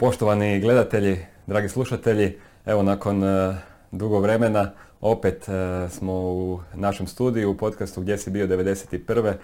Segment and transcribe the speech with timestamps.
[0.00, 3.56] Poštovani gledatelji, dragi slušatelji, evo nakon e,
[3.92, 9.34] dugo vremena opet e, smo u našem studiju u podcastu Gdje si bio 91.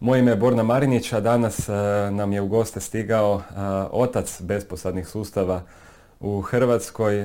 [0.00, 1.72] Moje ime je Borna Marinić, a danas e,
[2.10, 3.42] nam je u goste stigao
[3.90, 5.62] otac besposadnih sustava
[6.20, 7.24] u Hrvatskoj.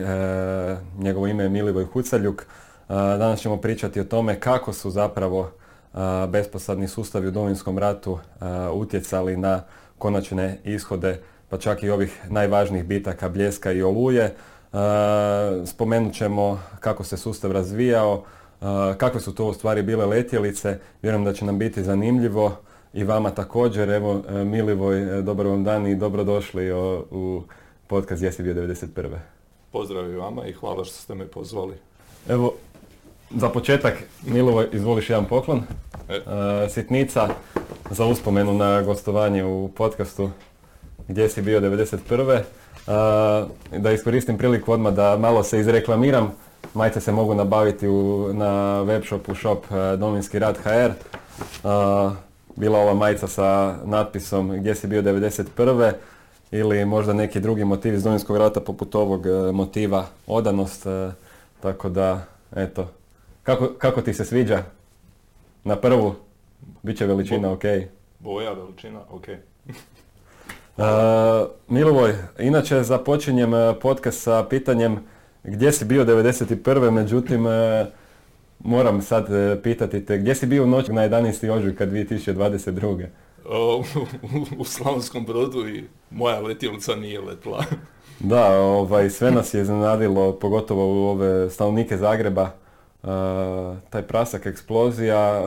[0.97, 2.45] Njegovo ime je Milivoj Hucaljuk.
[2.89, 5.51] Danas ćemo pričati o tome kako su zapravo
[6.27, 8.19] besposadni sustavi u Domovinskom ratu
[8.73, 9.61] utjecali na
[9.97, 11.19] konačne ishode
[11.49, 14.23] pa čak i ovih najvažnijih bitaka Bljeska i Oluje.
[14.23, 14.35] E,
[15.65, 18.23] spomenut ćemo kako se sustav razvijao,
[18.61, 18.65] e,
[18.97, 20.79] kakve su to u stvari bile letjelice.
[21.01, 22.55] Vjerujem da će nam biti zanimljivo
[22.93, 23.89] i vama također.
[23.89, 26.71] Evo, e, Milivoj, dobar vam dan i dobrodošli
[27.11, 27.43] u
[27.87, 29.17] podcast Jesi bio 91.
[29.71, 31.75] Pozdrav i vama i hvala što ste me pozvali.
[32.29, 32.53] Evo,
[33.35, 35.63] za početak, Milivoj, izvoliš jedan poklon.
[36.69, 37.29] Sitnica
[37.89, 40.29] za uspomenu na gostovanje u podcastu
[41.13, 43.43] gdje si bio 91.
[43.77, 46.31] da iskoristim priliku odmah da malo se izreklamiram.
[46.73, 49.65] Majice se mogu nabaviti u, na webshopu shop
[49.97, 50.91] Dominski rad HR.
[52.55, 55.91] bila ova majica sa natpisom gdje si bio 91.
[56.51, 60.85] ili možda neki drugi motiv iz Dominskog rata poput ovog e, motiva odanost.
[60.85, 61.11] E,
[61.61, 62.87] tako da, eto,
[63.43, 64.63] kako, kako ti se sviđa?
[65.63, 66.15] Na prvu,
[66.83, 67.63] bit će veličina ok.
[68.19, 69.25] Boja, veličina, ok.
[70.77, 70.83] Uh,
[71.67, 74.99] Milovoj, inače započinjem e, podcast sa pitanjem
[75.43, 76.91] gdje si bio 91.
[76.91, 77.85] Međutim, e,
[78.59, 81.51] moram sad e, pitati te, gdje si bio noć na 11.
[81.51, 83.05] ožujka 2022.
[83.45, 83.83] u,
[84.57, 87.63] u Slavonskom brodu i moja letjelica nije letla.
[88.19, 92.49] da, ovaj, sve nas je iznenadilo, pogotovo u ove stanovnike Zagreba.
[93.89, 95.41] taj prasak eksplozija,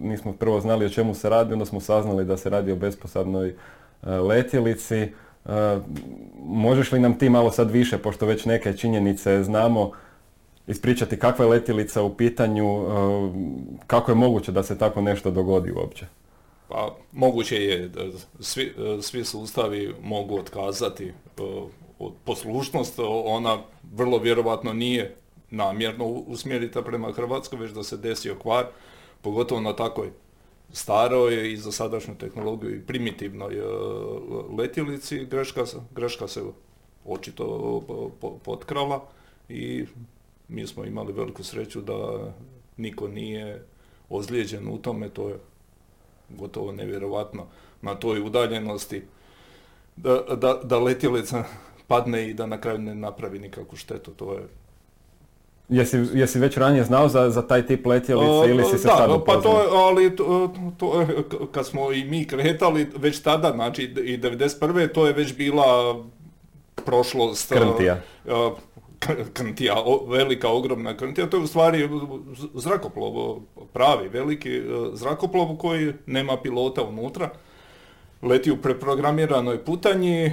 [0.00, 3.48] nismo prvo znali o čemu se radi, onda smo saznali da se radi o besposadnoj
[3.48, 4.96] E, letjelici.
[4.96, 5.10] E,
[6.44, 9.90] možeš li nam ti malo sad više, pošto već neke činjenice znamo,
[10.66, 12.86] ispričati kakva je letjelica u pitanju, e,
[13.86, 16.06] kako je moguće da se tako nešto dogodi uopće?
[16.68, 17.90] Pa moguće je,
[18.40, 21.12] svi, svi sustavi mogu otkazati
[22.24, 23.58] poslušnost, ona
[23.94, 25.14] vrlo vjerovatno nije
[25.50, 28.66] namjerno usmjerita prema Hrvatskoj, već da se desio kvar,
[29.22, 30.10] pogotovo na takoj
[30.74, 33.62] staroj i za sadašnju tehnologiju i primitivnoj e,
[34.58, 35.64] letjelici, greška,
[35.94, 36.42] greška se
[37.04, 37.80] očito
[38.44, 39.04] potkrala
[39.48, 39.86] i
[40.48, 41.96] mi smo imali veliku sreću da
[42.76, 43.64] niko nije
[44.08, 45.38] ozlijeđen u tome, to je
[46.28, 47.46] gotovo nevjerovatno
[47.82, 49.02] na toj udaljenosti
[49.96, 51.44] da, da, da letjelica
[51.86, 54.48] padne i da na kraju ne napravi nikakvu štetu, to je
[55.68, 59.24] Jesi, jesi već ranije znao za, za taj tip letjelice ili si se da, sad
[59.26, 61.06] pa to, ali to, to,
[61.52, 64.92] kad smo i mi kretali već tada, znači i 91.
[64.92, 65.96] to je već bila
[66.84, 67.52] prošlost.
[67.52, 68.00] Krntija.
[69.32, 69.74] krntija,
[70.08, 71.88] velika, ogromna krntija, to je u stvari
[72.54, 73.40] zrakoplov,
[73.72, 77.30] pravi, veliki zrakoplov koji nema pilota unutra
[78.24, 80.32] leti u preprogramiranoj putanji, e,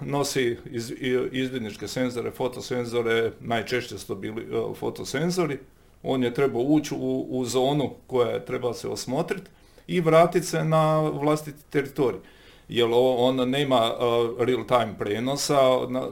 [0.00, 0.92] nosi iz,
[1.32, 5.58] izvidničke senzore, fotosenzore, najčešće su to bili e, fotosenzori.
[6.02, 9.50] On je trebao ući u, zonu koja treba se osmotriti
[9.86, 12.20] i vratiti se na vlastiti teritorij.
[12.68, 15.58] Jer on nema e, real time prenosa,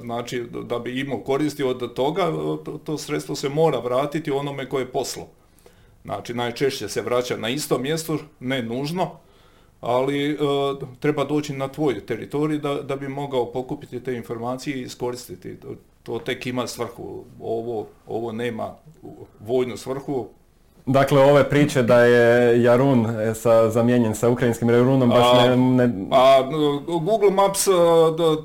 [0.00, 2.26] znači da bi imao koristi od toga,
[2.64, 5.28] to, to sredstvo se mora vratiti onome koje je poslo.
[6.04, 9.18] Znači najčešće se vraća na isto mjesto, ne nužno,
[9.80, 10.36] ali e,
[11.00, 15.60] treba doći na tvoj teritorij da, da bi mogao pokupiti te informacije i iskoristiti.
[15.60, 15.68] To,
[16.02, 18.74] to tek ima svrhu, ovo, ovo nema
[19.40, 20.28] vojnu svrhu.
[20.86, 25.56] Dakle, ove priče da je Jarun e, sa, zamijenjen sa ukrajinskim Jarunom baš ne...
[25.56, 26.06] ne...
[26.10, 26.42] A,
[26.86, 27.70] Google Maps e,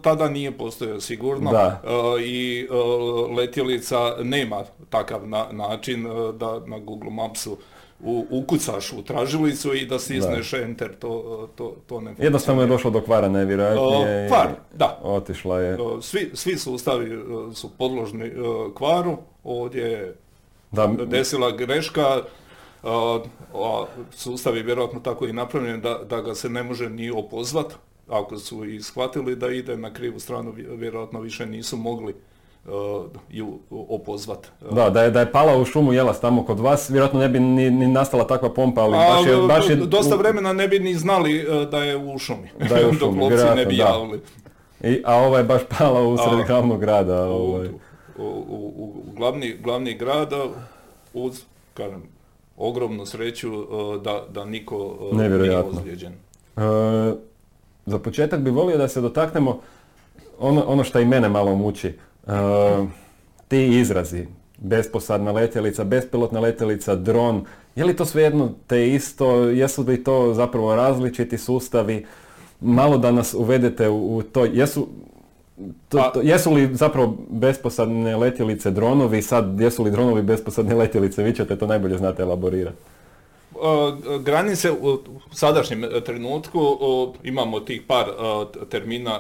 [0.02, 1.82] tada nije postojao sigurno da.
[2.26, 2.68] i
[3.38, 6.08] letjelica nema takav na, način
[6.40, 7.58] da na Google Mapsu
[8.00, 12.92] u, ukucaš u tražilicu i da stisneš enter, to, to, to ne Jednostavno je došlo
[12.92, 14.28] do kvara najvjerojatnije.
[14.28, 15.00] Kvar, da.
[15.04, 15.78] Otišla je.
[16.02, 17.24] Svi, svi sustavi
[17.54, 18.32] su podložni
[18.76, 20.16] kvaru, ovdje je
[20.72, 20.88] da.
[21.06, 22.22] desila greška,
[22.84, 27.74] a sustav je vjerojatno tako i napravljen da, da ga se ne može ni opozvat,
[28.08, 32.16] ako su i shvatili da ide na krivu stranu, vjerojatno više nisu mogli
[33.30, 34.48] ju opozvat.
[34.72, 37.40] Da, da je, da je pala u šumu jelas tamo kod vas, vjerojatno ne bi
[37.40, 39.48] ni, ni nastala takva pompa, ali baš je...
[39.48, 42.88] Baš je dosta vremena ne bi ni znali uh, da je u šumi, da je
[42.88, 44.22] u šumi, dok ne bi javili.
[44.84, 47.26] I, a ova je baš pala u sred glavnog grada.
[47.26, 47.68] Ovaj.
[48.18, 50.46] U, u, u, glavni, glavni grada
[51.14, 51.42] uz,
[51.74, 52.04] kažem,
[52.58, 56.14] ogromnu sreću uh, da, da niko nije ozlijeđen.
[57.86, 59.60] za početak bi volio da se dotaknemo
[60.40, 61.94] ono, ono što i mene malo muči,
[63.48, 64.28] ti izrazi,
[64.58, 70.76] besposadna letjelica, bespilotna letjelica, dron, je li to svejedno te isto, jesu li to zapravo
[70.76, 72.06] različiti sustavi,
[72.62, 74.88] malo da nas uvedete u, to, jesu,
[75.90, 81.36] to, to, jesu li zapravo besposadne letjelice dronovi, sad jesu li dronovi besposadne letjelice, vi
[81.36, 82.78] ćete to najbolje znate elaborirati.
[84.24, 85.00] Granice u
[85.32, 86.60] sadašnjem trenutku
[87.24, 88.06] imamo tih par
[88.70, 89.20] termina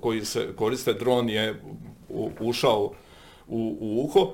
[0.00, 0.92] koji se koriste.
[0.92, 1.62] Dron je
[2.40, 2.92] ušao
[3.48, 4.30] u, u uho,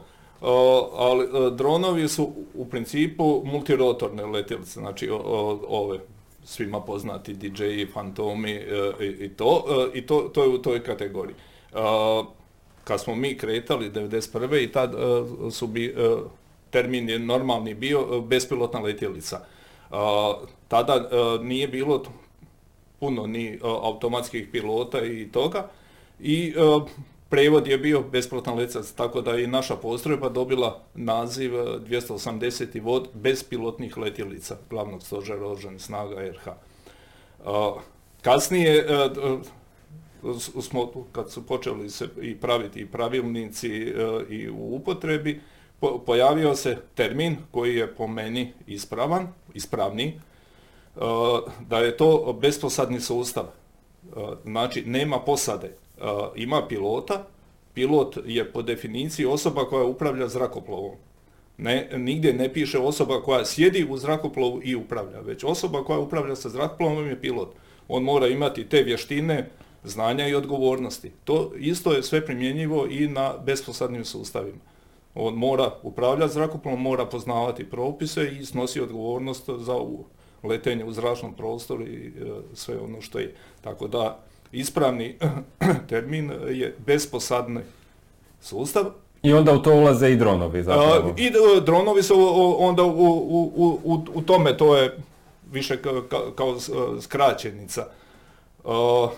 [0.96, 1.26] ali
[1.56, 5.11] dronovi su u principu multirotorne letjelice, znači
[5.69, 5.99] ove
[6.46, 11.37] svima poznati DJ, fantomi e, i to, e, i to, to je u toj kategoriji.
[12.84, 14.62] Kad smo mi kretali 1991.
[14.64, 15.94] i tad e, su bi,
[16.70, 19.40] termin je normalni bio bespilotna letjelica.
[20.69, 21.08] Tada
[21.43, 22.02] nije bilo
[23.00, 25.69] puno ni automatskih pilota i toga
[26.20, 26.55] i
[27.28, 32.82] Prevod je bio besplatan lecac, tako da je i naša postrojba dobila naziv 280.
[32.82, 36.49] vod bespilotnih letjelica glavnog stožera oružanih snaga RH.
[38.23, 39.11] Kasnije e, e,
[40.62, 43.69] smo, kad su počeli se i praviti i pravilnici
[44.28, 45.40] i u upotrebi,
[46.06, 50.20] pojavio se termin koji je po meni ispravan, ispravni,
[51.61, 53.44] da je to besposadni sustav.
[54.44, 55.76] Znači, nema posade
[56.35, 57.27] ima pilota,
[57.75, 60.95] pilot je po definiciji osoba koja upravlja zrakoplovom.
[61.59, 66.37] Ne, nigdje ne piše osoba koja sjedi u zrakoplovu i upravlja, već osoba koja upravlja
[66.37, 67.49] sa zrakoplovom je pilot.
[67.89, 69.51] On mora imati te vještine,
[69.85, 71.11] znanja i odgovornosti.
[71.25, 74.59] To isto je sve primjenjivo i na besposadnim sustavima.
[75.15, 79.75] On mora upravljati zrakoplovom, mora poznavati propise i snosi odgovornost za
[80.43, 82.11] letenje u zračnom prostoru i e,
[82.55, 83.35] sve ono što je.
[83.61, 84.25] Tako da
[84.56, 85.17] ispravni
[85.88, 87.61] termin je besposadni
[88.41, 88.85] sustav.
[89.23, 91.14] I onda u to ulaze i dronovi zapravo.
[91.17, 91.31] I
[91.64, 92.14] dronovi su
[92.58, 94.97] onda u, u, u, u tome, to je
[95.53, 96.03] više kao,
[96.35, 96.56] kao
[97.00, 97.87] skraćenica.
[98.64, 99.12] Ova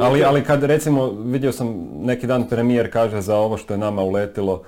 [0.00, 4.02] ali, ali kad recimo, vidio sam neki dan premijer kaže za ovo što je nama
[4.02, 4.62] uletilo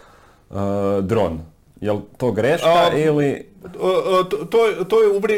[0.50, 0.56] uh,
[1.02, 1.40] dron.
[1.81, 3.50] Je li to greška ili...
[3.73, 5.34] To, to, to je ubri,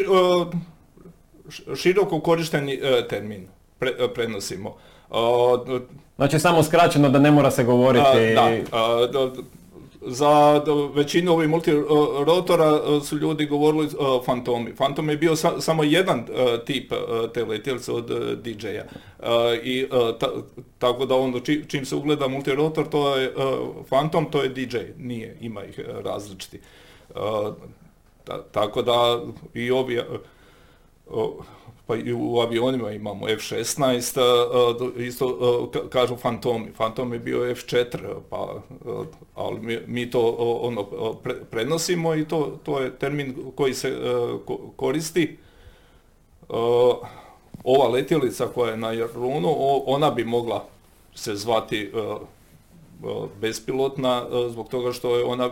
[1.76, 3.46] široko korišteni termin
[3.82, 4.75] pre, e, prenosimo.
[6.17, 8.34] Znači samo skraćeno da ne mora se govoriti...
[9.12, 9.31] Da,
[10.06, 10.62] za
[10.94, 14.73] većinu ovih multirotora su ljudi govorili uh, fantomi.
[14.73, 18.11] Fantom je bio samo jedan uh, tip uh, te letjelice od
[18.43, 18.84] DJ-a.
[19.62, 19.87] I
[20.78, 21.38] tako da onda
[21.69, 23.32] čim se ugleda multirotor, to je
[23.88, 24.76] fantom, to je DJ.
[24.99, 26.61] Nije, ima ih različiti.
[28.52, 29.23] tako da
[29.55, 30.00] i ovi
[31.87, 36.73] pa i u avionima imamo F-16, isto kažu Fantomi.
[36.76, 37.99] Fantom je bio F-4,
[38.31, 38.62] pa,
[39.34, 40.84] ali mi, to ono,
[41.50, 43.96] prenosimo i to, to je termin koji se
[44.76, 45.37] koristi.
[47.64, 49.55] Ova letjelica koja je na Jarunu,
[49.87, 50.64] ona bi mogla
[51.14, 51.93] se zvati
[53.40, 55.50] bespilotna zbog toga što je ona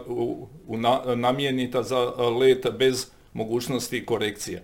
[1.14, 1.98] namijenita za
[2.40, 4.60] let bez mogućnosti korekcija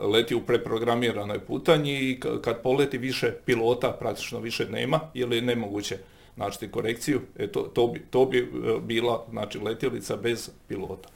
[0.00, 5.98] leti u preprogramiranoj putanji i kad poleti više pilota praktično više nema ili je nemoguće
[6.34, 11.08] znači korekciju, e, to, to, bi, to bi e, bila znači, letjelica bez pilota.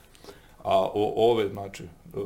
[0.62, 2.18] A o, ove znači, e,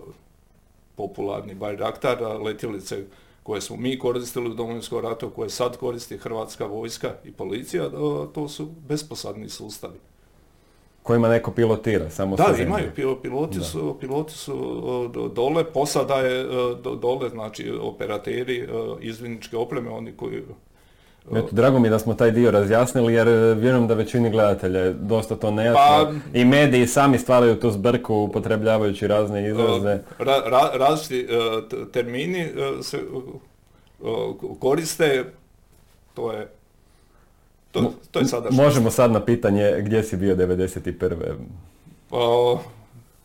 [0.97, 3.05] popularni Bayraktar, letjelice
[3.43, 7.91] koje smo mi koristili u Domovinskom ratu, koje sad koristi Hrvatska vojska i policija,
[8.35, 9.99] to su besposadni sustavi
[11.09, 12.91] kojima neko pilotira samo Da, imaju,
[13.23, 14.55] piloti su, piloti su
[15.35, 16.47] dole, posada je
[17.01, 18.69] dole, znači operateri
[19.01, 20.43] izviničke opreme, oni koji...
[21.35, 24.93] Eto, drago mi da smo taj dio razjasnili jer e, vjerujem da većini gledatelja je
[24.93, 25.81] dosta to nejasno.
[25.89, 29.99] Pa, i mediji sami stvaraju tu zbrku upotrebljavajući razne izraze.
[30.79, 33.01] različiti e, termini e, se
[34.61, 35.25] koriste,
[36.15, 36.58] to je
[37.73, 41.35] to, to je sada Možemo sad na pitanje gdje si bio 91.
[42.11, 42.61] Uh,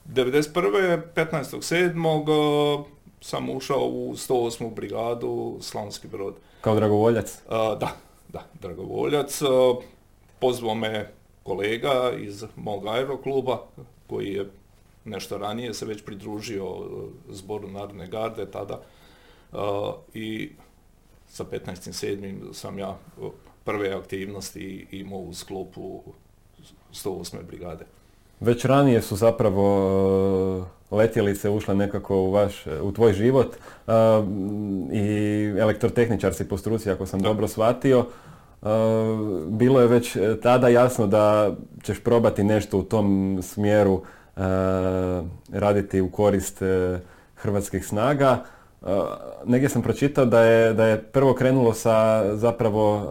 [0.10, 1.02] 91.
[1.16, 2.84] 15.7.
[3.22, 4.74] sam ušao u 108.
[4.74, 6.36] brigadu Slavonski brod.
[6.62, 7.42] Kao dragovoljac?
[7.50, 7.92] da,
[8.30, 9.42] da, dragovoljac.
[10.40, 11.12] pozvao me
[11.44, 13.64] kolega iz mog aerokluba
[14.08, 14.50] koji je
[15.06, 16.76] nešto ranije se već pridružio
[17.30, 18.82] zboru Narodne garde tada
[20.14, 20.52] i
[21.28, 22.54] sa 15.7.
[22.54, 22.98] sam ja
[23.63, 26.01] prve aktivnosti imao u sklopu
[26.93, 27.43] 108.
[27.48, 27.86] brigade.
[28.39, 29.65] Već ranije su zapravo
[30.91, 33.91] e, letjelice ušle nekako u, vaš, u tvoj život e,
[34.93, 38.05] i elektrotehničar si po struci ako sam dobro shvatio.
[39.48, 44.01] bilo je već tada jasno da ćeš probati nešto u tom smjeru
[45.51, 46.62] raditi u korist
[47.36, 48.43] hrvatskih snaga.
[49.46, 53.08] Negdje sam pročitao da je, da je prvo krenulo sa zapravo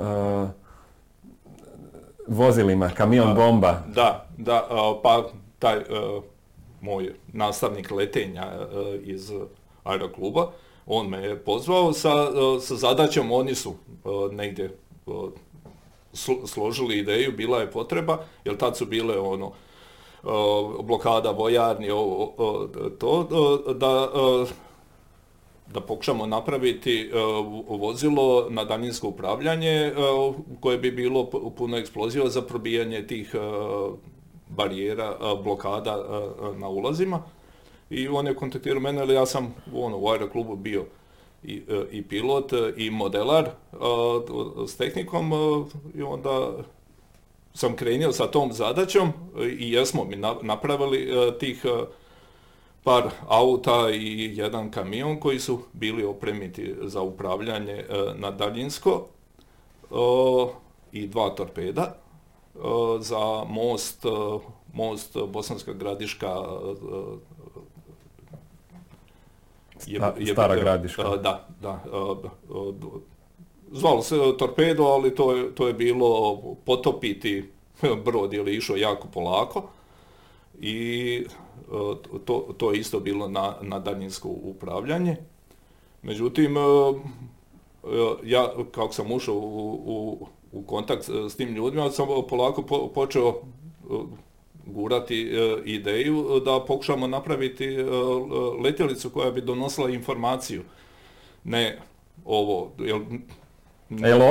[2.28, 3.82] vozilima, kamion bomba.
[3.94, 4.68] Da, da,
[5.02, 5.24] pa
[5.58, 5.80] taj
[6.80, 8.46] moj nastavnik letenja
[9.02, 9.32] iz
[9.84, 10.50] aerokluba,
[10.86, 12.10] on me je pozvao sa,
[12.60, 13.74] sa zadaćom, oni su
[14.32, 14.76] negdje
[16.46, 19.52] složili ideju, bila je potreba, jer tad su bile ono,
[20.82, 21.88] blokada vojarni,
[22.98, 23.28] to,
[23.74, 24.08] da,
[25.74, 27.10] da pokušamo napraviti
[27.68, 29.92] vozilo na daljinsko upravljanje
[30.60, 33.34] koje bi bilo puno eksploziva za probijanje tih
[34.48, 35.96] barijera, blokada
[36.56, 37.22] na ulazima.
[37.90, 40.84] I on je kontaktirao mene, ali ja sam ono, u aeroklubu bio
[41.44, 43.50] i, i pilot i modelar
[44.68, 45.32] s tehnikom
[45.94, 46.52] i onda
[47.54, 49.12] sam krenio sa tom zadaćom
[49.58, 51.10] i jesmo mi napravili
[51.40, 51.64] tih
[52.84, 57.84] par auta i jedan kamion koji su bili opremiti za upravljanje
[58.14, 59.06] na daljinsko
[60.92, 61.94] i dva torpeda
[63.00, 64.04] za most,
[64.72, 66.36] most Bosanska gradiška
[69.86, 71.02] je, Stara gradiška.
[71.02, 71.80] Da, da.
[73.72, 77.50] Zvalo se torpedo, ali to je, to je bilo potopiti
[78.04, 79.68] brod ili išao jako polako
[80.60, 81.26] i
[82.24, 85.16] to, to je isto bilo na, na daljinsko upravljanje.
[86.02, 86.56] Međutim,
[88.24, 93.40] ja kako sam ušao u, u, u kontakt s tim ljudima, sam polako počeo
[94.66, 97.84] gurati e, ideju da pokušamo napraviti e,
[98.64, 100.62] letjelicu koja bi donosila informaciju.
[101.44, 101.78] Ne
[102.24, 103.00] ovo, jel,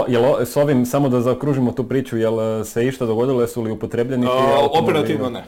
[0.07, 4.25] Jel, s ovim, samo da zaokružimo tu priču, jel se išta dogodilo, jesu li upotrebljeni
[4.25, 4.31] ti
[4.79, 5.43] Operativno ne.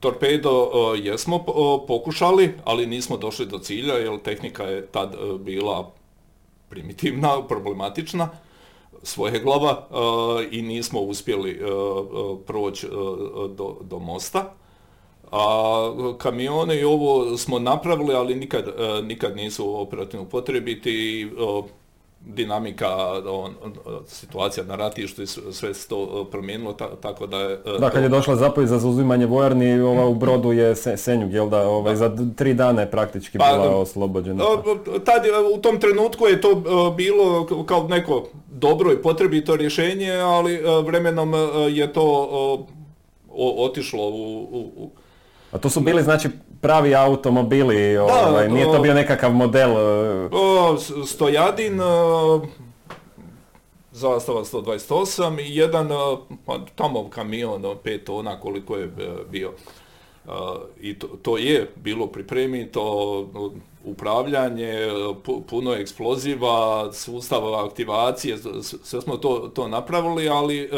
[0.00, 1.44] Torpedo jesmo
[1.88, 5.90] pokušali, ali nismo došli do cilja, jer tehnika je tad bila
[6.68, 8.28] primitivna, problematična
[9.02, 9.86] svoje glava
[10.50, 11.60] i nismo uspjeli
[12.46, 12.86] proći
[13.56, 14.52] do, do mosta.
[15.32, 18.64] A kamione i ovo smo napravili, ali nikad,
[19.02, 21.28] nikad nisu operativno potrebiti
[22.20, 22.88] dinamika,
[23.28, 23.54] on,
[24.06, 27.58] situacija na ratištu i sve se to promijenilo, tako da je...
[27.78, 31.68] Da, kad je došla zapovjed za zauzimanje vojarni, ova u brodu je Senjuk, jel da,
[31.68, 34.44] ovaj, za tri dana je praktički pa, bila oslobođena.
[35.04, 35.22] Tad,
[35.54, 36.54] u tom trenutku je to
[36.96, 41.34] bilo kao neko dobro i potrebito rješenje, ali vremenom
[41.70, 42.28] je to
[43.58, 44.42] otišlo u,
[44.76, 44.90] u
[45.52, 46.28] a to su bili znači
[46.60, 49.70] pravi automobili, ovaj, nije to bio nekakav model?
[49.70, 51.84] E, o, stojadin, e,
[53.92, 55.96] zastava 128 i jedan e,
[56.46, 58.90] pa, tamo kamion 5 tona koliko je
[59.30, 59.52] bio.
[60.80, 62.06] I to, to je bilo
[62.72, 63.26] to
[63.84, 64.72] upravljanje,
[65.48, 70.68] puno eksploziva, sustava aktivacije, sve smo to, to napravili, ali e,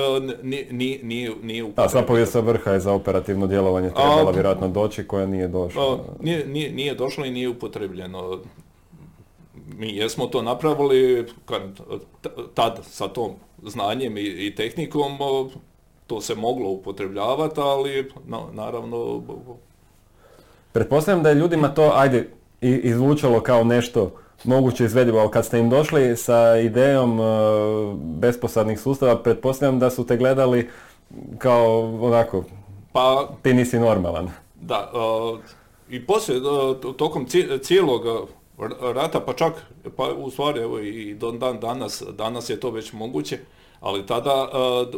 [0.43, 0.69] nije,
[1.03, 5.49] nije, nije A sva sa vrha je za operativno djelovanje trebala vjerojatno doći koja nije
[5.49, 5.99] došla.
[6.21, 8.39] Nije, nije, nije došlo i nije upotrebljeno.
[9.77, 11.63] Mi jesmo to napravili kad,
[12.55, 13.33] tad sa tom
[13.63, 15.19] znanjem i, i tehnikom,
[16.07, 18.11] to se moglo upotrebljavati, ali
[18.53, 19.23] naravno...
[20.73, 22.29] Pretpostavljam da je ljudima to, ajde,
[22.63, 24.11] izvučalo kao nešto
[24.45, 27.27] moguće izvedivo, ali kad ste im došli sa idejom uh,
[27.99, 30.71] besposadnih sustava, pretpostavljam da su te gledali
[31.39, 32.45] kao onako,
[32.93, 34.31] pa, ti nisi normalan.
[34.61, 35.39] Da, uh,
[35.91, 37.27] i poslije, uh, tokom
[37.63, 38.29] cijelog
[38.95, 39.53] rata, pa čak,
[39.97, 43.39] pa u stvari evo i do dan danas, danas je to već moguće,
[43.81, 44.49] ali tada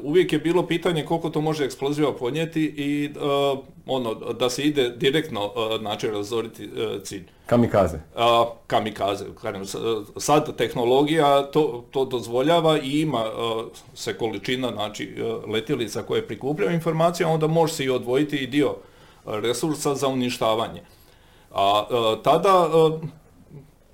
[0.02, 3.10] uvijek je bilo pitanje koliko to može eksploziva podnijeti i
[3.86, 6.70] ono, da se ide direktno znači razoriti
[7.02, 7.24] cilj.
[7.46, 7.98] Kamikaze.
[8.66, 9.24] kamikaze.
[10.16, 13.24] Sad tehnologija to, to dozvoljava i ima
[13.94, 15.14] se količina znači,
[15.46, 18.76] letjelica koje prikupljaju informacije, onda može se i odvojiti i dio
[19.26, 20.82] resursa za uništavanje.
[21.54, 21.84] A
[22.24, 22.68] tada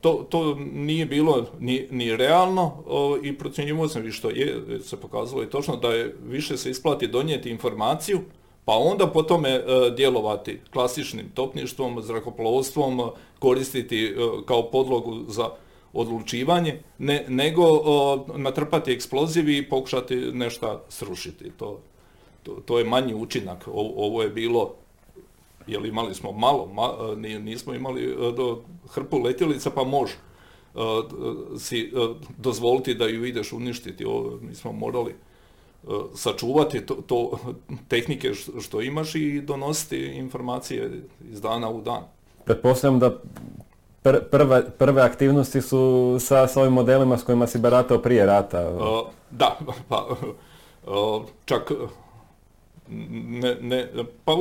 [0.00, 2.85] to, to nije bilo ni, ni realno
[3.23, 7.50] i procjenjivo sam što je se pokazalo i točno da je više se isplati donijeti
[7.50, 8.21] informaciju
[8.71, 9.62] pa onda po tome e,
[9.97, 14.15] djelovati klasičnim topništvom, zrakoplovstvom, koristiti e,
[14.47, 15.50] kao podlogu za
[15.93, 17.65] odlučivanje, ne, nego
[18.37, 21.50] natrpati eksplozivi i pokušati nešto srušiti.
[21.57, 21.81] To,
[22.43, 23.69] to, to je manji učinak.
[23.75, 24.75] ovo je bilo
[25.67, 26.69] jer imali smo malo,
[27.41, 30.15] nismo imali do hrpu letjelica pa može.
[31.59, 31.93] si
[32.39, 34.05] dozvoliti da ju ideš uništiti.
[34.41, 35.15] mi smo morali
[36.15, 37.39] sačuvati to, to
[37.89, 42.03] tehnike što imaš i donositi informacije iz dana u dan.
[42.45, 43.21] Pretpostavljam da
[44.03, 48.71] prve, prve aktivnosti su sa, sa ovim modelima s kojima si baratao prije rata.
[49.31, 49.59] da,
[49.89, 50.07] pa
[51.45, 51.73] čak
[53.31, 53.89] ne, ne,
[54.25, 54.33] pa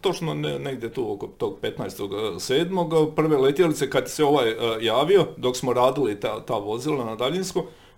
[0.00, 3.14] točno ne, negdje tu oko tog 15.7.
[3.14, 7.16] prve letjelice kad se ovaj javio, dok smo radili ta, ta vozila na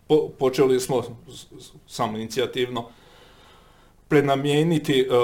[0.08, 1.02] daljinsko, počeli smo
[1.86, 2.88] samo inicijativno
[4.08, 5.16] prenamijeniti uh,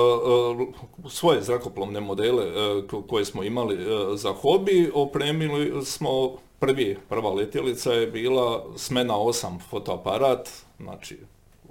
[0.58, 3.78] uh, svoje zrakoplovne modele uh, koje smo imali
[4.16, 4.90] za hobi.
[4.94, 10.48] Opremili smo prvi, prva letjelica je bila smena 8 fotoaparat,
[10.78, 11.18] znači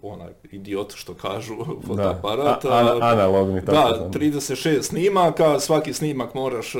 [0.03, 1.55] onaj idiot što kažu
[1.87, 2.63] fotoaparat.
[2.63, 3.61] Da, analogni.
[3.61, 6.73] Da, 36 snimaka, svaki snimak moraš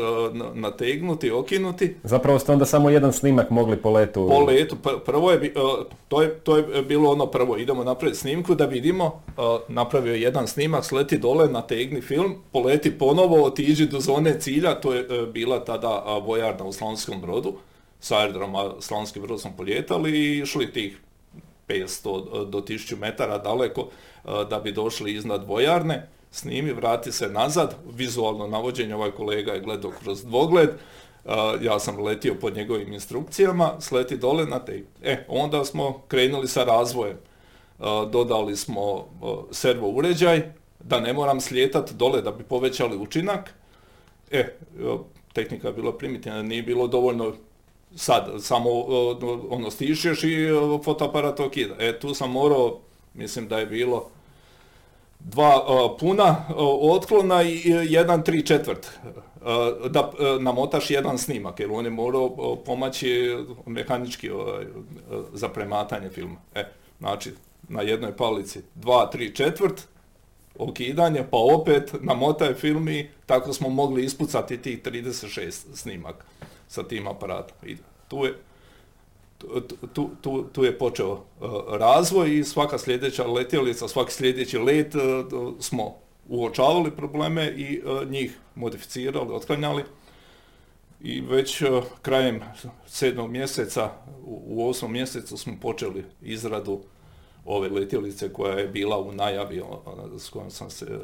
[0.54, 1.96] nategnuti, okinuti.
[2.04, 4.28] Zapravo ste onda samo jedan snimak mogli po letu.
[4.30, 4.76] Po letu,
[5.06, 5.54] prvo je,
[6.08, 9.24] to je, to je bilo ono prvo, idemo napraviti snimku da vidimo,
[9.68, 15.02] napravio jedan snimak, sleti dole, nategni film, poleti ponovo, otiđi do zone cilja, to je
[15.02, 17.54] e, bila tada vojarna u Slavonskom brodu,
[18.00, 21.00] sa aerodroma Slavonski brod smo poljetali i išli tih
[21.68, 27.76] 500 do 1000 metara daleko e, da bi došli iznad vojarne, snimi, vrati se nazad,
[27.96, 30.76] vizualno navođenje, ovaj kolega je gledao kroz dvogled, e,
[31.62, 34.84] ja sam letio pod njegovim instrukcijama, sleti dole na te.
[35.04, 37.18] E, onda smo krenuli sa razvojem.
[37.18, 39.08] E, dodali smo
[39.52, 40.42] servo uređaj,
[40.80, 43.54] da ne moram slijetat dole da bi povećali učinak.
[44.32, 44.56] E,
[45.34, 47.34] tehnika je bila primitivna, nije bilo dovoljno
[47.96, 48.70] sad samo
[49.50, 50.48] ono stišeš i
[50.84, 51.76] fotoaparat okida.
[51.80, 52.80] E tu sam morao,
[53.14, 54.10] mislim da je bilo
[55.20, 55.66] dva
[56.00, 56.46] puna
[56.82, 59.00] otklona i jedan tri četvrt
[59.90, 64.30] da namotaš jedan snimak jer on je morao pomaći mehanički
[65.34, 66.36] za prematanje filma.
[66.56, 66.66] E,
[67.00, 67.32] znači
[67.70, 69.88] na jednoj palici dva, tri četvrt,
[70.60, 76.26] okidanje, pa opet namotaj film i tako smo mogli ispucati tih 36 snimaka
[76.68, 77.58] sa tim aparatom.
[77.66, 78.34] I tu je,
[79.94, 81.22] tu, tu, tu je počeo uh,
[81.70, 85.02] razvoj i svaka sljedeća letjelica, svaki sljedeći let uh,
[85.60, 85.96] smo
[86.30, 89.84] uočavali probleme i uh, njih modificirali, otklanjali.
[91.02, 91.64] I već
[92.02, 92.42] krajem
[92.88, 93.92] sedmog mjeseca,
[94.26, 96.82] u osmom mjesecu smo počeli izradu
[97.46, 99.64] ove letjelice koja je bila u najavi
[100.18, 101.00] s kojom sam se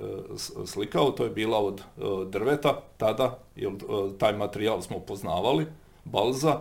[0.65, 1.81] slikao, to je bila od
[2.29, 3.71] drveta tada, jer
[4.17, 5.65] taj materijal smo poznavali,
[6.03, 6.59] balza,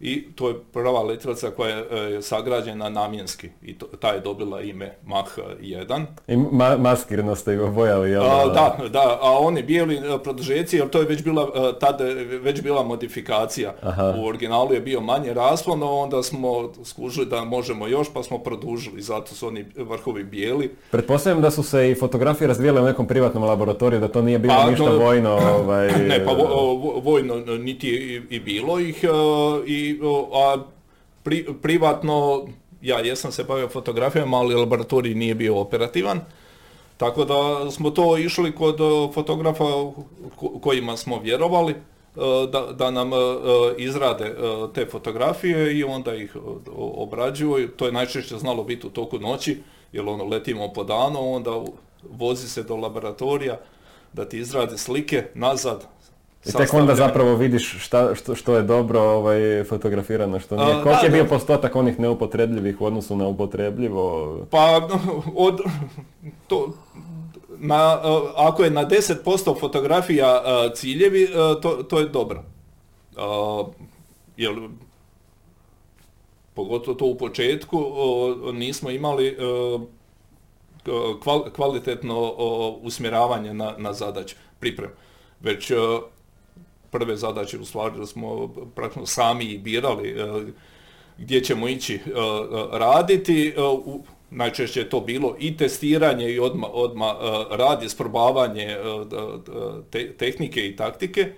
[0.00, 4.60] i to je prva letjelica koja je e, sagrađena namjenski i to, ta je dobila
[4.60, 6.04] ime Mach 1.
[6.28, 8.22] I ma maskirno ste ga bojali, jel?
[8.22, 12.00] A, da, da, a oni bijeli e, produžeci, jer to je već bila, e, tad
[12.42, 13.74] već bila modifikacija.
[13.82, 14.14] Aha.
[14.18, 19.02] U originalu je bio manje raspon, onda smo skužili da možemo još, pa smo produžili,
[19.02, 20.76] zato su oni vrhovi bijeli.
[20.90, 24.54] Pretpostavljam da su se i fotografije razvijele u nekom privatnom laboratoriju, da to nije bilo
[24.54, 25.38] pa, ništa vojno.
[25.60, 25.88] Ovaj...
[26.08, 26.32] Ne, pa
[27.02, 29.04] vojno niti i, i bilo ih
[29.66, 29.87] i
[30.32, 30.56] a
[31.62, 32.46] privatno,
[32.82, 36.20] ja jesam se bavio fotografijama, ali laboratorij nije bio operativan.
[36.96, 38.78] Tako da smo to išli kod
[39.14, 39.64] fotografa
[40.60, 41.74] kojima smo vjerovali
[42.52, 43.10] da, da nam
[43.76, 44.34] izrade
[44.74, 46.36] te fotografije i onda ih
[46.76, 47.68] obrađuju.
[47.68, 49.58] To je najčešće znalo biti u toku noći,
[49.92, 51.50] jer ono letimo po danu, onda
[52.10, 53.58] vozi se do laboratorija
[54.12, 55.86] da ti izradi slike, nazad,
[56.46, 60.82] i tek onda zapravo vidiš šta, što, što je dobro ovaj, fotografirano, što nije.
[60.82, 64.36] Koliko je bio postotak onih neupotrebljivih u odnosu na upotrebljivo?
[64.50, 64.88] Pa,
[65.46, 65.60] od,
[66.46, 66.72] to,
[67.58, 68.00] na,
[68.36, 70.42] ako je na 10% fotografija
[70.74, 71.28] ciljevi,
[71.62, 72.42] to, to je dobro.
[74.36, 74.54] Jer,
[76.54, 77.84] pogotovo to u početku,
[78.52, 79.36] nismo imali
[81.54, 82.32] kvalitetno
[82.82, 84.92] usmjeravanje na, na zadaću, pripremu.
[85.40, 85.72] Već
[86.90, 90.52] prve zadaće u stvari da smo praktično sami birali e,
[91.18, 92.00] gdje ćemo ići e,
[92.72, 93.54] raditi.
[94.30, 97.14] Najčešće je to bilo i testiranje i odmah odma
[97.50, 98.76] rad, isprobavanje
[100.18, 101.32] tehnike i taktike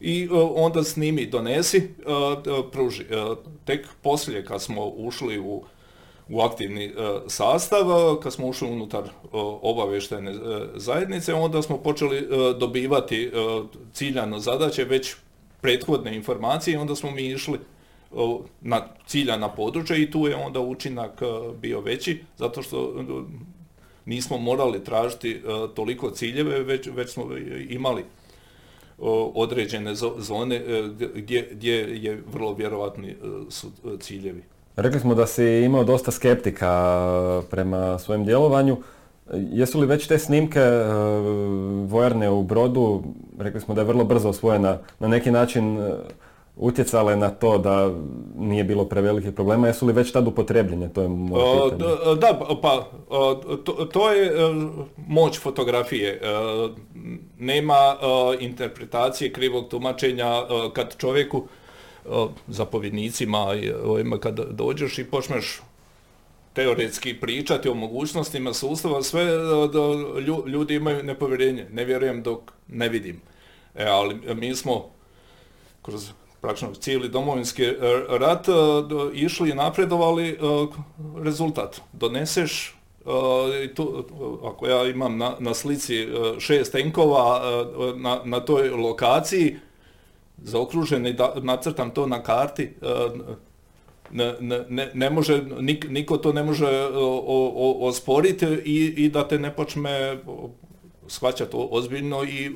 [0.00, 1.88] i onda snimi, donesi,
[2.72, 3.04] pruži.
[3.64, 5.64] Tek poslije kad smo ušli u
[6.28, 6.92] u aktivni e,
[7.26, 9.08] sastav, e, kad smo ušli unutar e,
[9.62, 10.34] obavještajne
[10.74, 13.30] zajednice, onda smo počeli dobivati
[13.92, 15.14] ciljano zadaće, već
[15.60, 17.58] prethodne informacije onda smo mi išli
[18.60, 21.22] na ciljana područja i tu je onda učinak
[21.60, 22.94] bio veći, zato što
[24.04, 25.42] nismo morali tražiti
[25.74, 27.28] toliko ciljeve, već, već smo
[27.68, 28.04] imali
[29.34, 30.62] određene zone
[31.14, 33.16] gdje, gdje je vrlo vjerovatni
[33.50, 34.42] su ciljevi.
[34.76, 37.02] Rekli smo da si imao dosta skeptika
[37.50, 38.76] prema svojem djelovanju.
[39.32, 40.60] Jesu li već te snimke
[41.86, 43.02] vojarne u Brodu,
[43.38, 45.78] rekli smo da je vrlo brzo osvojena, na neki način
[46.56, 47.90] utjecale na to da
[48.38, 50.88] nije bilo prevelikih problema, jesu li već tad upotrebljene?
[50.88, 51.94] To je moje pitanje.
[52.20, 52.86] Da, pa
[53.64, 54.32] to, to je e,
[54.96, 56.10] moć fotografije.
[56.12, 56.18] E,
[57.38, 57.96] nema e,
[58.44, 61.46] interpretacije krivog tumačenja kad čovjeku,
[62.48, 63.46] zapovjednicima,
[64.20, 65.60] kad dođeš i počneš
[66.52, 69.24] teoretski pričati o mogućnostima sustava, sve
[70.46, 71.66] ljudi imaju nepovjerenje.
[71.72, 73.20] Ne vjerujem dok ne vidim.
[73.74, 74.90] E, ali mi smo
[75.82, 77.76] kroz praktično cijeli domovinski e,
[78.08, 78.52] rat e,
[79.12, 80.36] išli i napredovali e,
[81.22, 81.80] rezultat.
[81.92, 82.72] Doneseš
[83.74, 84.04] tu,
[84.44, 86.06] ako ja imam na, na slici
[86.38, 87.40] šest tenkova
[87.96, 89.56] na, na toj lokaciji,
[90.42, 92.70] zaokružen i da, nacrtam to na karti,
[94.10, 94.34] ne,
[94.68, 96.88] ne, ne može, nik, niko to ne može
[97.80, 100.18] osporiti i, i da te ne počne
[101.06, 102.50] shvaćati ozbiljno i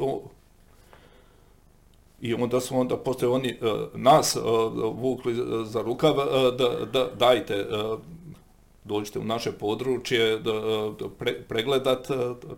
[2.21, 4.37] i onda su onda poslije oni uh, nas
[4.95, 6.15] vukli za rukav,
[6.59, 7.67] da, da, dajte,
[8.85, 10.53] dođite u naše područje, da,
[11.19, 12.09] pre, pregledat,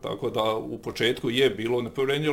[0.03, 2.29] tako da u početku je bilo nepovjerenje,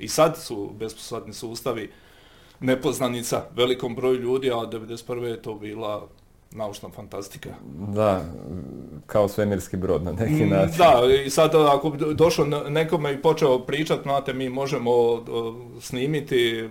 [0.00, 1.90] i sad su besposadni sustavi
[2.60, 5.22] nepoznanica velikom broju ljudi, a 1991.
[5.22, 6.08] je to bila
[6.50, 7.50] naučna fantastika.
[7.94, 8.24] Da,
[9.06, 10.78] kao svemirski brod na neki mm, način.
[10.78, 14.90] Da, i sad ako bi došao nekome i počeo pričati, znate, mi možemo
[15.80, 16.68] snimiti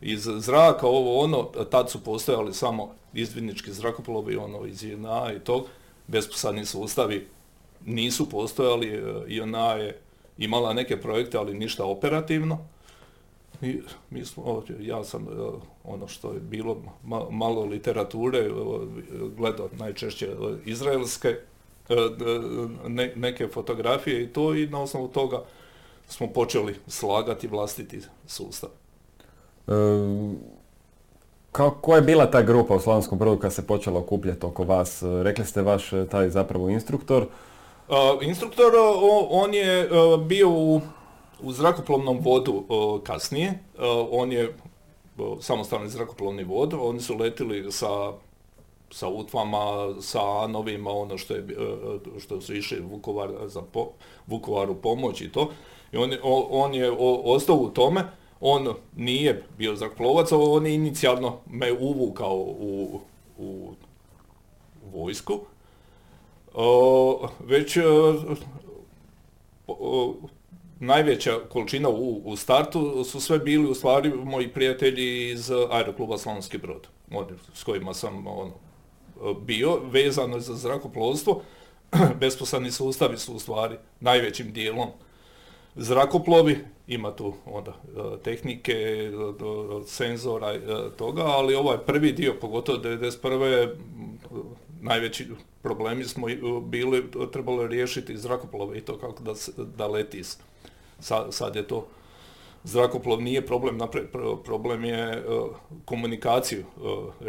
[0.00, 5.66] iz zraka, ovo ono, tad su postojali samo izvidnički zrakoplovi, ono iz INA i tog,
[6.06, 7.26] besposadni sustavi
[7.86, 10.00] nisu postojali, e, INA je
[10.38, 12.58] imala neke projekte, ali ništa operativno.
[13.60, 15.28] Mi, mi smo, ja sam e,
[15.84, 16.82] ono što je bilo
[17.30, 18.50] malo literature, e,
[19.36, 20.28] gledao najčešće
[20.64, 21.94] izraelske e,
[23.14, 25.42] neke fotografije i to i na osnovu toga
[26.08, 28.70] smo počeli slagati vlastiti sustav.
[29.68, 29.72] E,
[31.52, 35.02] kao, ko je bila ta grupa u Slavonskom brodu kad se počela okupljati oko vas?
[35.22, 37.26] Rekli ste vaš taj zapravo instruktor.
[38.22, 38.72] Instruktor,
[39.30, 39.88] on je
[40.24, 40.50] bio
[41.40, 42.64] u zrakoplovnom vodu
[43.04, 43.58] kasnije,
[44.10, 44.56] on je
[45.40, 48.12] samostalni zrakoplovni vod, oni su letili sa
[48.90, 51.46] sa utvama, sa anovima, ono što, je,
[52.18, 53.88] što su išli Vukovar za po,
[54.26, 55.50] Vukovaru pomoć i to.
[55.92, 56.12] I on,
[56.50, 56.90] on je
[57.24, 58.04] ostao u tome,
[58.40, 63.00] on nije bio zrakoplovac, on je inicijalno me uvukao u,
[63.38, 63.74] u
[64.92, 65.40] vojsku.
[67.44, 67.78] Već
[69.66, 70.14] o,
[70.80, 76.58] najveća količina u, u startu su sve bili u stvari moji prijatelji iz aerokluba Slavonski
[76.58, 76.88] brod,
[77.54, 78.52] s kojima sam ono,
[79.40, 81.42] bio, vezano za zrakoplovstvo.
[82.20, 84.88] Besposadni sustavi su u stvari najvećim dijelom
[85.76, 89.10] zrakoplovi, ima tu onda e, tehnike,
[89.86, 90.60] senzora e,
[90.96, 93.68] toga, ali ovaj prvi dio, pogotovo 1991.
[94.80, 95.26] najveći
[95.62, 96.26] problemi smo
[96.62, 99.32] bili, trebalo riješiti zrakoplove i to kako da,
[99.76, 100.22] da leti
[101.00, 101.86] Sad, sad je to
[102.64, 103.78] zrakoplov nije problem,
[104.44, 105.22] problem je e,
[105.84, 106.64] komunikaciju e,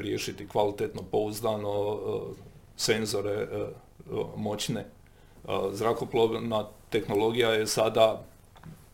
[0.02, 2.34] riješiti kvalitetno, pouzdano, e,
[2.78, 3.48] senzore
[4.36, 4.86] moćne.
[5.72, 8.24] Zrakoplovna tehnologija je sada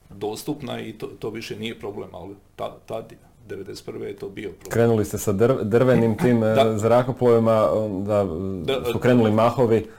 [0.09, 3.13] dostupna i to, to više nije problem, ali ta, tad
[3.47, 4.03] 1991.
[4.03, 4.71] je to bio problem.
[4.71, 5.31] Krenuli ste sa
[5.63, 6.77] drvenim tim da.
[6.77, 7.67] zrakoplovima,
[8.05, 8.23] da,
[8.63, 9.89] da su krenuli mahovi.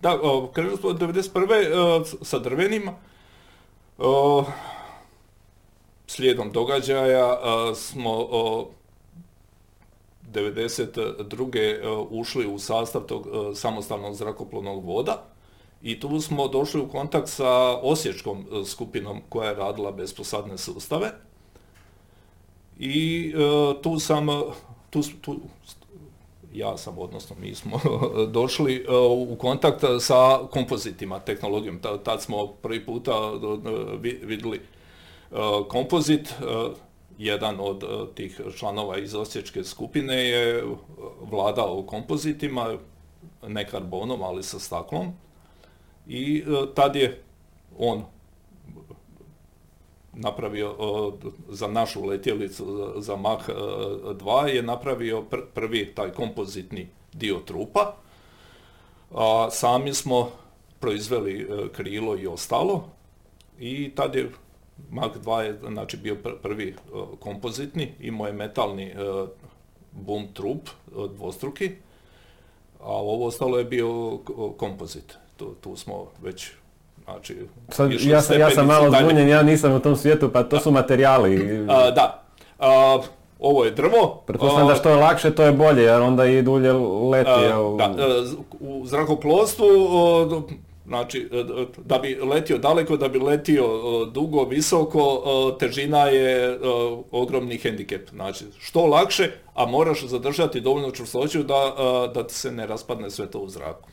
[0.00, 0.18] Da,
[0.52, 2.14] krenuli smo 1991.
[2.22, 2.92] sa drvenima,
[6.06, 7.38] slijedom događaja
[7.74, 8.70] smo o,
[10.32, 12.06] 92.
[12.10, 15.22] ušli u sastav tog samostalnog zrakoplovnog voda
[15.82, 21.10] i tu smo došli u kontakt sa osječkom skupinom koja je radila besposadne sustave.
[22.84, 23.34] I
[23.82, 24.26] tu sam,
[24.90, 25.40] tu, tu,
[26.54, 27.80] ja sam, odnosno mi smo
[28.38, 28.96] došli e,
[29.30, 31.80] u kontakt sa kompozitima, tehnologijom.
[32.04, 35.36] Tad smo prvi puta e, vidjeli e,
[35.68, 36.34] kompozit.
[37.18, 40.64] Jedan od tih članova iz osječke skupine je
[41.30, 42.78] vladao kompozitima,
[43.46, 45.12] ne karbonom, ali sa staklom.
[46.06, 47.22] I tad je
[47.78, 48.04] on
[50.12, 50.74] napravio
[51.48, 55.22] za našu letjelicu za Mach 2 je napravio
[55.54, 57.94] prvi taj kompozitni dio trupa.
[59.14, 60.30] A sami smo
[60.80, 62.84] proizveli e, krilo i ostalo
[63.58, 64.30] i tad je
[64.90, 66.74] Mark 2 je znači, bio prvi
[67.20, 68.94] kompozitni, imao je metalni
[69.92, 70.68] boom trup
[71.16, 71.70] dvostruki,
[72.80, 74.18] a ovo ostalo je bio
[74.56, 75.14] kompozit.
[75.36, 76.50] Tu, tu smo već
[77.04, 77.36] Znači,
[77.68, 80.70] Sad, ja, sam, ja sam malo zbunjen, ja nisam u tom svijetu, pa to su
[80.70, 81.66] materijali.
[81.68, 82.22] A, da.
[82.58, 82.98] A,
[83.38, 84.22] ovo je drvo.
[84.26, 86.72] Pretpostavljam da što je lakše, to je bolje, jer onda i dulje
[87.10, 87.30] leti.
[87.30, 87.94] A, da,
[88.60, 89.66] u zrakoplovstvu,
[90.86, 91.28] znači,
[91.84, 93.66] da bi letio daleko, da bi letio
[94.12, 95.22] dugo, visoko,
[95.58, 96.58] težina je
[97.10, 98.10] ogromni hendikep.
[98.10, 101.74] Znači, što lakše, a moraš zadržati dovoljno čvrstoću da,
[102.14, 103.88] da ti se ne raspadne sve to u zraku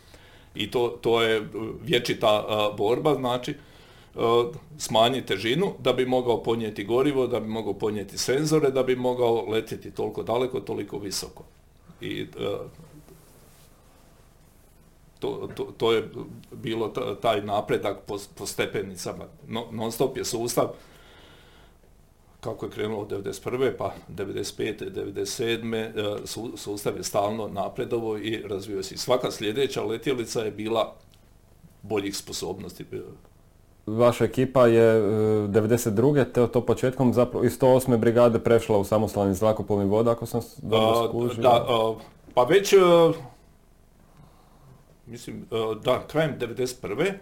[0.60, 1.48] i to, to je
[1.82, 2.46] vječita
[2.78, 3.56] borba, znači
[4.78, 9.46] smanji težinu da bi mogao ponijeti gorivo, da bi mogao ponijeti senzore, da bi mogao
[9.50, 11.44] letjeti toliko daleko, toliko visoko.
[12.02, 12.28] I
[15.20, 16.10] to, to, to je
[16.52, 16.88] bilo
[17.22, 19.26] taj napredak po, po stepenicama.
[19.72, 20.68] non stop je sustav
[22.40, 23.72] kako je krenulo od 1991.
[23.78, 24.92] pa 95.
[24.92, 26.58] 97.
[26.58, 28.98] sustav je stalno napredovo i razvio se.
[28.98, 30.96] Svaka sljedeća letjelica je bila
[31.82, 32.86] boljih sposobnosti.
[33.86, 36.22] Vaša ekipa je 92.
[36.22, 37.98] E, te to početkom zapravo iz 108.
[37.98, 41.44] brigade prešla u samostalni zrakoplovni vod, ako sam dobro skužio.
[41.44, 41.66] Da,
[42.34, 42.78] pa već, e,
[45.06, 47.14] mislim, e, da, krajem 91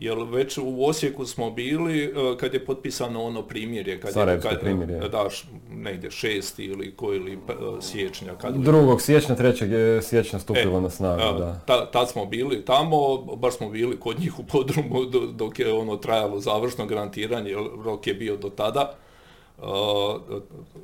[0.00, 2.10] jer već u Osijeku smo bili e,
[2.40, 4.00] kad je potpisano ono primjerje.
[4.00, 5.08] Kad je, kad, primjerje.
[5.08, 5.28] Da,
[5.70, 7.36] negdje šesti ili koji ili e,
[7.80, 8.34] siječnja.
[8.34, 11.60] Kad Drugog siječnja, trećeg je siječnja stupilo e, na snagu, da.
[11.66, 15.96] Ta, tad smo bili tamo, baš smo bili kod njih u podrumu dok je ono
[15.96, 18.94] trajalo završno garantiranje, rok je bio do tada.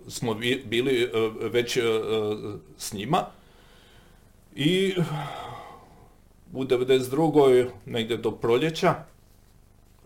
[0.08, 1.78] smo bili već
[2.78, 3.26] s njima
[4.54, 4.94] i
[6.52, 7.68] u 92.
[7.86, 8.94] negdje do proljeća,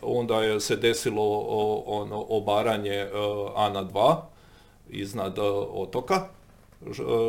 [0.03, 1.39] onda je se desilo
[1.87, 4.17] ono obaranje uh, Ana 2
[4.91, 6.29] iznad uh, otoka,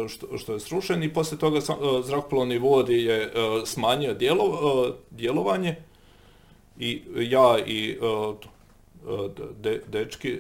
[0.07, 1.59] što, što je srušen i poslije toga
[2.03, 3.31] zrakoplovni vod je
[3.65, 4.15] smanjio
[5.11, 5.75] djelovanje
[6.79, 7.97] i ja i
[9.87, 10.39] dečki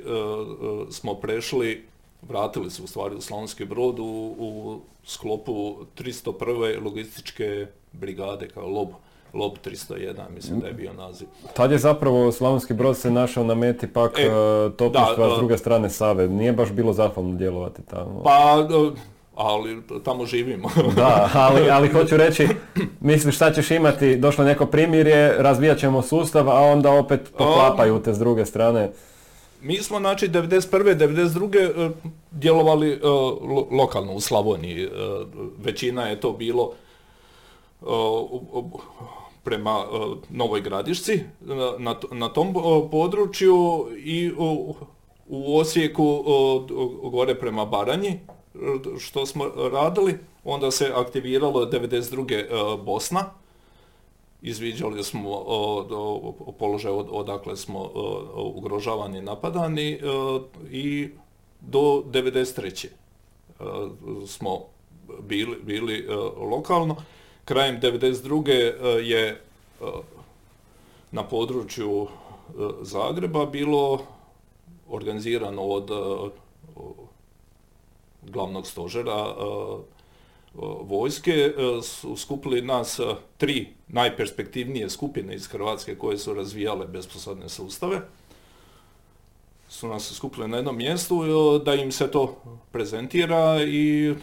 [0.91, 1.83] smo prešli,
[2.21, 6.83] vratili se u stvari u Slavonski brod u, u sklopu 301.
[6.83, 8.89] logističke brigade kao LOB,
[9.33, 11.27] LOB 301, mislim da je bio naziv.
[11.55, 14.29] Tad je zapravo Slavonski brod se našao na meti pak e,
[14.77, 16.27] topništva s e, druge strane Save.
[16.27, 18.23] Nije baš bilo zahvalno djelovati tamo.
[18.23, 18.91] Pa, e,
[19.35, 20.69] ali tamo živimo.
[20.95, 22.47] da, ali, ali hoću reći,
[22.99, 28.13] misliš šta ćeš imati, došlo neko primirje, razvijat ćemo sustav, a onda opet poklapaju te
[28.13, 28.91] s druge strane.
[29.61, 30.95] Mi smo, znači, 91.
[30.95, 31.91] 92.
[32.31, 32.99] djelovali
[33.71, 34.89] lokalno u Slavoniji.
[35.57, 36.73] Većina je to bilo
[39.43, 39.85] prema
[40.29, 41.19] Novoj Gradišci
[41.77, 42.53] na, na tom
[42.91, 44.75] području i u,
[45.27, 46.23] u Osijeku
[47.11, 48.19] gore prema Baranji
[48.99, 50.17] što smo radili.
[50.43, 52.83] Onda se aktiviralo 92.
[52.83, 53.40] Bosna.
[54.41, 55.45] Izviđali smo
[56.59, 57.89] položaj odakle smo
[58.55, 59.99] ugrožavani napadani
[60.71, 61.09] i
[61.61, 62.87] do 93.
[64.27, 64.65] smo
[65.19, 66.95] bili, bili lokalno
[67.45, 68.49] krajem 92.
[68.49, 68.73] E,
[69.03, 69.37] je e,
[71.11, 72.07] na području e,
[72.81, 74.01] Zagreba bilo
[74.89, 75.91] organizirano od
[78.21, 79.35] glavnog stožera
[80.81, 82.99] vojske su skupili nas
[83.37, 88.01] tri najperspektivnije skupine iz Hrvatske koje su razvijale besposadne sustave.
[89.69, 91.23] Su nas skupili na jednom mjestu
[91.65, 94.13] da im se to prezentira i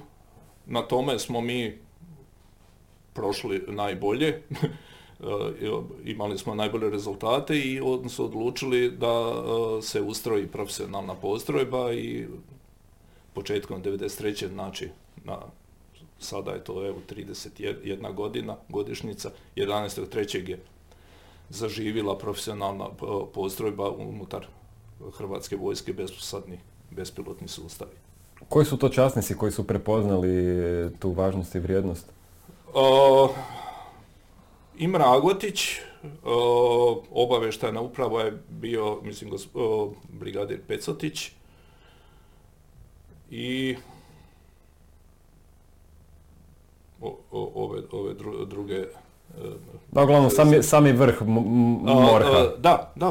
[0.67, 1.79] na tome smo mi
[3.13, 4.43] prošli najbolje, e,
[6.05, 12.27] imali smo najbolje rezultate i su odlučili da e, se ustroji profesionalna postrojba i
[13.35, 14.49] početkom 93.
[14.49, 14.89] znači
[15.25, 15.39] na
[16.19, 20.49] sada je to evo 31 godina, godišnjica, 11.3.
[20.49, 20.59] je
[21.49, 22.91] zaživila profesionalna e,
[23.35, 24.47] postrojba unutar
[25.17, 26.59] Hrvatske vojske besposadni
[26.91, 27.97] bespilotni sustavi.
[28.49, 30.31] Koji su to časnici koji su prepoznali
[30.99, 32.07] tu važnost i vrijednost?
[32.75, 33.31] Uh,
[34.79, 36.11] Imra Agotić, uh,
[37.11, 39.31] obaveštajna uprava je bio, mislim,
[40.09, 41.31] brigadir Pecotić
[43.31, 43.77] i
[47.31, 48.15] ove, ove
[48.47, 48.85] druge
[49.91, 52.57] da, uglavnom, sami, sami vrh Morha.
[52.59, 53.11] Da, da,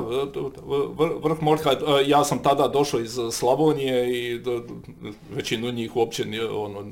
[1.24, 1.72] vrh Morha.
[2.06, 4.42] Ja sam tada došao iz Slavonije i
[5.36, 6.84] većinu njih uopće ono,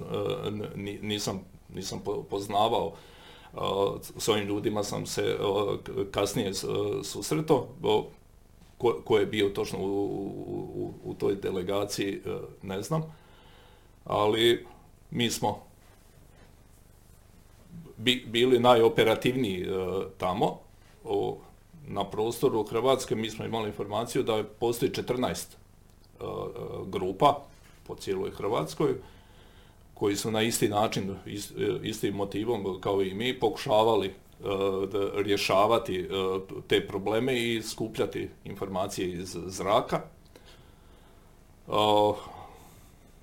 [1.01, 1.41] nisam
[1.75, 2.93] nisam poznavao.
[4.17, 5.37] S ovim ljudima sam se
[6.11, 6.51] kasnije
[7.03, 7.67] susretao.
[9.05, 12.21] ko, je bio točno u, u, toj delegaciji,
[12.63, 13.03] ne znam.
[14.05, 14.65] Ali
[15.11, 15.64] mi smo
[17.97, 19.67] bili najoperativniji
[20.17, 20.59] tamo.
[21.87, 25.45] na prostoru Hrvatske mi smo imali informaciju da postoji 14
[26.85, 27.43] grupa
[27.87, 28.95] po cijeloj Hrvatskoj
[29.93, 31.15] koji su na isti način,
[31.83, 34.47] istim motivom kao i mi, pokušavali E,
[35.23, 36.07] rješavati e,
[36.67, 40.01] te probleme i skupljati informacije iz zraka.
[41.67, 41.71] E,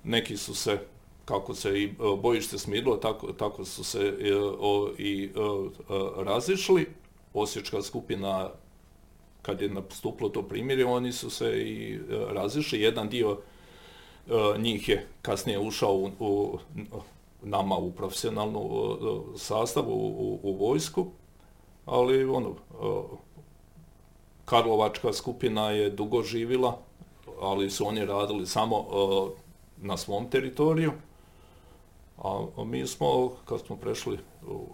[0.03, 0.79] neki su se,
[1.25, 4.13] kako se i bojište smirilo, tako, tako su se
[4.97, 5.29] i
[6.17, 6.87] razišli.
[7.33, 8.49] Osječka skupina,
[9.41, 12.81] kad je nastupilo to primjerje, oni su se i razišli.
[12.81, 13.37] Jedan dio
[14.57, 16.57] njih je kasnije ušao u
[17.41, 18.97] nama u profesionalnu
[19.37, 21.07] sastavu u, u vojsku,
[21.85, 22.55] ali ono,
[24.45, 26.77] Karlovačka skupina je dugo živila,
[27.41, 28.85] ali su oni radili samo
[29.77, 30.91] na svom teritoriju,
[32.23, 34.65] a mi smo, kad smo prešli u,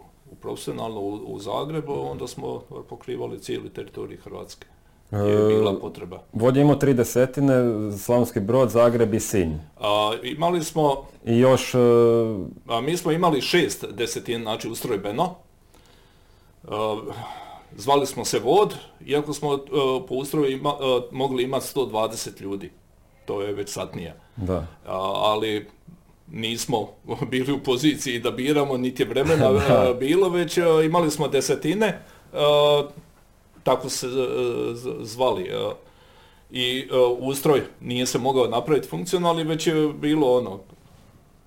[0.42, 4.68] profesionalno u, u Zagrebu, onda smo pokrivali cijeli teritorij Hrvatske
[5.12, 6.20] je bila potreba.
[6.34, 7.54] Vodimo tri desetine,
[7.98, 9.54] Slavonski brod, Zagreb i Sinj.
[9.80, 11.06] A, imali smo...
[11.26, 11.76] I još...
[11.76, 11.78] E,
[12.68, 15.36] a, mi smo imali šest desetina, znači ustrojbeno.
[17.76, 19.58] zvali smo se Vod, iako smo e,
[20.08, 20.60] po ustroju e,
[21.12, 22.72] mogli imati 120 ljudi.
[23.26, 24.14] To je već satnija.
[24.36, 24.66] Da.
[25.16, 25.68] ali
[26.32, 26.90] nismo
[27.32, 29.50] bili u poziciji da biramo, niti je vremena
[30.00, 32.02] bilo, već imali smo desetine
[33.64, 34.08] tako se
[35.02, 35.50] zvali.
[36.52, 36.88] I
[37.20, 40.60] ustroj nije se mogao napraviti funkcionalni, već je bilo ono,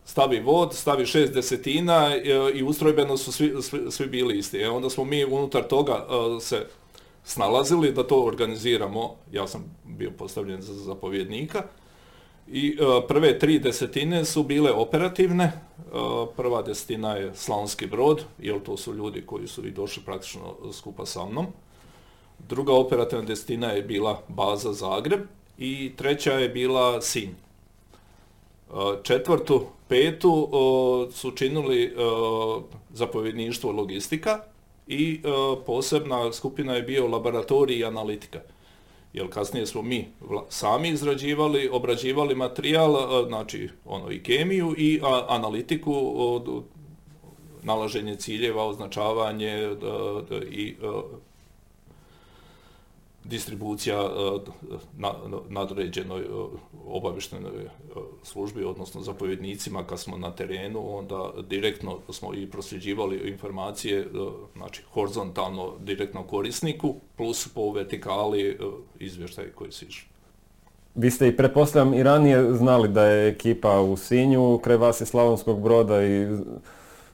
[0.05, 2.11] stavi vod, stavi šest desetina
[2.55, 3.55] i ustrojbeno su svi,
[3.91, 4.59] svi, bili isti.
[4.59, 6.07] E onda smo mi unutar toga
[6.41, 6.67] se
[7.25, 9.17] snalazili da to organiziramo.
[9.33, 11.63] Ja sam bio postavljen za zapovjednika.
[12.49, 12.77] I
[13.09, 15.53] prve tri desetine su bile operativne.
[16.37, 21.07] prva desetina je Slavonski brod, jer to su ljudi koji su i došli praktično skupa
[21.07, 21.47] sa mnom.
[22.49, 25.21] Druga operativna destina je bila baza Zagreb
[25.59, 27.31] i treća je bila Sinj.
[27.31, 30.49] E, četvrtu, petu
[31.13, 31.91] su činili e,
[32.93, 34.41] zapovjedništvo logistika
[34.87, 35.29] i e,
[35.67, 38.41] posebna skupina je bio laboratorij i analitika.
[39.13, 40.09] Jer kasnije smo mi
[40.49, 45.93] sami izrađivali, obrađivali materijal, znači ono i kemiju i analitiku,
[47.63, 49.69] nalaženje ciljeva, označavanje
[50.51, 50.75] i
[53.25, 55.13] distribucija e, na,
[55.49, 56.27] nadređenoj e,
[56.87, 57.69] obavještenoj e,
[58.23, 64.09] službi, odnosno zapovjednicima kad smo na terenu, onda direktno smo i prosljeđivali informacije,
[64.57, 68.59] znači horizontalno direktno korisniku, plus po vertikali
[68.99, 70.09] izvještaj koji se išli.
[70.95, 75.07] Vi ste i pretpostavljam i ranije znali da je ekipa u Sinju, kraj vas je
[75.07, 76.27] Slavonskog broda i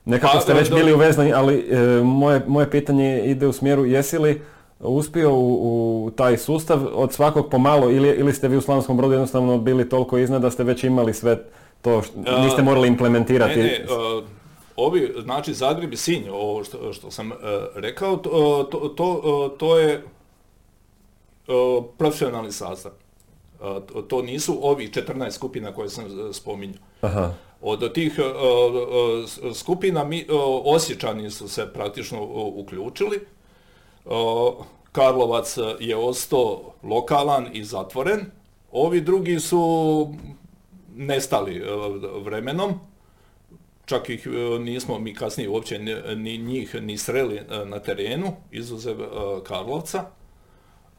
[0.05, 1.65] nekako pa, ste već bili uvezani, ali
[2.05, 4.43] moje, moje pitanje ide u smjeru jesi li
[4.81, 9.13] uspio u, u, taj sustav od svakog pomalo ili, ili ste vi u Slavonskom brodu
[9.13, 11.39] jednostavno bili toliko iznad da ste već imali sve
[11.83, 13.59] to, što, niste morali implementirati?
[13.59, 13.87] Ne, ne,
[14.77, 17.33] ovi, znači Zagreb i Sinj, ovo što, što sam
[17.75, 18.65] rekao, to,
[18.97, 20.03] to, to je
[21.99, 22.93] profesionalni sastav.
[24.09, 26.83] To nisu ovi 14 skupina koje sam spominjao.
[27.01, 27.33] Aha.
[27.61, 28.13] Od tih
[29.55, 30.27] skupina mi,
[30.65, 32.23] osjećani su se praktično
[32.55, 33.21] uključili
[34.93, 38.21] Karlovac je ostao lokalan i zatvoren,
[38.73, 40.15] ovi drugi su
[40.97, 41.63] nestali e,
[42.25, 42.75] vremenom,
[43.85, 45.79] čak ih e, nismo mi kasnije uopće
[46.17, 48.97] ni njih ni sreli e, na terenu, izuzev
[49.45, 50.05] Karlovca.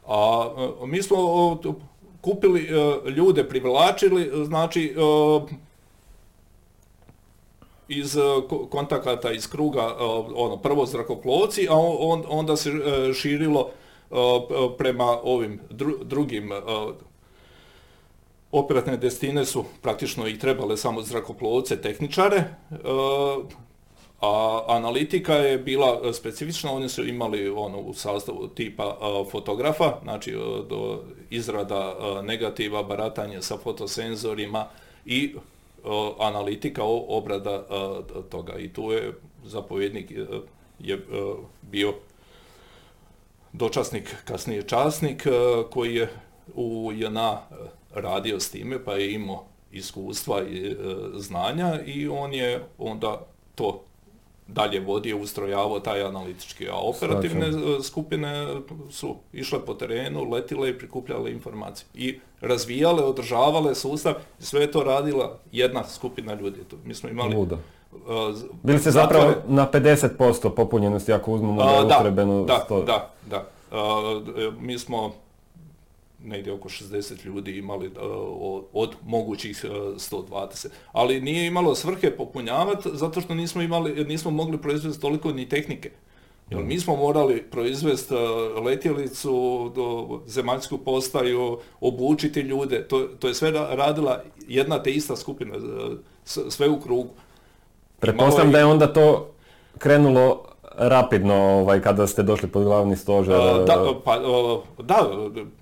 [0.06, 0.48] A
[0.86, 1.16] mi smo
[2.20, 2.68] kupili
[3.16, 4.94] ljude, privlačili, znači
[7.90, 8.20] iz e,
[8.70, 9.94] kontakata iz kruga e,
[10.34, 11.74] ono prvo zrakoplovci, a
[12.28, 13.70] onda se e, širilo
[14.78, 15.60] prema ovim
[16.02, 16.50] drugim
[18.52, 22.44] operativne destine su praktično i trebale samo zrakoplovce, tehničare,
[24.20, 28.96] a analitika je bila specifična, oni su imali ono u sastavu tipa
[29.30, 30.32] fotografa, znači
[30.68, 34.66] do izrada negativa, baratanje sa fotosenzorima
[35.04, 35.34] i
[36.18, 37.64] analitika, obrada
[38.30, 38.58] toga.
[38.58, 39.12] I tu je
[39.44, 40.26] zapovjednik e,
[40.78, 41.00] je e,
[41.62, 41.94] bio
[43.52, 45.30] dočasnik, kasnije časnik, e,
[45.70, 46.08] koji je
[46.54, 47.40] u JNA
[47.94, 50.76] radio s time, pa je imao iskustva i
[51.14, 53.84] znanja i on je onda to
[54.52, 58.46] dalje vodio, ustrojavao taj analitički, a operativne e, skupine
[58.90, 61.86] su išle po terenu, letile i prikupljale informacije.
[61.94, 66.58] I razvijale, održavale sustav, sve je to radila jedna skupina ljudi.
[66.84, 67.34] Mi smo imali...
[67.34, 67.56] Luda.
[67.92, 68.00] Uh,
[68.62, 72.44] Bili ste zapravo na 50% popunjenosti ako uzmemo da je utrebeno...
[72.44, 73.44] Da, da, da.
[74.60, 75.12] mi smo
[76.24, 80.66] negdje oko 60 ljudi imali uh, od mogućih 120.
[80.66, 85.48] Uh, Ali nije imalo svrhe popunjavati zato što nismo, imali, nismo mogli proizvesti toliko ni
[85.48, 85.90] tehnike.
[86.50, 92.88] Jer mi smo morali proizvesti uh, letjelicu, do zemaljsku postaju, obučiti ljude.
[92.88, 95.54] To, to je sve radila jedna te ista skupina,
[96.24, 97.10] sve u krugu.
[98.00, 99.30] Pretpostavljam da je onda to
[99.78, 100.49] krenulo
[100.80, 103.34] rapidno ovaj, kada ste došli pod glavni stožer?
[103.66, 104.18] Da, pa,
[104.78, 105.10] da,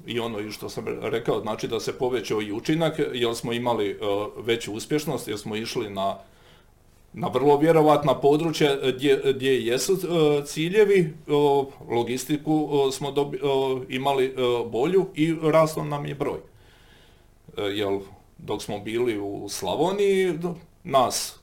[0.07, 3.99] i ono što sam rekao, znači da se povećao i učinak jer smo imali
[4.37, 6.17] veću uspješnost, jer smo išli na
[7.13, 9.97] na vrlo vjerovatna područja gdje, gdje jesu
[10.47, 11.15] ciljevi,
[11.91, 13.15] logistiku smo
[13.89, 14.35] imali
[14.67, 16.39] bolju i rastao nam je broj.
[17.57, 17.99] Jer
[18.39, 20.39] dok smo bili u Slavoniji,
[20.85, 21.38] nas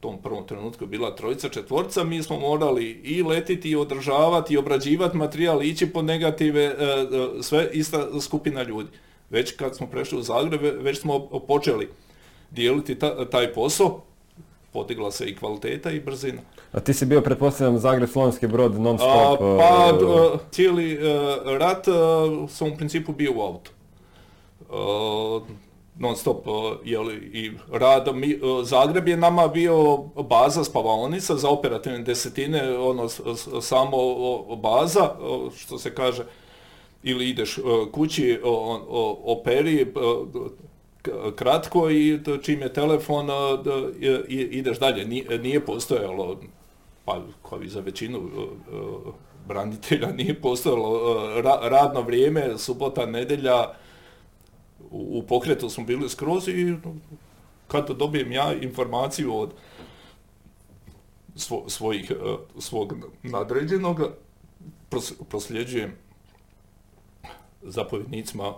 [0.00, 5.16] tom prvom trenutku bila trojica, četvorca, mi smo morali i letiti i održavati i obrađivati
[5.16, 6.74] materijal, ići po negative, e,
[7.38, 8.88] e, sve ista skupina ljudi.
[9.30, 11.88] Već kad smo prešli u Zagreb, već smo počeli
[12.50, 12.98] dijeliti
[13.30, 14.02] taj posao,
[14.72, 16.40] podigla se i kvaliteta i brzina.
[16.72, 19.38] A ti si bio, pretpostavljam, Zagreb Slovenski brod non stop?
[19.38, 19.98] pa,
[20.34, 20.98] e, cijeli
[21.58, 21.84] rat
[22.48, 23.70] sam u principu bio u autu
[26.00, 26.46] non stop
[27.32, 28.14] i rad.
[28.14, 29.96] Mi, Zagreb je nama bio
[30.28, 33.08] baza spavaonica za operativne desetine, ono
[33.60, 33.98] samo
[34.56, 35.10] baza,
[35.56, 36.24] što se kaže,
[37.02, 37.58] ili ideš
[37.92, 38.40] kući,
[39.24, 39.92] operi,
[41.36, 43.28] kratko i čim je telefon
[44.28, 45.26] ideš dalje.
[45.42, 46.36] Nije postojalo,
[47.04, 48.20] pa kao i za većinu
[49.48, 51.00] branitelja, nije postojalo
[51.62, 53.64] radno vrijeme, subota, nedjelja,
[54.90, 56.76] u pokretu smo bili skroz i
[57.68, 59.52] kad dobijem ja informaciju od
[61.66, 62.14] svojih, e,
[62.58, 64.00] svog nadređenog,
[65.28, 65.92] prosljeđujem
[67.62, 68.54] zapovjednicima e,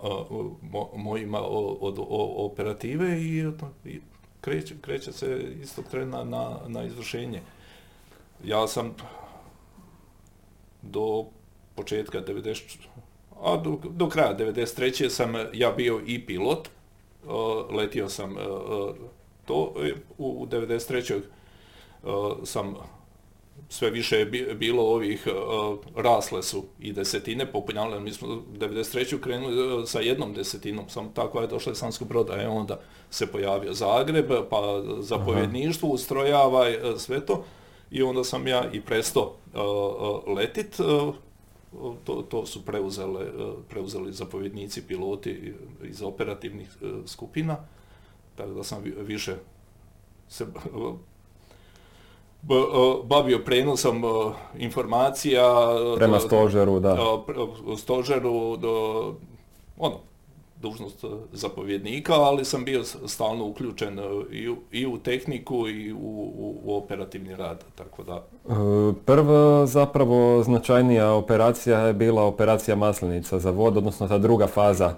[0.95, 1.99] mojima od
[2.37, 3.51] operative i
[4.41, 7.41] kreće, kreće se istog trena na, na izvršenje.
[8.43, 8.95] Ja sam
[10.81, 11.25] do
[11.75, 12.77] početka 90
[13.43, 15.09] a do, do kraja 93.
[15.09, 16.69] sam ja bio i pilot,
[17.71, 18.35] letio sam
[19.45, 19.73] to,
[20.17, 21.21] u, u 93.
[22.43, 22.75] sam
[23.69, 24.25] sve više je
[24.55, 25.27] bilo ovih,
[25.95, 29.19] rasle su i desetine, popunjavale, mi smo 93.
[29.19, 32.79] krenuli sa jednom desetinom, sam tako je došla Sansko broda, e onda
[33.09, 36.65] se pojavio Zagreb, pa zapovjedništvo ustrojava
[36.97, 37.45] sve to
[37.91, 39.33] i onda sam ja i prestao
[40.27, 40.79] letit,
[42.03, 43.25] to, to su preuzele,
[43.69, 45.53] preuzeli zapovjednici, piloti
[45.83, 47.57] iz operativnih e, skupina,
[48.35, 49.35] tako da sam više
[50.27, 50.45] se
[53.03, 54.03] bavio prenosom
[54.57, 55.43] informacija
[55.97, 56.97] prema stožeru, da.
[57.77, 59.15] Stožeru do
[59.77, 59.99] ono
[60.63, 65.93] dužnost e, zapovjednika, ali sam bio stalno uključen e, i u, i u tehniku i
[65.93, 65.97] u,
[66.63, 68.15] u, operativni rad, tako da.
[68.15, 68.53] E,
[69.05, 74.93] prva zapravo značajnija operacija je bila operacija Maslenica za vod, odnosno ta druga faza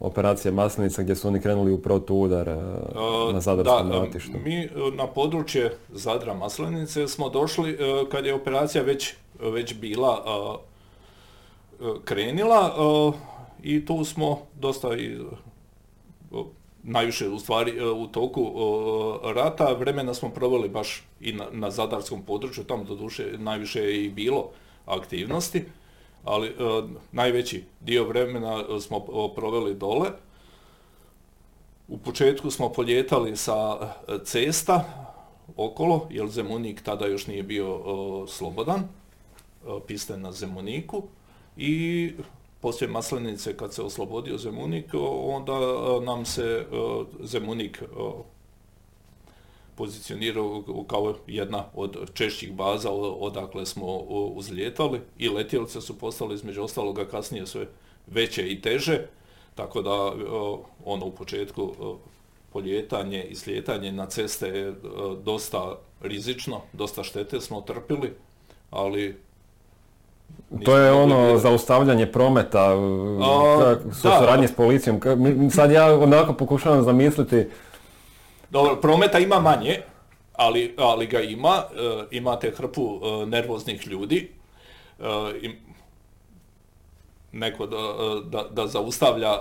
[0.00, 2.48] operacije Maslenica gdje su oni krenuli u protuudar
[3.32, 4.32] na Zadarskom da, ratištu.
[4.44, 7.78] Mi na područje Zadra Maslenice smo došli
[8.10, 10.24] kad je operacija već, već bila
[12.04, 12.74] krenila
[13.62, 15.18] i tu smo dosta i
[16.82, 18.52] najviše u stvari e, u toku
[19.34, 19.72] rata.
[19.72, 24.50] Vremena smo proveli baš i na, na zadarskom području, tamo doduše najviše je i bilo
[24.86, 25.64] aktivnosti,
[26.24, 26.52] ali e,
[27.12, 29.00] najveći dio vremena smo
[29.34, 30.10] proveli dole.
[31.88, 33.78] U početku smo poljetali sa
[34.24, 34.84] cesta
[35.56, 37.80] okolo, jer Zemunik tada još nije bio
[38.28, 38.88] slobodan,
[39.86, 41.02] piste na Zemuniku.
[41.56, 42.12] I
[42.66, 46.66] poslije Maslenice kad se oslobodio Zemunik, onda e, nam se e,
[47.22, 47.86] Zemunik e,
[49.74, 53.96] pozicionirao kao jedna od češćih baza odakle smo
[54.34, 57.66] uzlijetali i letjelice su postale između ostaloga kasnije sve
[58.06, 59.06] veće i teže,
[59.54, 60.12] tako da
[60.84, 61.74] ono u početku
[62.52, 64.74] poljetanje i slijetanje na ceste je
[65.24, 68.12] dosta rizično, dosta štete smo trpili,
[68.70, 69.25] ali
[70.64, 72.70] to je ono zaustavljanje prometa,
[74.02, 75.00] suradnje s policijom.
[75.50, 77.46] Sad ja onako pokušavam zamisliti...
[78.50, 79.80] Dobro, prometa ima manje,
[80.32, 81.62] ali, ali ga ima,
[82.10, 84.30] imate hrpu nervoznih ljudi,
[87.32, 87.76] neko da,
[88.24, 89.32] da, da zaustavlja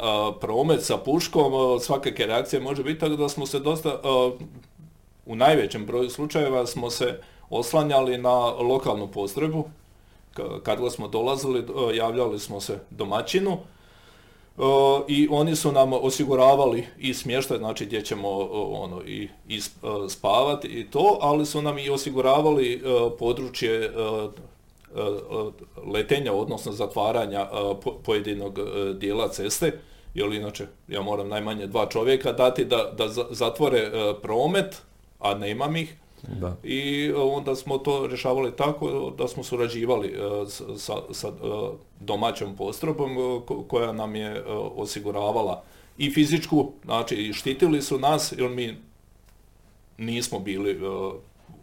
[0.42, 4.00] promet sa puškom, svakake reakcije može biti, tako da smo se dosta,
[5.26, 9.66] u najvećem broju slučajeva smo se oslanjali na lokalnu postrojbu.
[10.64, 11.64] Kad smo dolazili,
[11.94, 13.58] javljali smo se domaćinu
[15.08, 19.62] i oni su nam osiguravali i smještaj, znači gdje ćemo ono, i, i
[20.10, 22.84] spavati i to, ali su nam i osiguravali
[23.20, 23.92] područje
[25.94, 27.48] letenja, odnosno zatvaranja
[28.04, 28.60] pojedinog
[28.96, 29.80] dijela ceste,
[30.14, 34.82] jer inače ja moram najmanje dva čovjeka dati da, da zatvore promet,
[35.20, 35.96] a nemam ih.
[36.28, 36.56] Da.
[36.64, 40.14] I onda smo to rješavali tako da smo surađivali
[40.78, 41.32] sa, sa
[42.00, 44.44] domaćom postrobom koja nam je
[44.76, 45.64] osiguravala
[45.98, 48.78] i fizičku, znači štitili su nas jer mi
[49.98, 50.80] nismo bili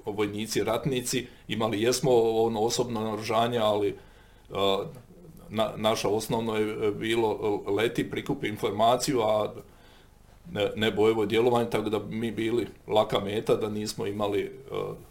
[0.06, 3.96] vojnici, ratnici, imali jesmo ono osobno naoružanje, ali
[5.48, 9.52] na, naša osnovno je bilo leti, prikupi informaciju, a
[10.50, 14.52] ne, ne bojevo djelovanje, tako da mi bili laka meta da nismo imali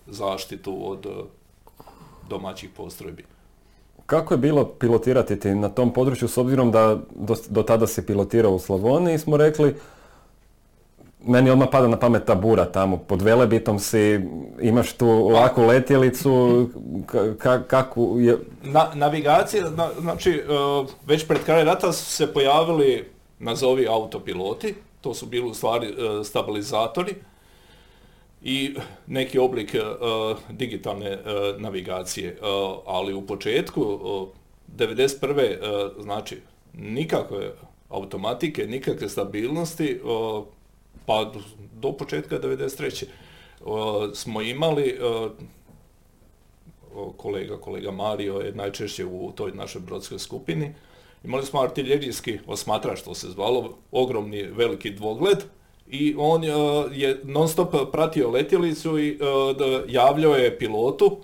[0.07, 1.07] zaštitu od
[2.29, 3.25] domaćih postrojbi.
[4.05, 8.51] Kako je bilo pilotirati na tom području s obzirom da do, do tada se pilotirao
[8.51, 9.75] u Slavoniji smo rekli
[11.25, 14.19] meni odmah pada na pamet ta bura tamo, pod Velebitom si,
[14.61, 16.69] imaš tu ovakvu letjelicu,
[17.67, 18.38] kakvu je...
[18.63, 19.69] Na, navigacija,
[19.99, 20.43] znači, e,
[21.05, 23.05] već pred kraj rata su se pojavili,
[23.39, 27.15] nazovi autopiloti, to su bili u stvari e, stabilizatori
[28.43, 28.75] i
[29.07, 29.79] neki oblik e,
[30.49, 31.17] digitalne
[31.57, 32.37] navigacije,
[32.85, 33.81] ali u početku,
[34.77, 36.01] 91.
[36.01, 36.37] znači,
[36.73, 37.53] nikakve
[37.89, 39.99] automatike, nikakve stabilnosti,
[41.05, 41.31] pa
[41.73, 43.05] do početka 93.
[44.13, 44.99] smo imali
[47.17, 50.73] kolega, kolega Mario je najčešće u toj našoj brodskoj skupini.
[51.24, 55.38] Imali smo artiljerijski osmatrač, što se zvalo, ogromni veliki dvogled
[55.88, 56.43] i on
[56.91, 59.19] je non stop pratio letjelicu i
[59.88, 61.17] javljao je pilotu,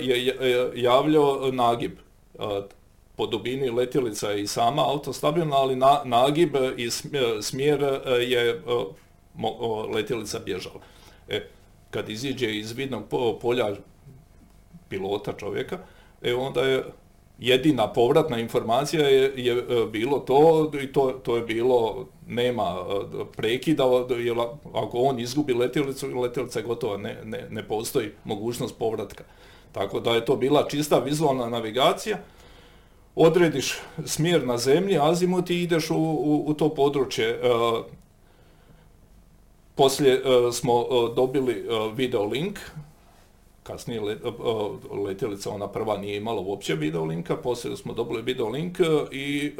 [0.00, 0.36] je
[0.74, 1.92] javljao nagib
[3.16, 6.90] po dubini letjelica je i sama autostabilna, ali na, nagib i
[7.42, 8.60] smjer e, je e,
[9.94, 10.80] letjelica bježala.
[11.28, 11.46] E,
[11.90, 13.02] kad iziđe iz vidnog
[13.40, 13.74] polja
[14.88, 15.78] pilota čovjeka,
[16.22, 16.84] e, onda je
[17.38, 22.76] jedina povratna informacija je, je e, bilo to i to, to je bilo nema
[23.36, 23.84] prekida,
[24.18, 24.36] jer
[24.74, 29.24] ako on izgubi letjelicu, letjelica je gotova, ne, ne, ne postoji mogućnost povratka.
[29.72, 32.18] Tako da je to bila čista vizualna navigacija,
[33.14, 37.28] odrediš smjer na zemlji, azimut i ideš u, u, u to područje.
[37.28, 37.38] E,
[39.74, 42.58] poslije e, smo e, dobili video link,
[43.72, 44.00] kasnije
[45.04, 48.78] letjelica ona prva nije imala uopće video linka, poslije smo dobili video link
[49.10, 49.52] i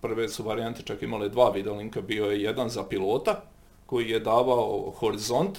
[0.00, 3.42] prve su varijante čak imale dva video linka, bio je jedan za pilota
[3.86, 5.58] koji je davao horizont,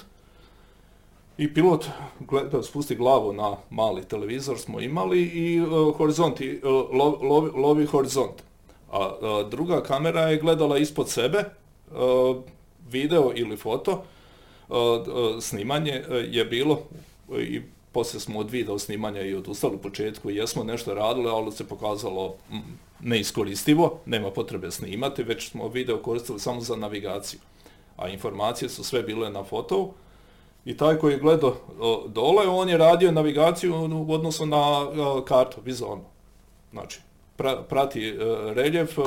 [1.38, 1.86] i pilot
[2.20, 8.44] gleda, spusti glavu na mali televizor smo imali i uh, horizont, i, uh, lovi, horizont.
[8.92, 11.44] A druga kamera je gledala ispod sebe,
[12.90, 14.04] video ili foto,
[15.42, 16.82] snimanje je bilo
[17.40, 17.62] i
[17.92, 22.36] poslije smo od video snimanja i odustali u početku, jesmo nešto radili, ali se pokazalo
[23.00, 27.40] neiskoristivo, nema potrebe snimati, već smo video koristili samo za navigaciju.
[27.98, 29.94] A informacije su sve bile na fotovu,
[30.66, 31.56] i taj koji je gledao
[32.08, 33.76] dole, on je radio navigaciju
[34.08, 34.88] u odnosu na
[35.26, 36.04] kartu, vizualno.
[36.72, 37.00] Znači,
[37.70, 38.16] prati e,
[38.54, 39.02] reljef, e,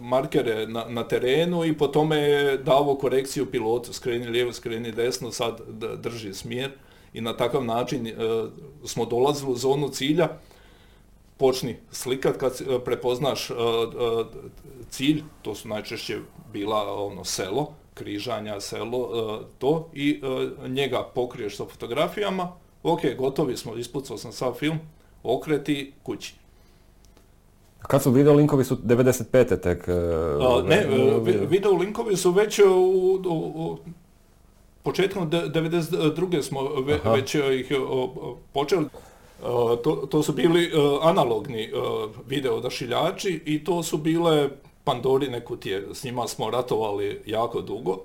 [0.00, 5.32] markere na, na terenu i po tome je davo korekciju pilotu, skreni lijevo, skreni desno,
[5.32, 5.60] sad
[5.96, 6.70] drži smjer
[7.12, 8.14] i na takav način e,
[8.84, 10.28] smo dolazili u zonu cilja,
[11.36, 13.50] počni slikat kad prepoznaš
[14.90, 16.18] cilj, to su najčešće
[16.52, 19.08] bila ono selo, križanja, selo,
[19.58, 20.20] to i
[20.68, 24.78] njega pokriješ sa fotografijama, ok, gotovi smo, ispucao sam sav film,
[25.22, 26.34] okreti kući.
[27.82, 29.60] Kad su video linkovi su 95.
[29.60, 29.88] tek?
[29.88, 30.86] A, ne,
[31.48, 33.78] video linkovi su već u, u,
[34.82, 36.42] početkom 92.
[36.42, 37.72] smo ve, već ih
[38.52, 38.86] počeli.
[39.84, 40.70] To, to su bili
[41.02, 41.70] analogni
[42.26, 44.48] video odašiljači i to su bile
[44.84, 47.98] Pandorine kutije, s njima smo ratovali jako dugo,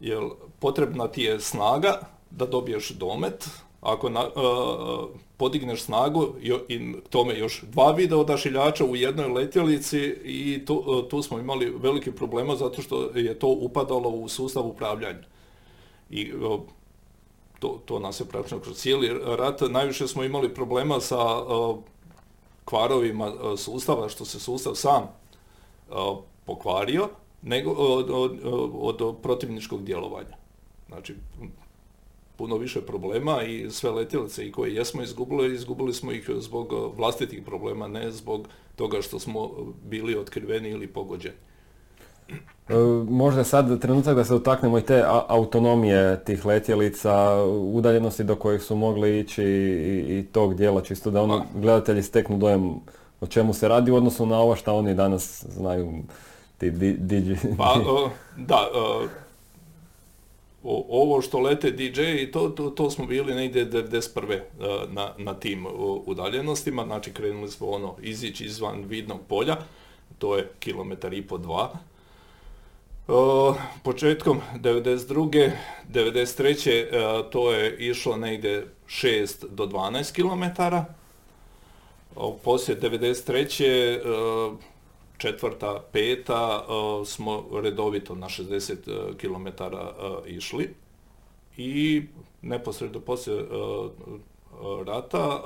[0.00, 0.22] jer
[0.58, 3.48] potrebna ti je snaga da dobiješ domet,
[3.84, 6.26] ako na, uh, podigneš snagu
[6.68, 12.12] i tome još dva video odašiljača u jednoj letjelici i tu, tu smo imali velike
[12.12, 15.22] problema zato što je to upadalo u sustav upravljanja.
[16.10, 16.32] i
[17.58, 19.60] to, to nas je praktično kroz cijeli rat.
[19.60, 21.16] Najviše smo imali problema sa
[22.64, 25.08] kvarovima sustava, što se sustav sam
[26.44, 27.08] pokvario,
[27.42, 28.40] nego od, od,
[28.74, 30.36] od protivničkog djelovanja.
[30.88, 31.14] Znači,
[32.36, 37.42] puno više problema i sve letjelice i koje jesmo izgubili, izgubili smo ih zbog vlastitih
[37.42, 39.50] problema, ne zbog toga što smo
[39.84, 41.36] bili otkriveni ili pogođeni.
[42.68, 42.74] E,
[43.08, 48.76] možda sad trenutak da se dotaknemo i te autonomije tih letjelica, udaljenosti do kojih su
[48.76, 52.74] mogli ići i, i tog dijela, čisto da ono gledatelji steknu dojem
[53.20, 55.92] o čemu se radi u odnosu na ovo što oni danas znaju
[56.58, 57.76] ti di, Pa,
[58.48, 58.68] da,
[60.88, 64.40] ovo što lete DJ i to, to, to smo bili negdje 91.
[64.88, 65.66] na, na tim
[66.06, 69.56] udaljenostima, znači krenuli smo ono izići izvan vidnog polja,
[70.18, 71.72] to je kilometar i po dva.
[73.82, 75.50] početkom 92.
[75.92, 77.30] 93.
[77.30, 80.62] to je išlo negdje 6 do 12 km.
[82.44, 84.56] Poslije 93
[85.24, 86.66] četvrta, peta
[87.06, 90.74] smo redovito na 60 e, km e, išli
[91.56, 92.02] i
[92.42, 93.44] neposredno poslije e,
[94.86, 95.40] rata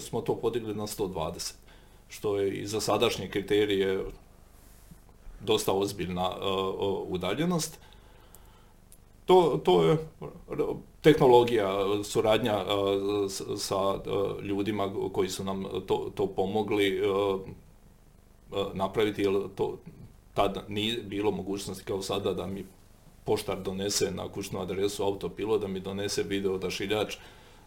[0.00, 1.52] smo to podigli na 120,
[2.08, 4.04] što je i za sadašnje kriterije
[5.40, 6.30] dosta ozbiljna
[7.08, 7.78] udaljenost.
[9.26, 9.96] To, to je
[11.00, 12.64] tehnologija, suradnja
[13.56, 13.76] sa
[14.42, 17.61] ljudima koji su nam to, to pomogli, E,
[18.74, 19.78] napraviti, jer to
[20.34, 22.64] tada nije bilo mogućnosti kao sada da mi
[23.24, 27.16] poštar donese na kućnu adresu autopilot, da mi donese video odašiljač,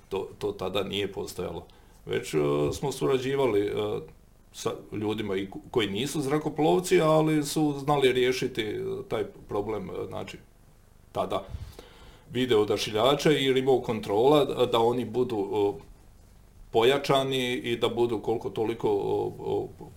[0.10, 1.66] to, to tada nije postojalo.
[2.06, 2.42] Već uh,
[2.74, 4.02] smo surađivali uh,
[4.54, 10.38] sa ljudima i koji nisu zrakoplovci, ali su znali riješiti taj problem, znači
[11.12, 11.44] tada
[12.32, 15.74] video odašiljača i remote kontrola, da oni budu
[16.76, 18.89] pojačani i da budu koliko toliko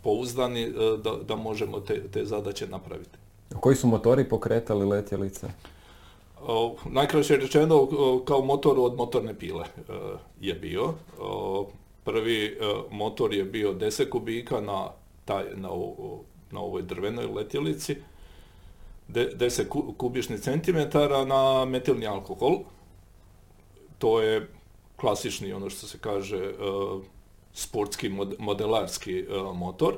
[0.02, 0.72] pouzdani e,
[1.04, 3.18] da, da možemo te, te zadaće napraviti.
[3.60, 5.46] Koji su motori pokretali letjelice?
[6.90, 7.88] Najkraće rečeno
[8.24, 9.92] kao motor od motorne pile e,
[10.40, 10.94] je bio.
[12.04, 12.56] Prvi e,
[12.90, 14.88] motor je bio 10 kubika na,
[15.24, 15.68] taj, na,
[16.50, 17.96] na ovoj drvenoj letjelici,
[19.08, 22.58] 10 kubičnih centimetara na metilni alkohol.
[23.98, 24.57] To je
[25.00, 26.52] klasični, ono što se kaže, e,
[27.52, 29.24] sportski modelarski e,
[29.54, 29.94] motor.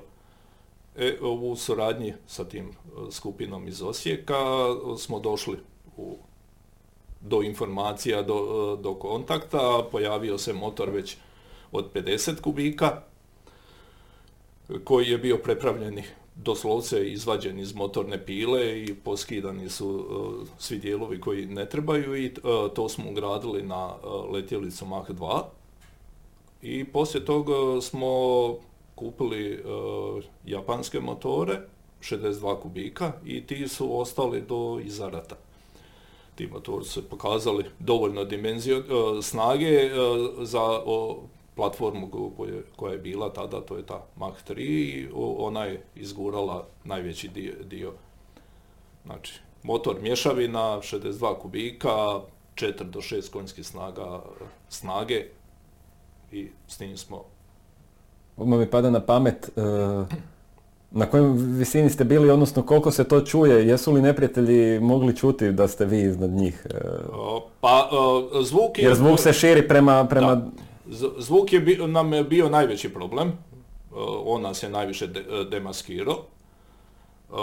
[0.97, 2.73] E, u suradnji sa tim e,
[3.11, 4.35] skupinom iz Osijeka
[4.99, 5.59] smo došli
[5.97, 6.17] u,
[7.21, 11.17] do informacija, do, do kontakta, pojavio se motor već
[11.73, 13.03] od 50 kubika,
[14.85, 16.05] koji je bio prepravljeni
[16.45, 22.27] doslovce izvađen iz motorne pile i poskidani su uh, svi dijelovi koji ne trebaju i
[22.27, 25.43] uh, to smo ugradili na uh, letjelicu Mach 2.
[26.63, 28.07] I poslije toga smo
[28.95, 29.65] kupili
[30.47, 31.61] japanske motore,
[32.01, 35.37] 62 kubika i ti su ostali do izarata.
[36.35, 38.85] Ti motori su pokazali dovoljno dimenziju
[39.23, 39.91] snage
[40.41, 40.83] za
[41.55, 42.11] platformu
[42.77, 47.55] koja je bila tada, to je ta Mach 3 i ona je izgurala najveći dio,
[47.65, 47.93] dio.
[49.07, 52.21] Znači, motor mješavina, 62 kubika,
[52.55, 54.21] 4 do 6 konjskih snaga,
[54.69, 55.25] snage
[56.33, 57.25] i s njim smo...
[58.37, 59.61] Odmah mi pada na pamet, e,
[60.91, 65.53] na kojem visini ste bili, odnosno koliko se to čuje, jesu li neprijatelji mogli čuti
[65.53, 66.67] da ste vi iznad njih?
[66.71, 66.79] E,
[67.61, 67.91] pa
[68.43, 68.85] zvuk je...
[68.85, 70.07] Jer zvuk se širi prema...
[70.07, 70.43] prema...
[71.19, 73.33] Zvuk je bio, nam je bio najveći problem, e,
[74.25, 76.17] on nas je najviše de, demaskirao.
[76.17, 77.35] E,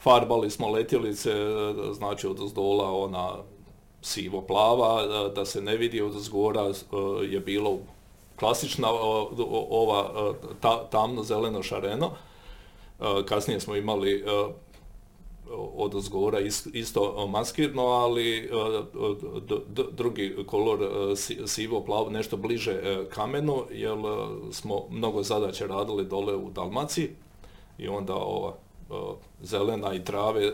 [0.00, 1.30] farbali smo letjelice,
[1.92, 3.36] znači od zdola ona
[4.02, 6.72] sivo-plava, da se ne vidi od zgora e,
[7.26, 7.78] je bilo
[8.36, 8.88] klasična
[9.70, 10.34] ova
[10.90, 12.10] tamno-zeleno šareno.
[13.28, 14.24] Kasnije smo imali
[15.56, 16.38] od zgora
[16.72, 18.48] isto maskirno, ali e,
[19.92, 23.96] drugi kolor e, sivo plav nešto bliže e, kamenu, jer
[24.52, 27.08] smo mnogo zadaće radili dole u Dalmaciji
[27.78, 28.54] i onda ova
[29.42, 30.52] zelena i trave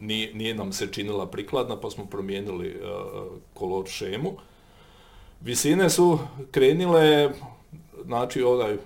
[0.00, 2.80] nije, nam se činila prikladna pa smo promijenili
[3.54, 4.32] kolor šemu.
[5.40, 6.18] Visine su
[6.50, 7.30] krenile,
[8.04, 8.76] znači ovaj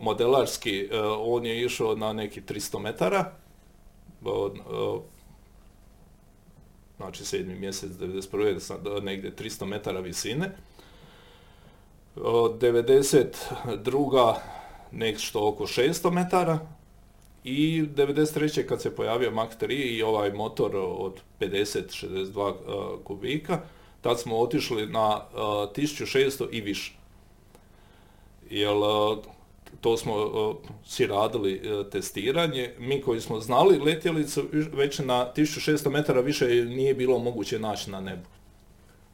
[0.00, 3.32] modelarski, on je išao na neki 300 metara,
[6.96, 9.02] znači sedmi mjesec 91.
[9.02, 10.56] negdje 300 metara visine.
[12.16, 14.34] 92.
[14.92, 16.58] nešto oko 600 metara
[17.44, 18.66] i 93.
[18.66, 22.54] kad se pojavio Mach 3 i ovaj motor od 50-62
[23.04, 23.60] kubika,
[24.00, 26.92] tad smo otišli na 1600 i više.
[28.50, 28.74] Jer
[29.80, 30.14] to smo
[30.84, 31.62] si radili
[31.92, 32.74] testiranje.
[32.78, 38.00] Mi koji smo znali letjelicu, već na 1600 metara više nije bilo moguće naći na
[38.00, 38.28] nebu.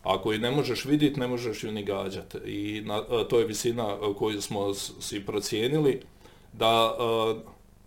[0.03, 2.39] Ako je ne možeš vidjeti, ne možeš ju ni gađati.
[2.39, 6.01] I na, to je visina koju smo si procijenili
[6.53, 6.97] da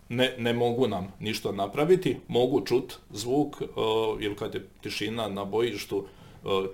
[0.08, 3.56] ne, ne mogu nam ništa napraviti, mogu čut zvuk,
[4.20, 6.06] jer kad je tišina na bojištu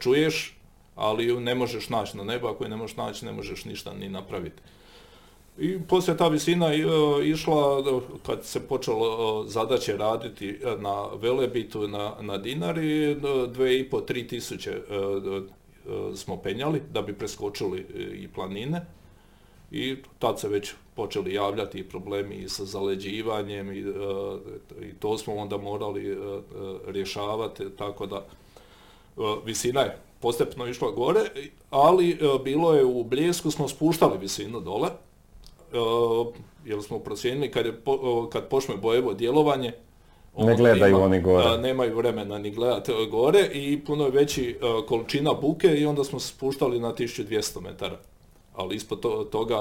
[0.01, 0.57] čuješ,
[0.97, 3.95] ali ju ne možeš naći na nebo, ako je ne možeš naći, ne možeš ništa
[3.95, 4.63] ni napraviti.
[5.59, 6.75] I poslije ta visina
[7.25, 7.83] išla,
[8.27, 13.17] kad se počelo zadaće raditi na Velebitu, na, na Dinari,
[13.49, 14.81] dve i po, tri tisuće
[16.15, 18.87] smo penjali da bi preskočili i planine.
[19.71, 23.79] I tad se već počeli javljati problemi i sa zaleđivanjem i,
[24.83, 26.19] i to smo onda morali
[26.87, 28.27] rješavati, tako da
[29.45, 31.21] visina je postepno išla gore,
[31.71, 34.89] ali bilo je u Bljesku smo spuštali visinu dole,
[36.65, 37.81] jer smo procijenili kad, je,
[38.33, 39.73] kad počne bojevo djelovanje,
[40.39, 41.59] ne gledaju oni gore.
[41.59, 44.59] Nemaju vremena ni gledati gore i puno je veći
[44.89, 47.99] količina buke i onda smo se spuštali na 1200 metara.
[48.55, 49.01] Ali ispod
[49.31, 49.59] toga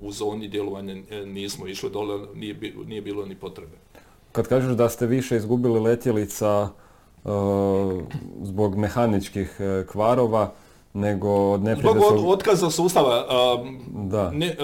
[0.00, 0.94] u zoni djelovanja
[1.26, 3.76] nismo išli dole, nije, nije bilo ni potrebe.
[4.32, 6.68] Kad kažeš da ste više izgubili letjelica
[8.42, 9.60] zbog mehaničkih
[9.92, 10.52] kvarova,
[10.94, 13.26] nego od Zbog otkaza sustava.
[13.86, 14.30] da.
[14.30, 14.56] Ne,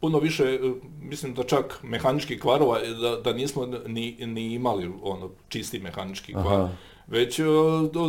[0.00, 0.58] puno više, e,
[1.02, 6.68] mislim da čak mehanički kvarova, da, da nismo ni, ni imali ono čisti mehanički kvar,
[7.06, 7.40] već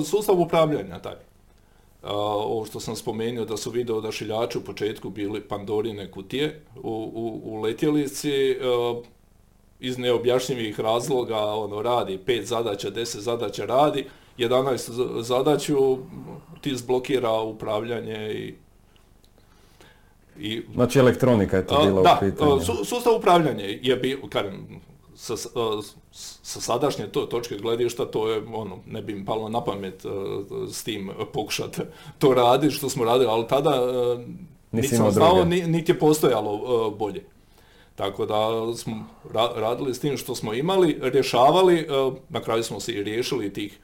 [0.05, 1.15] sustav upravljanja taj.
[2.03, 7.41] ovo što sam spomenuo da su video odašiljači u početku bili Pandorine kutije u, u,
[7.43, 8.57] u letjelici,
[9.79, 14.05] iz neobjašnjivih razloga ono radi pet zadaća, deset zadaća radi,
[14.37, 15.97] 11 zadaću
[16.61, 18.55] ti zblokira upravljanje i
[20.39, 22.59] i, znači elektronika je to bila da, u pitanju.
[22.59, 24.81] Su, sustav upravljanja je bio, kažem,
[25.15, 25.37] sa,
[26.11, 30.05] sa sadašnje to, točke gledišta, to je, ono, ne bi im palo na pamet
[30.71, 31.81] s tim pokušati
[32.19, 33.81] to raditi što smo radili, ali tada
[34.71, 37.23] nisam znao, niti je postojalo bolje.
[37.95, 39.07] Tako da smo
[39.55, 41.87] radili s tim što smo imali, rješavali,
[42.29, 43.79] na kraju smo se i riješili tih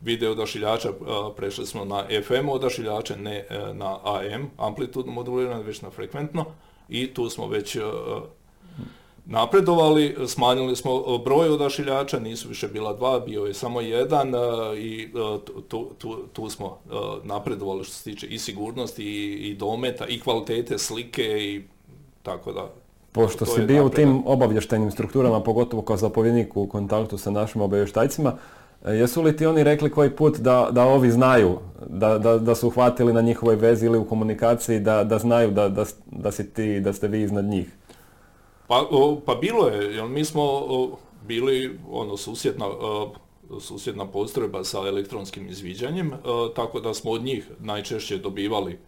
[0.00, 0.88] video odašiljača
[1.36, 6.44] prešli smo na FM odašiljače, ne e, na AM, amplitudno modulirano, već na frekventno.
[6.88, 7.80] I tu smo već e,
[9.26, 14.38] napredovali, smanjili smo broj odašiljača, nisu više bila dva, bio je samo jedan e,
[14.78, 15.08] i
[15.68, 16.78] tu, tu, tu smo
[17.22, 21.62] napredovali što se tiče i sigurnosti i, i dometa i kvalitete slike i
[22.22, 22.70] tako da.
[23.12, 28.32] Pošto si bio u tim obavještajnim strukturama, pogotovo kao zapovjednik u kontaktu sa našim obavještajcima,
[28.32, 32.54] E, jesu li ti oni rekli koji put da, da ovi znaju, da, da, da
[32.54, 36.52] su uhvatili na njihovoj vezi ili u komunikaciji, da, da znaju da, da, da si
[36.52, 37.76] ti, da ste vi iznad njih?
[38.66, 38.84] Pa,
[39.26, 40.42] pa bilo je, jer mi smo
[41.26, 42.66] bili ono susjedna,
[43.60, 46.12] susjedna postrojba sa elektronskim izviđanjem,
[46.56, 48.78] tako da smo od njih najčešće dobivali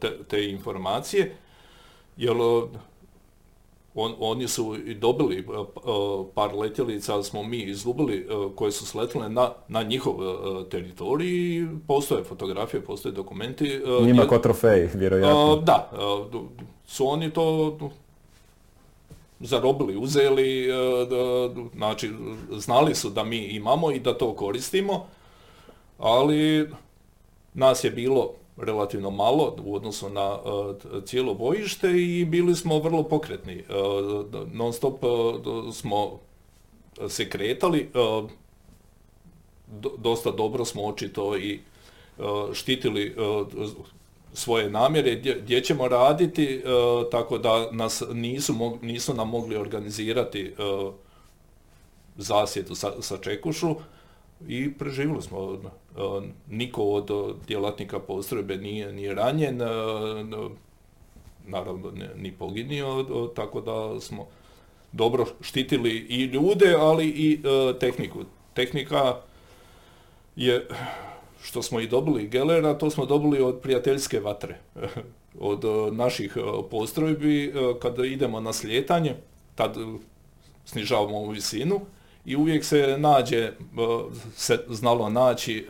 [0.00, 1.36] te, te informacije,
[2.16, 2.36] jer
[3.96, 5.44] on, oni su i dobili e, e,
[6.34, 8.24] par letjelica, ali smo mi izgubili e,
[8.54, 10.14] koje su sletile na, na njihov
[10.70, 13.80] teritorij i postoje fotografije, postoje dokumenti.
[14.02, 15.56] Njima ko trofej, vjerojatno.
[15.56, 15.90] Da,
[16.86, 17.78] su oni to
[19.40, 20.68] zarobili, uzeli,
[21.74, 22.10] znači
[22.50, 25.06] znali su da mi imamo i da to koristimo,
[25.98, 26.70] ali
[27.54, 33.02] nas je bilo relativno malo u odnosu na uh, cijelo bojište i bili smo vrlo
[33.02, 33.64] pokretni.
[33.68, 36.20] Uh, non stop uh, smo
[37.08, 37.90] se kretali,
[39.98, 41.60] dosta dobro smo očito i
[42.52, 43.16] štitili
[44.32, 46.62] svoje namjere gdje ćemo raditi,
[47.10, 50.54] tako da nas nisu, nisu nam mogli organizirati
[52.16, 53.76] zasjetu sa, sa Čekušu
[54.48, 55.58] i preživjeli smo
[56.48, 59.60] niko od djelatnika postrojbe nije, nije ranjen,
[61.46, 64.26] naravno ni poginio, tako da smo
[64.92, 68.18] dobro štitili i ljude, ali i e, tehniku.
[68.54, 69.16] Tehnika
[70.36, 70.66] je,
[71.42, 74.58] što smo i dobili Gelera, to smo dobili od prijateljske vatre,
[75.40, 79.14] od naših e, postrojbi, e, kada idemo na slijetanje,
[79.54, 79.76] tad
[80.64, 81.80] snižavamo visinu,
[82.26, 83.52] i uvijek se nađe,
[84.36, 85.66] se znalo naći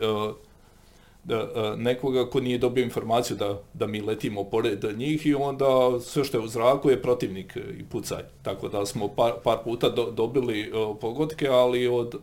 [1.77, 6.37] nekoga ko nije dobio informaciju da, da mi letimo pored njih i onda sve što
[6.37, 8.23] je u zraku je protivnik i pucaj.
[8.41, 12.15] Tako da smo par, par puta dobili pogodke, ali od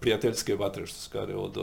[0.00, 1.58] prijateljske vatre, što se kaže, od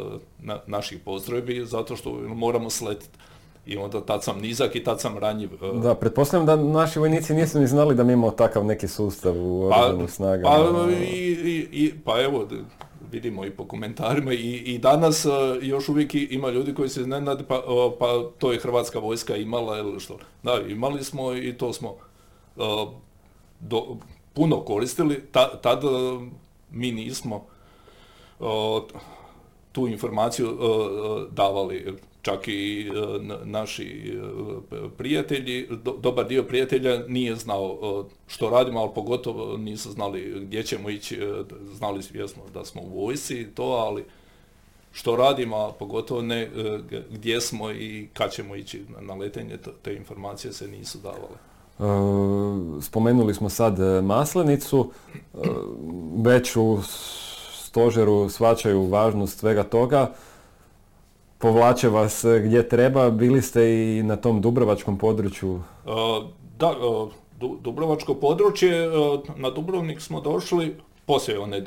[0.67, 3.17] naših postrojbi, zato što moramo sletiti
[3.65, 5.49] i onda tad sam nizak i tad sam ranjiv.
[5.53, 5.79] E.
[5.79, 9.69] Da, pretpostavljam da naši vojnici nisu ni znali da mi imamo takav neki sustav u
[9.69, 10.49] pa, oružanim snagama.
[10.49, 12.47] Pa, i, i, pa evo,
[13.11, 15.29] vidimo i po komentarima i, i danas e,
[15.61, 17.61] još uvijek ima ljudi koji se iznenade pa,
[17.99, 18.05] pa
[18.37, 20.17] to je Hrvatska vojska imala ili što.
[20.43, 21.95] Da, imali smo i to smo
[23.59, 23.97] do,
[24.33, 25.83] puno koristili, Ta, tad
[26.71, 27.45] mi nismo
[29.71, 30.57] tu informaciju
[31.31, 34.17] davali čak i e, naši
[34.71, 35.67] e, prijatelji,
[35.99, 41.19] dobar dio prijatelja nije znao e, što radimo, ali pogotovo nisu znali gdje ćemo ići,
[41.73, 44.05] znali smo da smo u vojsi to, ali
[44.91, 46.49] što radimo, a pogotovo ne
[47.11, 51.37] gdje smo i kad ćemo ići na letenje, te informacije se nisu davale.
[52.81, 54.91] Spomenuli smo sad Maslenicu,
[56.17, 56.79] već u
[57.53, 60.11] stožeru svačaju važnost svega toga
[61.39, 63.09] povlače vas e, gdje treba.
[63.09, 65.61] Bili ste i na tom Dubrovačkom području?
[65.85, 65.89] E,
[66.59, 66.75] da, e,
[67.61, 68.89] Dubrovačko područje,
[69.35, 70.75] na Dubrovnik smo došli
[71.05, 71.61] poslije one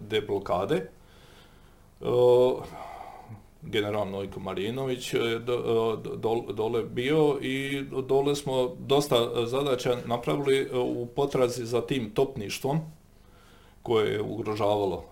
[0.00, 0.90] deblokade.
[3.62, 5.38] General Nojko Marinović je
[6.54, 12.80] dole bio i dole smo dosta zadaća napravili u potrazi za tim topništvom
[13.82, 15.04] koje je ugrožavalo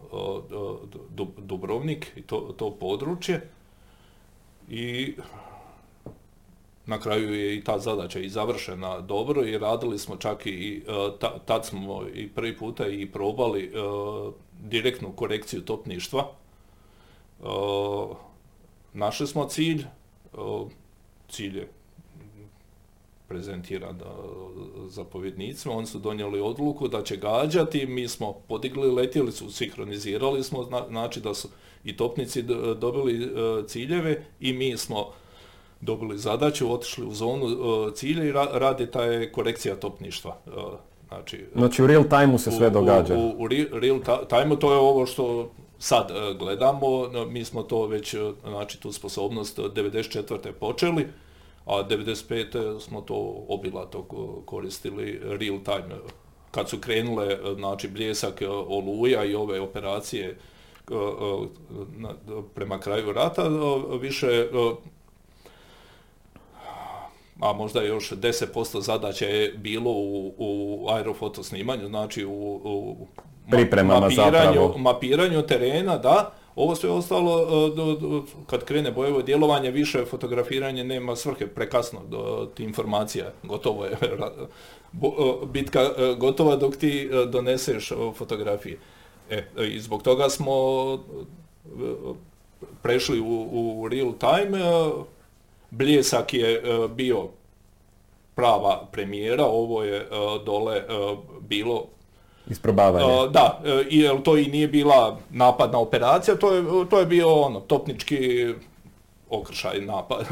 [1.39, 3.49] Dubrovnik i to, to područje
[4.69, 5.15] i
[6.87, 11.27] na kraju je i ta zadaća i završena dobro i radili smo čak i, e,
[11.45, 13.71] tad smo i prvi puta i probali e,
[14.61, 16.29] direktnu korekciju topništva.
[17.41, 17.45] E,
[18.93, 19.85] našli smo cilj,
[21.29, 21.69] cilj je
[23.33, 24.01] prezentiran
[24.89, 31.21] zapovjednicima, oni su donijeli odluku da će gađati, mi smo podigli letjelicu, sinhronizirali smo, znači
[31.21, 31.49] da su
[31.85, 32.43] i topnici
[32.77, 33.29] dobili e,
[33.67, 35.07] ciljeve i mi smo
[35.81, 40.37] dobili zadaću, otišli u zonu e, cilja i radi ta je korekcija topništva.
[40.47, 40.51] E,
[41.09, 43.15] znači, znači u real time se sve događa?
[43.15, 48.15] U, u, real time to je ovo što sad gledamo, mi smo to već,
[48.49, 50.53] znači tu sposobnost 94.
[50.53, 51.07] počeli,
[51.67, 52.81] a 95.
[52.81, 54.03] smo to obilato
[54.47, 55.97] koristili real time.
[56.51, 60.39] Kad su krenule, znači Bljesak, Oluja i ove operacije
[62.55, 63.43] prema kraju rata,
[64.01, 64.49] više
[67.43, 73.07] a možda još 10% zadaća je bilo u, u aerofotosnimanju, znači u, u
[74.01, 77.47] mapiranju, mapiranju terena, da, ovo sve ostalo,
[78.47, 83.97] kad krene bojevo djelovanje, više fotografiranje nema svrhe, prekasno do ti informacija, gotovo je,
[85.47, 88.79] bitka gotova dok ti doneseš fotografije.
[89.33, 90.55] E, I zbog toga smo
[90.95, 91.69] e,
[92.83, 94.59] prešli u, u real time.
[94.61, 94.91] E,
[95.71, 97.29] Bljesak je e, bio
[98.35, 100.07] prava premijera, ovo je
[100.45, 100.83] dole
[101.41, 101.87] bilo
[102.51, 103.29] Isprobavanje.
[103.31, 108.49] Da, i to i nije bila napadna operacija, to je, to je bio ono, topnički
[109.31, 110.27] okršaj napad,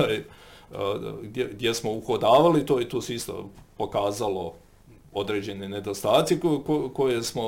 [1.23, 4.53] gdje, gdje smo uhodavali, to i tu se isto pokazalo
[5.13, 6.41] određene nedostaci
[6.93, 7.43] koje smo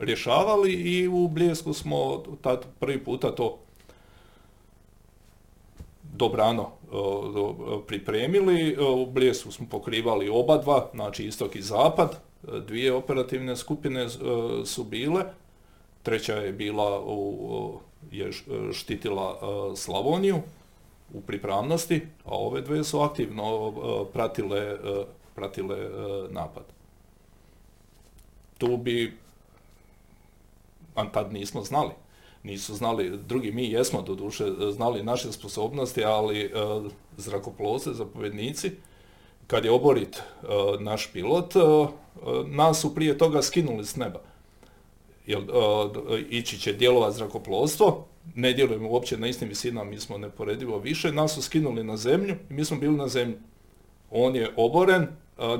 [0.00, 3.58] rješavali i u Bljesku smo tad prvi puta to
[6.02, 6.70] dobrano
[7.86, 8.76] pripremili.
[8.80, 12.20] U Bljesku smo pokrivali oba dva, znači istok i zapad.
[12.42, 14.08] Dvije operativne skupine
[14.64, 15.24] su bile.
[16.02, 17.78] Treća je bila u,
[18.10, 18.30] je
[18.72, 19.38] štitila
[19.76, 20.42] Slavoniju
[21.14, 23.72] u pripravnosti, a ove dvije su aktivno
[24.12, 24.76] pratile,
[25.34, 25.76] pratile
[26.30, 26.64] napad.
[28.58, 29.18] Tu bi
[30.94, 31.90] a tad nismo znali.
[32.42, 36.52] Nisu znali, drugi mi jesmo doduše znali naše sposobnosti, ali
[37.16, 38.72] zrakoplovce, zapovjednici,
[39.52, 40.22] kad je oborit e,
[40.80, 41.60] naš pilot, e,
[42.46, 44.20] nas su prije toga skinuli s neba.
[45.26, 45.40] Jer
[46.30, 51.34] ići će djelova zrakoplovstvo, ne djelujemo uopće na istim visinama, mi smo neporedivo više, nas
[51.34, 53.36] su skinuli na zemlju i mi smo bili na zemlji.
[54.10, 55.06] On je oboren,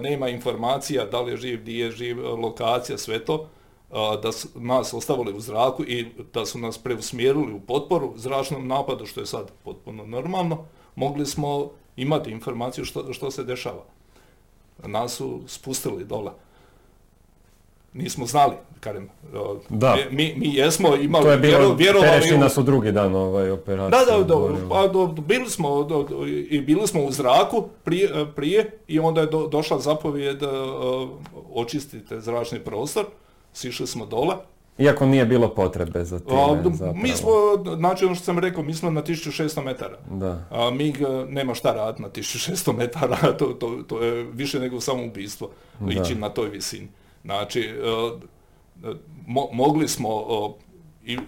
[0.00, 3.48] nema informacija da li je živ, gdje je živ, lokacija, sve to
[4.22, 9.06] da su nas ostavili u zraku i da su nas preusmjerili u potporu zračnom napadu,
[9.06, 10.64] što je sad potpuno normalno,
[10.96, 13.82] mogli smo imati informaciju što, što se dešava.
[14.78, 16.30] Nas su spustili dole.
[17.94, 19.08] nismo znali, kažem,
[19.68, 19.96] Da.
[20.10, 23.46] mi, mi jesmo imali, To je bilo, vjero- vjerovali Terešina u- su drugi dan ovaj
[23.46, 24.04] da, operacija.
[24.06, 24.68] da, da, govorili.
[24.68, 26.08] pa do- bili smo do-
[26.50, 30.46] i bili smo u zraku prije, prije i onda je do- došla zapovijed e,
[31.52, 33.04] očistite zračni prostor,
[33.52, 34.34] sišli smo dole.
[34.78, 36.94] Iako nije bilo potrebe za time zapravo.
[36.94, 37.30] mi smo,
[37.76, 39.98] znači ono što sam rekao, mi smo na 1600 metara.
[40.10, 40.44] Da.
[40.50, 44.80] A MIG e, nema šta raditi na 1600 metara, to, to, to je više nego
[44.80, 45.50] samoubistvo
[45.90, 46.88] ići na toj visini.
[47.24, 47.72] Znači, e,
[48.88, 48.92] e,
[49.28, 50.24] mo- mogli smo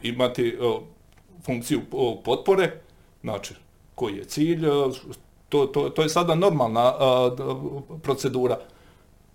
[0.03, 0.59] imati
[1.45, 1.81] funkciju
[2.25, 2.81] potpore,
[3.23, 3.55] znači,
[3.95, 4.67] koji je cilj,
[5.49, 6.93] to, to, to je sada normalna
[8.03, 8.59] procedura.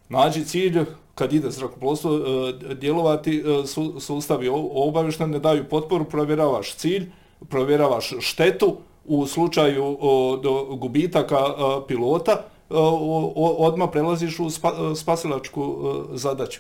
[0.09, 0.79] Nađi cilj,
[1.15, 7.11] kad ide zrakoplovstvo e, djelovati, e, su, sustavi obavještajni daju potporu, provjeravaš cilj,
[7.49, 9.97] provjeravaš štetu, u slučaju
[10.77, 12.45] gubitaka e, pilota,
[13.57, 15.77] odmah prelaziš u spa- spasilačku
[16.13, 16.59] zadaću.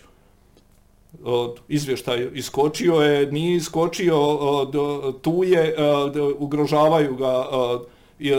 [1.67, 4.15] Izvještaj iskočio je, nije iskočio,
[5.21, 5.75] tu je,
[6.39, 7.45] ugrožavaju ga,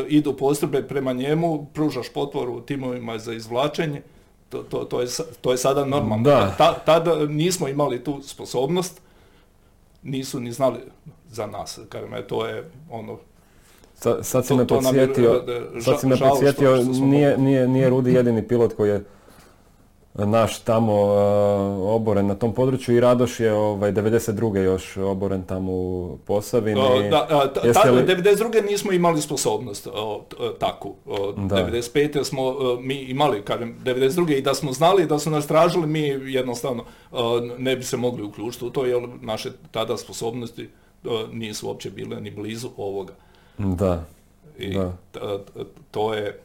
[0.09, 4.03] idu postrojbe prema njemu, pružaš potporu timovima za izvlačenje,
[4.51, 5.07] to, to, to, je,
[5.41, 6.25] to je sada normalno.
[6.25, 6.55] Da.
[6.59, 9.01] Ta, tada nismo imali tu sposobnost,
[10.03, 10.79] nisu ni znali
[11.31, 13.19] za nas, kažem, e, to je ono,
[13.95, 15.45] Sa- sad si To- me podsjetio,
[15.81, 19.05] sad si me podsjetio, nije, nije, nije Rudi jedini pilot koji je
[20.15, 21.17] naš tamo e,
[21.87, 24.59] oboren na tom području i Radoš je ovaj, 92.
[24.59, 26.81] još oboren tamo u Posavini.
[26.81, 28.65] O, da, a, ta- li- 92.
[28.65, 29.91] nismo imali sposobnost o,
[30.39, 30.95] o, takvu.
[31.07, 31.57] O, Da.
[31.59, 32.25] 95.
[32.25, 34.39] smo o, mi imali, kažem, 92.
[34.39, 36.85] i da smo znali da su nas tražili, mi jednostavno
[37.59, 40.69] ne bi se mogli uključiti u to, jer naše tada sposobnosti
[41.33, 43.13] nisu uopće bile ni blizu ovoga.
[43.59, 44.05] Da.
[44.59, 44.93] I Da.
[45.13, 45.21] t-
[45.55, 46.41] t- to je,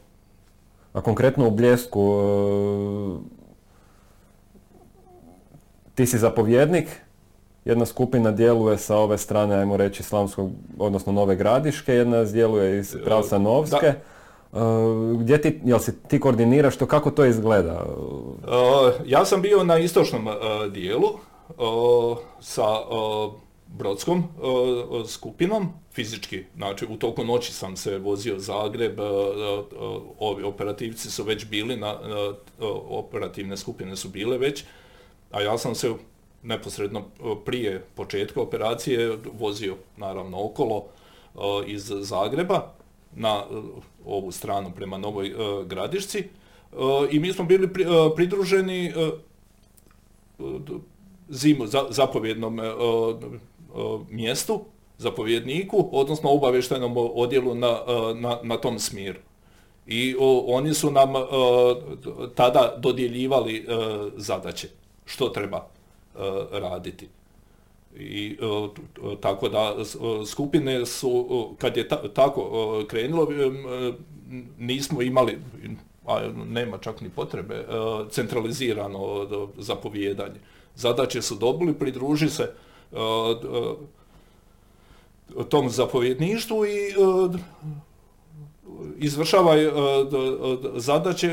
[0.92, 3.35] A konkretno u Bljesku, e,
[5.96, 6.88] ti si zapovjednik,
[7.64, 12.96] jedna skupina djeluje sa ove strane, ajmo reći, Slavonskog, odnosno Nove Gradiške, jedna djeluje iz
[13.04, 13.86] pravca Novske.
[13.86, 13.96] E,
[15.18, 17.84] Gdje ti, jel si ti koordiniraš to, kako to izgleda?
[17.84, 20.34] Uh, ja sam bio na istočnom uh,
[20.72, 23.32] dijelu uh, sa uh,
[23.66, 30.42] brodskom uh, skupinom, fizički, znači u toku noći sam se vozio Zagreb, uh, uh, ovi
[30.42, 34.64] operativci su već bili, na, uh, uh, operativne skupine su bile već,
[35.30, 35.94] a ja sam se
[36.42, 40.76] neposredno uh, prije početka operacije vozio naravno okolo
[41.34, 42.72] uh, iz Zagreba
[43.14, 43.64] na uh,
[44.06, 45.34] ovu stranu prema Novoj
[45.66, 46.24] Gradišci
[47.10, 48.92] i mi smo bili pri- pridruženi
[51.28, 52.60] zimu za, zapovjednom
[54.10, 54.60] mjestu,
[54.98, 57.78] zapovjedniku, odnosno obavještajnom odjelu na,
[58.14, 59.18] na, na tom smjeru.
[59.86, 61.12] I o, oni su nam
[62.34, 63.66] tada dodjeljivali
[64.16, 64.68] zadaće,
[65.06, 65.56] što treba
[66.14, 66.20] uh,
[66.52, 67.08] raditi.
[67.98, 68.36] I
[68.74, 69.84] t- tako da uh,
[70.28, 73.28] skupine su, kad je ta- tako krenulo,
[74.58, 75.38] nismo imali,
[76.06, 77.64] a nema čak ni potrebe,
[78.10, 79.28] centralizirano
[79.58, 80.40] zapovijedanje.
[80.74, 82.52] Zadaće su dobili, pridruži se
[85.48, 86.94] tom zapovjedništvu i
[88.98, 89.70] izvršava d-
[90.74, 91.30] zadaće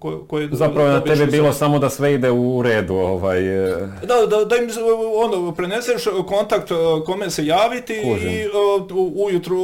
[0.00, 0.48] ko- koje...
[0.52, 2.94] Zapravo na tebi bilo samo da sve ide u redu.
[2.94, 3.38] Ovaj,
[3.68, 4.68] e, da, da, da im
[5.16, 6.72] ono, preneseš kontakt
[7.06, 8.30] kome se javiti Kužim.
[8.30, 8.44] i
[9.16, 9.58] ujutru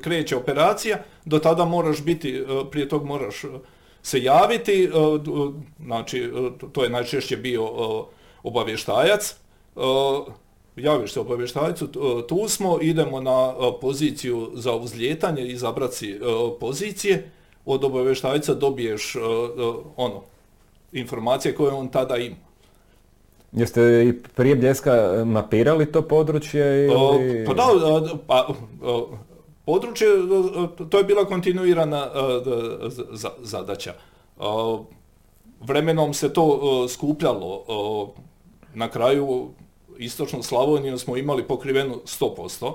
[0.00, 3.42] kreće operacija, do tada moraš biti, prije tog moraš
[4.02, 4.90] se javiti,
[5.84, 6.30] znači
[6.72, 7.68] to- je najčešće bio
[8.42, 9.34] obavještajac,
[10.82, 16.52] javiš se obavještajcu, uh, tu smo, idemo na uh, poziciju za uzlijetanje, izabrat si uh,
[16.60, 17.30] pozicije,
[17.64, 19.16] od obavještajca dobiješ
[19.96, 20.22] ono,
[20.92, 22.36] informacije koje on tada ima.
[23.52, 26.86] jeste i prije Bljeska mapirali to područje?
[26.86, 27.44] Ili...
[27.46, 27.64] Pa da,
[28.26, 28.48] pa,
[29.66, 30.08] područje,
[30.90, 32.06] to je bila kontinuirana
[33.42, 33.94] zadaća.
[35.60, 37.64] Vremenom se to skupljalo.
[38.74, 39.50] Na kraju
[40.00, 42.72] istočnu Slavoniju smo imali pokrivenu 100%,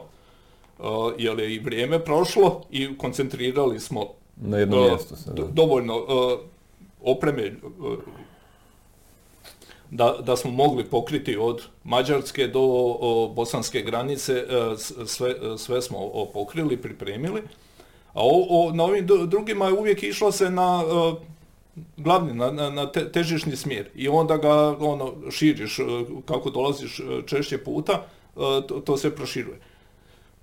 [0.80, 4.08] o, jer je i vrijeme prošlo i koncentrirali smo
[4.38, 6.40] Na jednom o, mjestu se, dovoljno o,
[7.02, 7.56] opreme
[9.92, 14.46] da, da smo mogli pokriti od Mađarske do o, bosanske granice,
[15.06, 17.42] sve, sve smo o, pokrili, pripremili.
[18.14, 20.84] A o, na ovim dru- drugima je uvijek išlo se na
[21.98, 25.84] glavni, na, na, na te- težišni smjer i onda ga ono, širiš, e,
[26.26, 29.58] kako dolaziš e, češće puta, e, to, to se proširuje.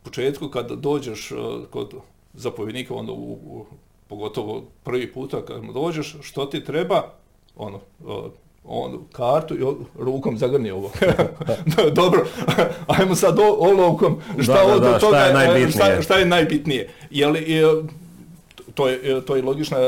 [0.01, 1.33] U početku kad dođeš
[1.71, 1.95] kod
[2.35, 3.67] zapovjednika, onda u, u-
[4.09, 7.03] pogotovo prvi puta kad mu dođeš, što ti treba,
[7.57, 7.81] ono,
[8.65, 9.65] on kartu i
[9.99, 10.91] rukom zagrni ovo.
[11.95, 12.27] Dobro,
[12.87, 16.03] ajmo sad olovkom šta od toga, šta je najbitnije.
[16.03, 16.91] Šta, je najbitnije.
[17.11, 17.45] Je li,
[18.75, 19.79] to, je, to je logična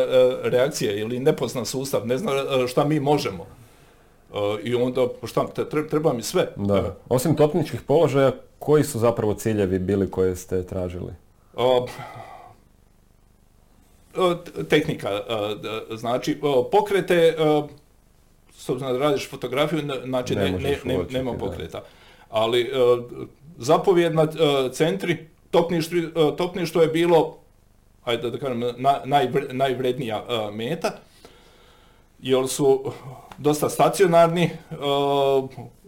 [0.42, 2.32] reakcija, ili nepoznan sustav, ne zna
[2.68, 3.46] šta mi možemo.
[4.62, 5.46] I onda, šta,
[5.90, 6.48] treba mi sve.
[6.56, 6.96] Da.
[7.08, 11.12] Osim topničkih položaja, koji su zapravo ciljevi bili koje ste tražili?
[14.68, 15.20] tehnika,
[15.90, 16.40] znači
[16.72, 17.36] pokrete,
[18.52, 21.82] s obzirom da radiš fotografiju, znači ne, ne, ne, nema pokreta.
[22.30, 22.70] Ali
[23.58, 24.26] zapovjedna
[24.72, 25.28] centri,
[26.36, 27.43] topništvo je bilo,
[28.04, 28.62] ajde da kažem,
[29.52, 30.90] najvrednija meta,
[32.22, 32.92] jer su
[33.38, 34.50] dosta stacionarni,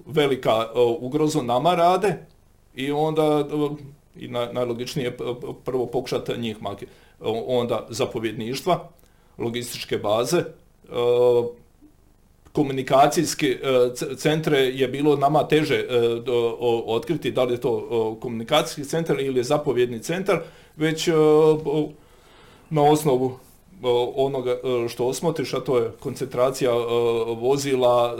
[0.06, 0.68] velika
[1.00, 2.16] ugroza nama rade
[2.74, 3.48] i onda
[4.16, 5.16] i najlogičnije
[5.64, 6.92] prvo pokušati njih makiti
[7.46, 8.88] onda zapovjedništva,
[9.38, 10.44] logističke baze,
[12.56, 15.84] komunikacijske e, centre je bilo nama teže e,
[16.86, 20.40] otkriti da li je to komunikacijski centar ili je zapovjedni centar,
[20.76, 21.12] već e,
[22.70, 23.38] na osnovu
[24.16, 24.56] onoga
[24.88, 26.72] što osmotriš, a to je koncentracija
[27.38, 28.16] vozila,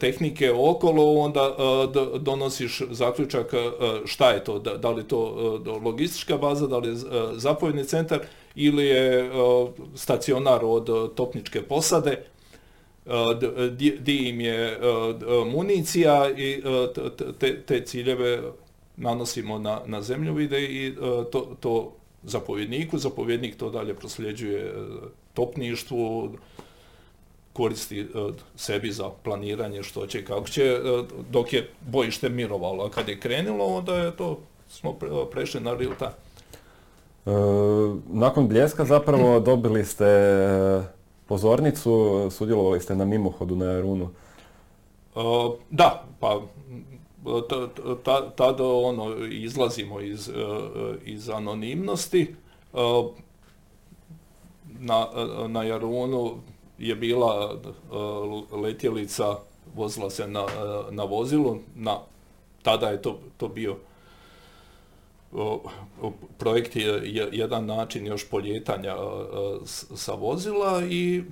[0.00, 1.56] tehnike okolo, onda
[2.18, 3.54] donosiš zaključak
[4.04, 6.96] šta je to, da li je to logistička baza, da li je
[7.32, 8.20] zapovjedni centar
[8.54, 9.30] ili je
[9.94, 12.22] stacionar od topničke posade,
[14.00, 14.78] di im je
[15.52, 16.62] municija i
[17.66, 18.42] te ciljeve
[18.96, 20.94] nanosimo na zemljovide i
[21.60, 21.92] to
[22.22, 24.72] zapovjedniku, zapovjednik to dalje prosljeđuje e,
[25.34, 26.30] topništvu,
[27.52, 28.04] koristi e,
[28.56, 30.78] sebi za planiranje što će kako će, e,
[31.30, 34.92] dok je bojište mirovalo, a kad je krenulo, onda je to, smo
[35.32, 36.12] prešli na real time.
[38.08, 40.06] nakon bljeska zapravo dobili ste
[41.26, 44.08] pozornicu, sudjelovali ste na mimohodu na Jarunu.
[45.70, 46.40] da, pa
[48.36, 50.32] tada ono, izlazimo iz, e,
[51.04, 52.34] iz anonimnosti.
[52.74, 53.02] E,
[54.78, 55.06] na,
[55.48, 56.36] na Jarunu
[56.78, 59.36] je bila e, letjelica,
[59.74, 60.46] vozila se na,
[60.90, 61.98] na vozilu, na,
[62.62, 63.76] tada je to, to bio
[66.38, 68.96] projekt je jedan način još poljetanja
[69.94, 71.22] sa vozila i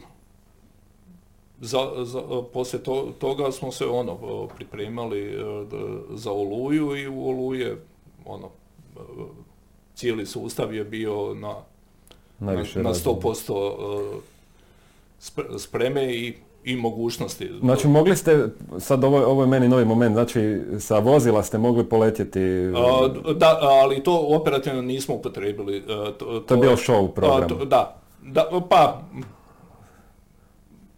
[1.60, 2.82] za, za, poslije
[3.18, 5.38] toga smo se ono pripremali e,
[6.10, 7.76] za Oluju i u Oluje
[8.26, 9.00] ono e,
[9.94, 11.54] cijeli sustav je bio na,
[12.38, 14.20] na, na 100%
[15.18, 16.34] e, spreme i,
[16.64, 17.50] i mogućnosti.
[17.60, 18.48] Znači mogli ste,
[18.78, 22.40] sad ovo, ovo je meni novi moment, znači sa vozila ste mogli poletjeti...
[23.34, 25.82] da, ali to operativno nismo upotrebili.
[26.18, 27.68] To, to, je bio show program.
[27.68, 29.02] da, da, pa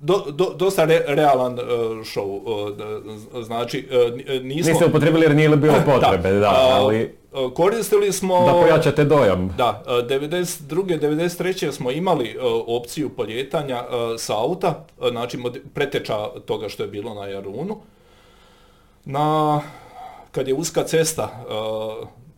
[0.00, 1.60] do, do, dosta realan uh,
[2.04, 2.40] show.
[2.44, 4.70] Uh, znači, uh, nismo...
[4.70, 7.20] Niste upotrebili jer nije bilo potrebe, da, da ali...
[7.54, 8.46] Koristili smo...
[8.46, 9.54] Da pojačate dojam.
[9.56, 11.00] Da, 92.
[11.00, 11.72] 93.
[11.72, 12.36] smo imali
[12.66, 13.84] opciju poljetanja
[14.18, 15.38] sa auta, znači
[15.74, 17.76] preteča toga što je bilo na Jarunu.
[19.04, 19.60] Na,
[20.30, 21.44] kad je uska cesta,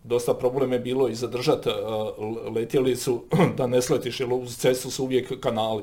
[0.04, 1.70] dosta problem je bilo i zadržati
[2.54, 3.24] letjelicu
[3.56, 5.82] da ne sletiš, jer uz cestu su uvijek kanali.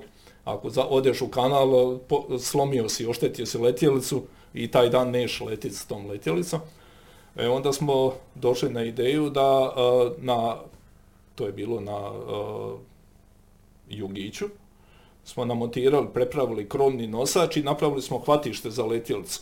[0.54, 4.24] Ako za, odeš u kanal, po, slomio si, oštetio si letjelicu
[4.54, 6.60] i taj dan neš letiti s tom letjelicom.
[7.36, 9.74] E, onda smo došli na ideju da
[10.18, 10.58] na,
[11.36, 12.12] to je bilo na
[13.90, 14.46] Jugiću,
[15.24, 19.42] smo namontirali, prepravili krovni nosač i napravili smo hvatište za letjelicu.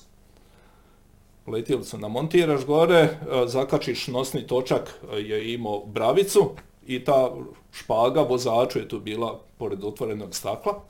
[1.48, 3.10] Letjelicu namontiraš gore,
[3.46, 6.50] zakačiš nosni točak, je imao bravicu
[6.88, 7.32] i ta
[7.72, 10.82] špaga vozaču je tu bila pored otvorenog stakla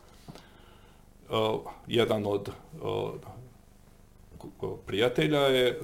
[1.87, 2.49] jedan od
[4.85, 5.79] prijatelja je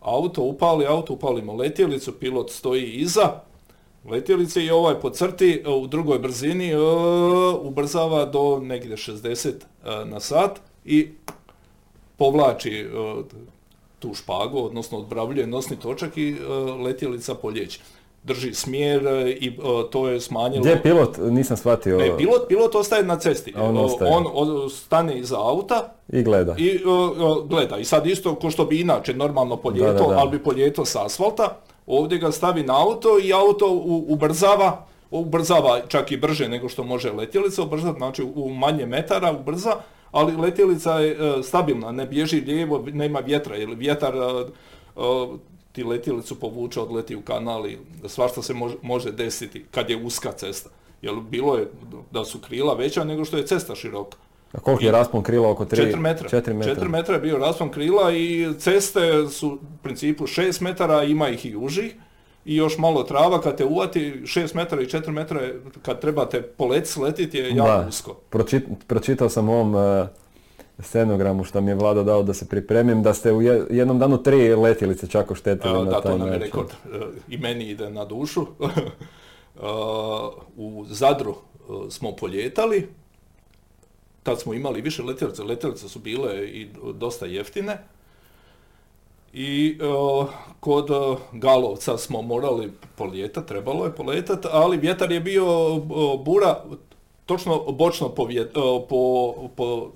[0.00, 3.40] auto upali, auto upalimo letjelicu, pilot stoji iza
[4.04, 6.72] letjelice i ovaj po crti u drugoj brzini
[7.62, 9.52] ubrzava do negdje 60
[10.04, 11.08] na sat i
[12.16, 12.86] povlači
[13.98, 16.36] tu špagu, odnosno odbravljuje nosni točak i
[16.84, 17.80] letjelica poljeće
[18.26, 20.60] drži smjer e, i e, to je smanjilo...
[20.60, 21.18] Gdje je pilot?
[21.18, 21.98] Nisam shvatio.
[21.98, 23.54] Ne, pilot, pilot ostaje na cesti.
[23.56, 24.12] On, ostaje.
[24.14, 26.54] on stane iza auta i gleda.
[26.58, 26.80] I
[27.48, 27.76] gleda.
[27.76, 32.18] I sad isto ko što bi inače normalno poljeto, ali bi poljeto s asfalta, ovdje
[32.18, 33.66] ga stavi na auto i auto
[34.08, 39.76] ubrzava, ubrzava čak i brže nego što može letjelica, ubrza, znači u manje metara ubrza,
[40.10, 44.14] ali letjelica je e, stabilna, ne bježi lijevo, nema vjetra, jer vjetar
[45.76, 50.32] ti letjelicu povuče, odleti u kanal i svašta se može, može desiti kad je uska
[50.32, 50.70] cesta.
[51.02, 51.68] Jer bilo je
[52.10, 54.16] da su krila veća nego što je cesta široka.
[54.52, 55.50] A koliko je raspon krila?
[55.50, 55.92] Oko 3?
[55.92, 56.28] 4 metra.
[56.30, 56.74] 4 metra.
[56.74, 61.46] 4 metra je bio raspon krila i ceste su u principu 6 metara, ima ih
[61.46, 61.94] i užih.
[62.44, 65.40] I još malo trava, kad te uvati 6 metara i 4 metra,
[65.82, 67.86] kad trebate poleti sletiti je jako Da.
[67.88, 68.16] usko.
[68.30, 70.06] Pročit- pročitao sam u ovom uh,
[70.78, 74.18] scenogramu što mi je Vlado dao da se pripremim, da ste u je- jednom danu
[74.18, 76.68] tri letjelice čak oštetili E, na Da, taj to nam je rekord.
[76.70, 76.98] E,
[77.28, 78.46] I meni ide na dušu.
[79.56, 79.58] E,
[80.56, 82.88] U Zadru e, smo poljetali.
[84.22, 85.42] Tad smo imali više letjelice.
[85.42, 87.78] Letjelice su bile i dosta jeftine.
[89.32, 89.78] I
[90.60, 90.86] kod
[91.32, 95.46] Galovca smo morali poljetati, trebalo je poletati, ali vjetar je bio
[96.16, 96.62] bura
[97.26, 98.28] točno bočno po,
[99.56, 99.90] po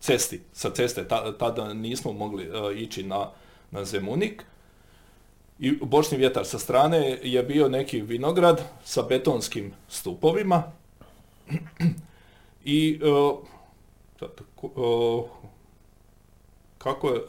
[0.00, 3.30] cesti, sa ceste, Ta- tada nismo mogli e, ići na,
[3.70, 4.44] na Zemunik.
[5.58, 10.62] I bočni vjetar sa strane je bio neki vinograd sa betonskim stupovima.
[12.64, 13.08] I e,
[14.22, 14.26] e,
[16.78, 17.20] kako je,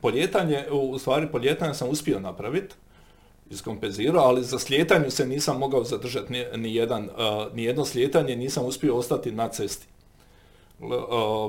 [0.00, 2.74] poljetanje, u stvari poljetanje sam uspio napraviti,
[3.50, 7.08] iskompenzirao, ali za slijetanju se nisam mogao zadržati ni, ni jedan,
[7.52, 9.86] ni jedno slijetanje, nisam uspio ostati na cesti.
[10.82, 11.48] A,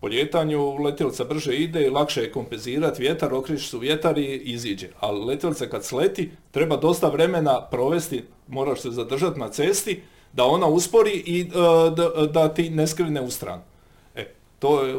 [0.00, 4.88] po ljetanju letjelica brže ide i lakše je kompenzirati vjetar, okriš su vjetar i iziđe.
[5.00, 10.02] Ali letjelica kad sleti, treba dosta vremena provesti, moraš se zadržati na cesti,
[10.32, 11.44] da ona uspori i e,
[11.90, 13.62] da, da ti ne skrine u stranu.
[14.14, 14.26] E,
[14.58, 14.94] to je,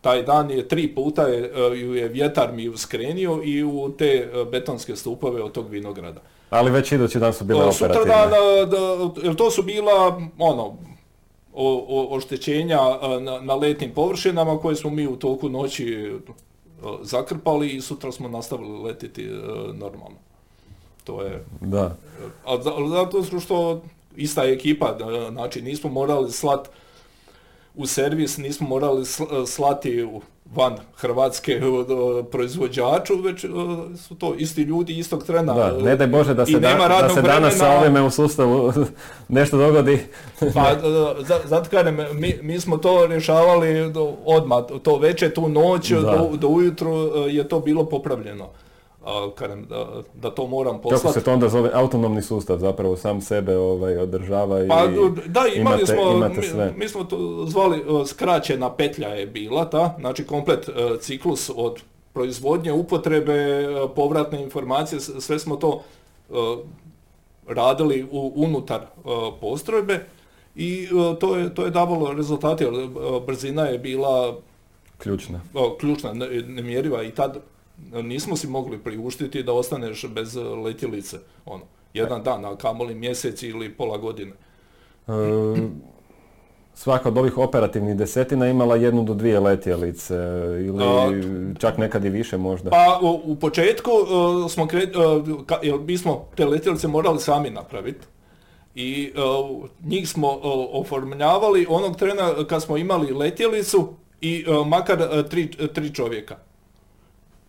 [0.00, 4.06] taj dan je tri puta je, e, ju je vjetar mi uskrenio i u te
[4.06, 6.20] e, betonske stupove od tog vinograda.
[6.50, 7.94] Ali već idući dan su bile operativne.
[7.94, 10.76] Sutradan, a, da, jer to su bila, ono,
[11.54, 16.12] o, o- oštećenja a, na, na letnim površinama koje smo mi u toku noći
[16.82, 19.36] a, zakrpali i sutra smo nastavili letiti a,
[19.68, 20.16] normalno.
[21.04, 21.96] To je, Da.
[22.44, 23.82] a za- ali zato što
[24.16, 24.96] ista ekipa,
[25.30, 26.68] znači nismo morali slat
[27.74, 31.60] u servis, nismo morali sl- slati u- van Hrvatske
[32.32, 33.40] proizvođaču, već
[33.98, 35.54] su to isti ljudi istog trena.
[35.54, 38.72] Da, ne daj Bože da se, da, da se danas sa ovime u sustavu
[39.28, 39.98] nešto dogodi.
[40.54, 40.74] Pa,
[41.28, 43.92] za- zato kažem, mi, mi smo to rješavali
[44.24, 48.48] odmah, to veče, tu noć, do, do ujutru e, je to bilo popravljeno.
[49.06, 49.30] A,
[49.68, 51.14] da, da to moram Kako poslati.
[51.14, 51.70] se to onda zove?
[51.74, 54.86] Autonomni sustav zapravo sam sebe ovaj, održava i Pa
[55.26, 56.74] da, imali imate, smo, imate mi, sve.
[56.76, 57.16] mi smo to
[57.46, 61.80] zvali e, skraćena petlja je bila ta, znači komplet e, ciklus od
[62.12, 63.66] proizvodnje, upotrebe, e,
[63.96, 65.82] povratne informacije, sve smo to
[66.30, 66.34] e,
[67.48, 68.80] radili u, unutar
[69.40, 70.04] postrojbe
[70.54, 70.88] i
[71.20, 72.72] to, je, to je davalo rezultate, jer
[73.26, 74.36] brzina je bila
[74.98, 75.40] Ključna.
[75.80, 77.38] ključna, ne- nemjeriva i tad
[78.02, 81.62] nismo si mogli priuštiti da ostaneš bez letjelice, ono,
[81.94, 84.32] jedan dan, a kamoli mjesec ili pola godine.
[85.08, 85.12] E,
[86.74, 90.14] svaka od ovih operativnih desetina imala jednu do dvije letjelice
[90.66, 91.10] ili A,
[91.58, 92.70] čak nekad i više možda.
[92.70, 94.86] Pa u, u početku e, smo kre, e,
[95.46, 98.06] ka- jer mi smo te letjelice morali sami napraviti
[98.74, 99.20] i e,
[99.84, 100.38] njih smo
[100.72, 106.36] oformljavali onog trena kad smo imali letjelicu i makar tri, tri čovjeka.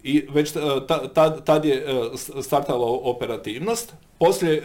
[0.06, 1.84] I već e, ta- tad, tad je e,
[2.42, 3.94] startala operativnost.
[4.20, 4.62] Poslije e,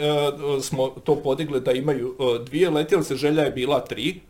[0.61, 4.21] smo to podigli da imaju e, dvije letjelice, želja je bila tri,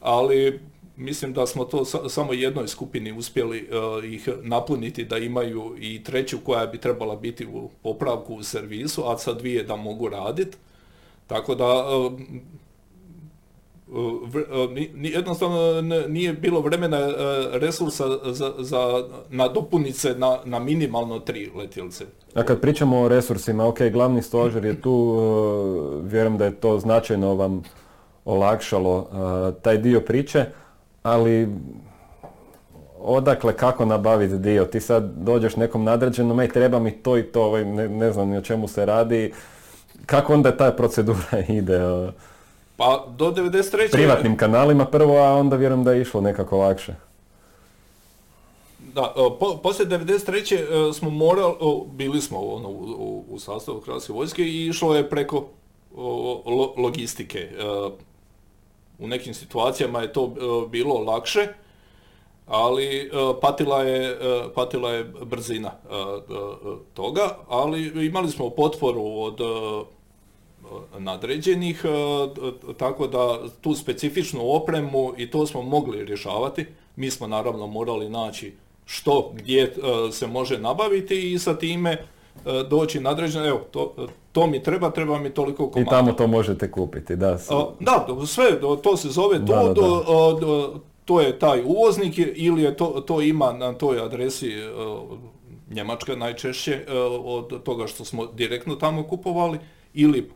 [0.00, 0.60] ali
[0.96, 3.58] mislim da smo to sa- samo jednoj skupini uspjeli
[4.02, 9.04] e, ih napuniti da imaju i treću koja bi trebala biti u popravku u servisu,
[9.04, 10.56] a sa dvije da mogu raditi.
[11.26, 12.40] Tako da e, e,
[14.94, 17.12] jednostavno ne- nije bilo vremena e,
[17.52, 22.04] resursa za, za nadopunice na, na minimalno tri letjelice.
[22.34, 25.16] A kad pričamo o resursima, ok, glavni stožer je tu,
[26.02, 27.62] vjerujem da je to značajno vam
[28.24, 29.08] olakšalo
[29.62, 30.44] taj dio priče,
[31.02, 31.48] ali
[33.00, 34.64] odakle kako nabaviti dio?
[34.64, 38.28] Ti sad dođeš nekom nadređenom, ej treba mi to i to, ovaj, ne, ne znam
[38.28, 39.32] ni o čemu se radi.
[40.06, 41.80] Kako onda ta procedura ide?
[42.78, 43.90] Pa do 93.
[43.92, 46.94] Privatnim kanalima prvo, a onda vjerujem da je išlo nekako lakše.
[48.94, 50.54] Da, e, po, poslije 93.
[50.90, 51.54] e, smo morali,
[51.86, 55.44] bili smo ono, u, u, u sastavu Hrvatske vojske i išlo je preko
[55.96, 57.38] o, lo- logistike.
[57.38, 57.90] E,
[58.98, 60.26] U nekim situacijama je to
[60.70, 61.46] bilo lakše,
[62.46, 63.10] ali
[63.40, 64.18] patila je,
[64.54, 65.70] patila je brzina
[66.94, 69.40] toga, ali imali smo potporu od
[70.98, 76.66] nadređenih, e, tako da tu specifičnu opremu i to smo mogli rješavati.
[76.96, 78.52] Mi smo naravno morali naći
[78.86, 79.72] što, gdje e,
[80.12, 81.96] se može nabaviti i sa time
[82.70, 83.94] doći nadređeno, evo, to,
[84.32, 85.90] to mi treba, treba mi toliko komada.
[85.90, 87.38] I tamo to možete kupiti, da.
[87.80, 93.20] Da, sve, to se zove to, da, to je taj uvoznik ili je to, to
[93.20, 94.52] ima na toj adresi
[95.70, 96.84] Njemačka najčešće
[97.24, 99.58] od toga što smo direktno tamo kupovali
[99.94, 100.30] ili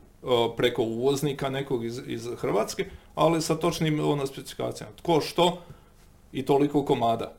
[0.57, 4.93] preko uvoznika nekog iz, iz Hrvatske, ali sa točnim ono, specifikacijama.
[4.97, 5.59] Tko što
[6.32, 7.32] i toliko komada.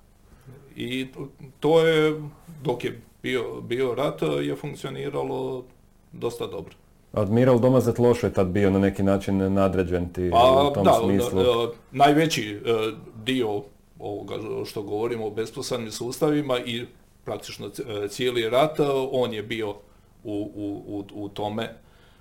[0.75, 1.07] I
[1.59, 2.21] to je,
[2.63, 5.63] dok je bio, bio rat, je funkcioniralo
[6.11, 6.73] dosta dobro.
[7.13, 10.99] Admiral Domazet Lošo je tad bio na neki način nadređen ti pa, u tom da,
[11.03, 11.43] smislu.
[11.43, 12.59] Da, najveći e,
[13.25, 13.61] dio
[13.99, 14.35] ovoga
[14.65, 16.85] što govorimo o besposadnim sustavima i
[17.25, 18.79] praktično e, cijeli rat,
[19.11, 19.69] on je bio
[20.23, 20.51] u,
[20.87, 21.75] u, u tome,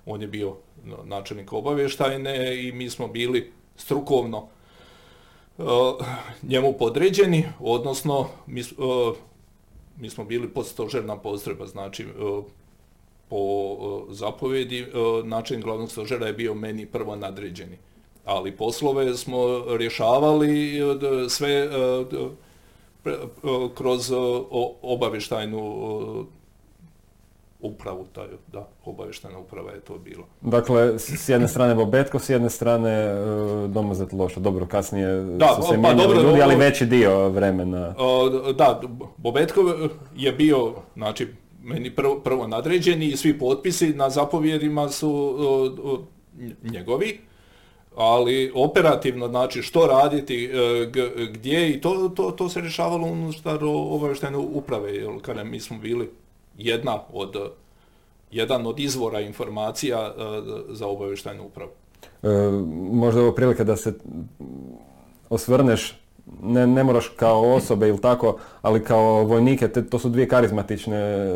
[0.05, 0.55] on je bio
[1.03, 4.47] načelnik obavještajne i mi smo bili strukovno
[5.57, 5.63] e,
[6.43, 8.63] njemu podređeni, odnosno mi,
[9.97, 12.05] mi smo bili podstožerna postreba, znači
[13.29, 13.77] po
[14.09, 14.85] zapovjedi
[15.23, 17.77] način glavnog stožera je bio meni prvo nadređeni.
[18.25, 20.79] Ali poslove smo rješavali
[21.29, 21.69] sve
[23.75, 24.11] kroz
[24.81, 26.25] obavještajnu
[27.63, 30.23] upravu, taj, da, obavještajna uprava je to bilo.
[30.41, 33.15] Dakle, s jedne strane Bobetko, s jedne strane
[33.67, 34.39] Domozet Loša.
[34.39, 37.95] Dobro, kasnije da, su se pa, dobro, ljudi, ali veći dio vremena.
[38.55, 38.81] Da,
[39.17, 39.61] Bobetko
[40.15, 41.27] je bio, znači,
[41.63, 45.37] meni prvo, prvo nadređeni i svi potpisi na zapovjedima su
[46.63, 47.19] njegovi,
[47.95, 50.85] ali operativno, znači što raditi, e,
[51.33, 56.09] gdje i to, to, to se rješavalo unutar obavještajne uprave, jer kada mi smo bili
[56.57, 57.35] jedna od,
[58.31, 60.21] jedan od izvora informacija e,
[60.69, 61.71] za obavještajnu upravu.
[62.23, 62.27] E,
[62.91, 63.93] možda je ovo prilika da se
[65.29, 66.03] osvrneš
[66.43, 71.29] ne, ne moraš kao osobe ili tako, ali kao vojnike, to su dvije karizmatične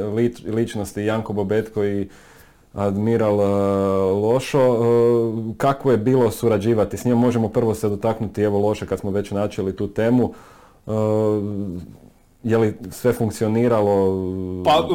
[0.45, 2.07] ličnosti, Janko Bobetko i
[2.73, 3.45] Admiral e,
[4.11, 4.59] Lošo.
[4.59, 7.17] E, kako je bilo surađivati s njim?
[7.17, 10.33] Možemo prvo se dotaknuti, evo Loše, kad smo već načeli tu temu.
[12.47, 14.23] E, je li sve funkcioniralo?
[14.63, 14.87] Pa,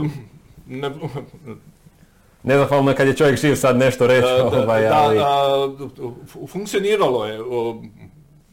[0.67, 0.91] ne,
[2.43, 4.27] Nezahvalno je kad je čovjek živ sad nešto reći.
[4.27, 5.19] Da, ovaj, ali...
[5.19, 5.69] da,
[6.47, 7.41] funkcioniralo je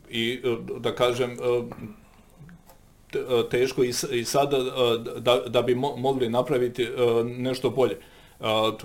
[0.10, 1.36] i e, da kažem e,
[3.18, 4.58] e, teško i sada
[5.18, 6.88] da, da bi mogli napraviti
[7.24, 7.98] nešto bolje.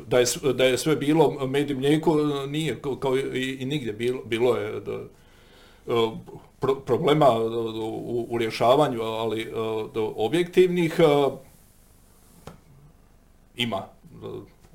[0.07, 2.17] Da je, da je sve bilo med i mlijeko
[2.49, 5.01] nije kao i, i nigdje bilo, bilo je da,
[6.87, 9.53] problema u, u rješavanju, ali
[10.17, 11.01] objektivnih
[13.57, 13.83] ima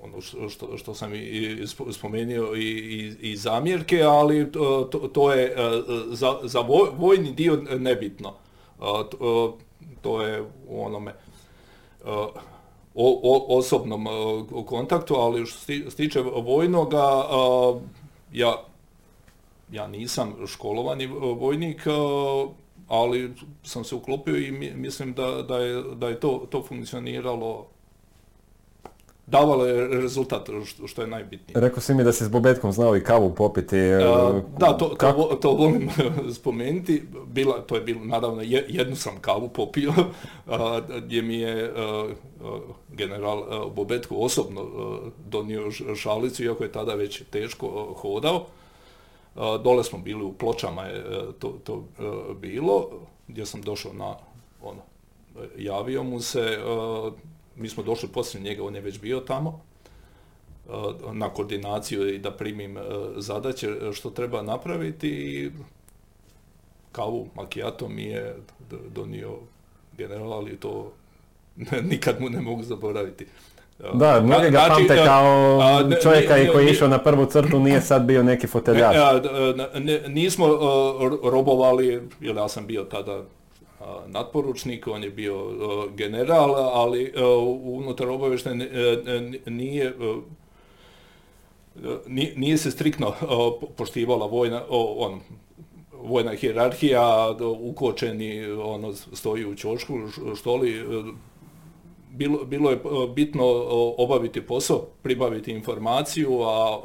[0.04, 4.52] ono što, što sam i spomenuo i, zamjerke, ali
[5.14, 5.56] to, je e,
[6.44, 6.60] za,
[6.98, 8.34] vojni dio nebitno.
[10.02, 11.16] To, je u onome e,
[13.48, 14.10] osobnom e,
[14.66, 17.26] kontaktu, ali što se tiče vojnoga,
[18.34, 18.64] ja,
[19.72, 21.06] ja nisam školovani
[21.40, 21.82] vojnik,
[22.88, 23.34] ali
[23.64, 27.68] sam se uklopio i mislim da, da, je, da je to, to funkcioniralo
[29.30, 30.50] davalo je rezultat,
[30.88, 31.62] što je najbitnije.
[31.62, 33.78] Rekao si mi da si s Bobetkom znao i kavu popiti.
[33.78, 34.00] E,
[34.58, 35.90] da, to, to, to volim
[36.40, 37.04] spomenuti.
[37.28, 39.94] Bila, to je bilo, naravno, jednu sam kavu popio,
[41.06, 41.74] gdje mi je
[42.90, 44.62] general Bobetko osobno
[45.30, 48.46] donio šalicu, iako je tada već teško hodao.
[49.64, 51.04] Dole smo bili u pločama je
[51.40, 51.84] to, to
[52.40, 52.90] bilo,
[53.28, 54.16] gdje sam došao na
[54.62, 54.82] ono,
[55.58, 56.58] javio mu se,
[57.56, 59.62] mi smo došli poslije njega, on je već bio tamo,
[60.68, 60.72] e,
[61.14, 62.82] na koordinaciju i da primim e,
[63.18, 65.52] zadaće e, što treba napraviti i
[66.92, 68.36] kavu makijato mi je
[68.90, 69.38] donio
[69.98, 70.92] general, ali to
[71.92, 73.26] nikad mu ne mogu zaboraviti.
[73.94, 75.60] Da, mnogi ga znači, pamte kao
[76.04, 78.96] čovjeka koji je išao na prvu crtu, nije sad bio neki foteljač.
[80.08, 80.48] Nismo
[81.24, 83.24] robovali, jer ja sam bio tada
[84.08, 85.46] nadporučnik, on je bio
[85.96, 87.14] general, ali
[87.64, 88.70] unutar obavještajne
[89.46, 89.94] nije
[92.36, 93.14] nije se striktno
[93.76, 95.20] poštivala vojna, on,
[95.94, 99.94] vojna hjerarhija, ukočeni ono, stoji u čošku,
[100.40, 100.86] štoli,
[102.20, 102.80] bilo, bilo je
[103.16, 103.44] bitno
[103.98, 106.80] obaviti posao, pribaviti informaciju, a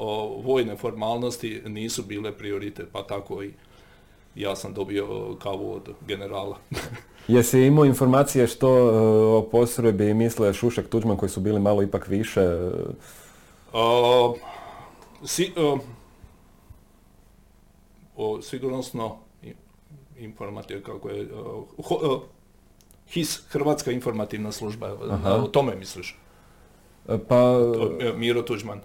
[0.44, 3.50] vojne formalnosti nisu bile prioritet, pa tako i
[4.34, 6.58] ja sam dobio e, kavu od generala.
[7.28, 8.96] Jesi imao informacije što e,
[9.36, 12.40] o postrojbi misle Šušak Tuđman koji su bili malo ipak više?
[13.72, 14.36] Uh,
[15.24, 15.80] si, uh,
[18.16, 19.16] o sigurnosno
[20.18, 21.28] informacija kako je
[23.08, 25.34] HIS, Hrvatska informativna služba, Aha.
[25.34, 26.18] o tome misliš?
[27.28, 27.58] Pa,
[28.16, 28.80] Miro Tuđman.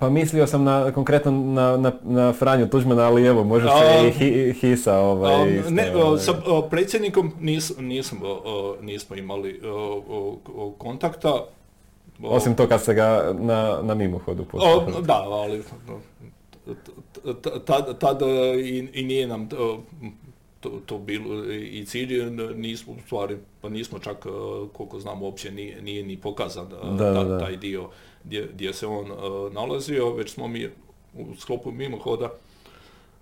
[0.00, 4.12] Pa mislio sam na, konkretno na, na, na Franju Tuđmana, ali evo, može se i
[4.12, 6.18] hi, Hisa ovaj, isto, Ne, ovaj.
[6.18, 6.32] sa
[6.70, 8.40] predsjednikom nis, nismo,
[8.80, 9.60] nismo imali
[10.78, 11.44] kontakta.
[12.22, 15.06] Osim to kad se ga na, na mimohodu postavili.
[15.06, 15.62] Da, ali
[17.64, 18.22] tad, tad
[18.64, 19.48] i, i nije nam
[20.60, 24.26] to, to bilo i cilj, nismo u stvari, pa nismo čak,
[24.72, 27.90] koliko znam, uopće nije, nije ni pokazan da, da, taj dio
[28.24, 30.68] gdje, gdje se on uh, nalazio, već smo mi
[31.14, 32.30] u sklopu mimohoda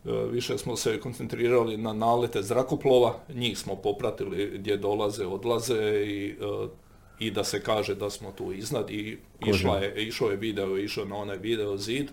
[0.05, 6.37] uh, više smo se koncentrirali na nalete zrakoplova, njih smo popratili gdje dolaze, odlaze i,
[6.41, 6.71] uh,
[7.19, 11.05] i da se kaže da smo tu iznad i išla je, išao je video, išao
[11.05, 12.11] na onaj video zid,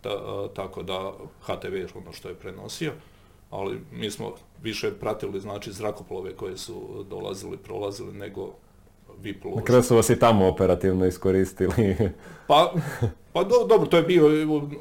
[0.00, 2.92] ta, tako da HTV je ono što je prenosio,
[3.54, 4.32] ali mi smo
[4.62, 8.52] više pratili znači zrakoplove koje su dolazili, prolazili nego
[9.56, 11.96] Na kraju su vas i tamo operativno iskoristili.
[12.48, 12.72] pa,
[13.32, 14.28] pa do, dobro, to je bio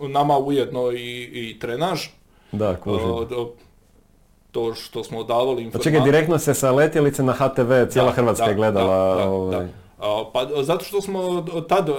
[0.01, 2.07] nama ujedno i, i trenaž.
[2.51, 3.07] Da, kužim.
[4.51, 5.93] to što smo davali informacije.
[5.93, 9.15] Pa čekaj, direktno se sa letjelice na HTV cijela da, Hrvatska je gledala.
[9.15, 9.67] Da, ovaj.
[10.33, 11.89] Pa zato što smo tad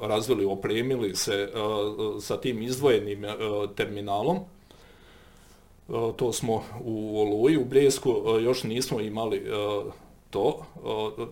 [0.00, 3.24] razvili, opremili se uh, sa tim izdvojenim
[3.76, 4.38] terminalom
[5.88, 9.40] E, to smo u Oluji, u Bljesku e, još nismo imali e,
[10.30, 10.64] to,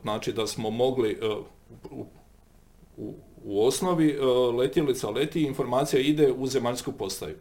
[0.03, 1.19] znači da smo mogli
[1.91, 3.15] u,
[3.45, 4.19] u osnovi
[4.59, 7.37] letjelica leti, informacija ide u zemaljsku postaju.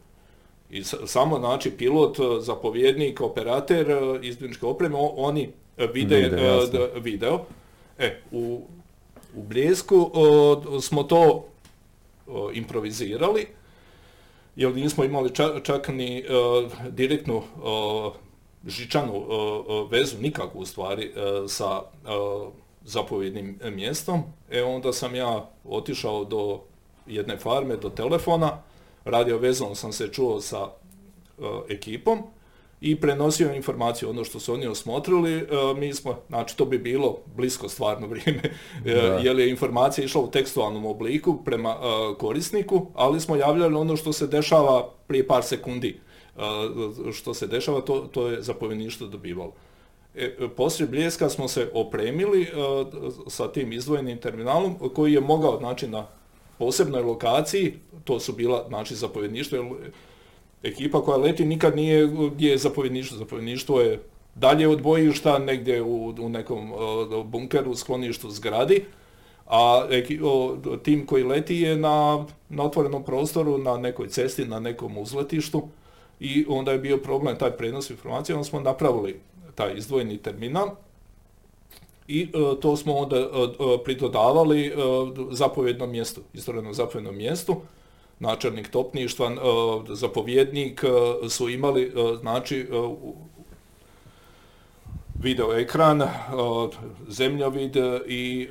[0.70, 3.88] I samo znači pilot, zapovjednik, operater
[4.22, 5.50] izbjeničke opreme, oni
[5.94, 6.32] vide
[6.96, 7.46] video.
[7.98, 8.62] E, u,
[9.36, 10.12] u Bljesku
[10.82, 11.46] smo to
[12.54, 13.48] improvizirali,
[14.56, 17.44] jer nismo imali čak, ni uh, direktnu
[18.68, 19.26] žičanu
[19.90, 21.14] vezu nikakvu u stvari
[21.48, 21.82] sa
[22.86, 24.24] zapovjednim mjestom.
[24.52, 26.60] E onda sam ja otišao do
[27.08, 28.62] jedne farme, do telefona,
[29.06, 30.70] radio vezom sam se čuo sa
[31.70, 32.24] ekipom
[32.82, 35.46] i prenosio informaciju ono što su oni osmotrili, e,
[35.78, 38.42] mi smo, znači to bi bilo blisko stvarno vrijeme,
[38.86, 43.96] e, jer je informacija išla u tekstualnom obliku prema e, korisniku, ali smo javljali ono
[43.96, 46.00] što se dešava prije par sekundi.
[47.14, 49.52] Što se dešava, to, to je zapovjedništvo dobivalo.
[50.16, 52.48] E, poslije Bljeska smo se opremili
[53.28, 56.08] sa tim izdvojenim terminalom koji je mogao, znači na
[56.60, 57.74] posebnoj lokaciji,
[58.04, 59.76] to su bila, znači zapovjedništvo,
[60.64, 63.18] ekipa koja leti nikad nije gdje je zapovjedništvo.
[63.18, 64.00] Zapovjedništvo je
[64.36, 68.86] dalje od bojišta, negdje u, u nekom uh, bunkeru, skloništu, zgradi,
[69.48, 69.88] a
[70.84, 75.68] tim koji leti je na, na otvorenom prostoru, na nekoj cesti, na nekom uzletištu
[76.20, 79.20] i onda je bio problem taj prenos informacije, onda smo napravili
[79.56, 80.70] taj izdvojeni terminal
[82.08, 82.32] i
[82.62, 83.28] to smo onda
[83.84, 84.74] pridodavali
[85.32, 87.56] zapovjednom mjestu, istovremeno zapovjednom mjestu,
[88.20, 89.36] načelnik topništva, e,
[89.96, 92.68] zapovjednik e, su imali e, znači
[95.24, 96.04] video ekran,
[97.08, 97.76] zemljovid
[98.08, 98.48] i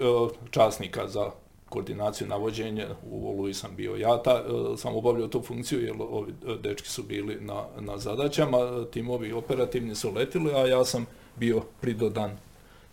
[0.50, 1.30] časnika za
[1.68, 2.86] koordinaciju navođenja.
[3.10, 4.44] U Oluji sam bio ja, ta,
[4.76, 6.32] sam obavljao tu funkciju jer ovi
[6.62, 12.38] dečki su bili na, na zadaćama, timovi operativni su letili, a ja sam bio pridodan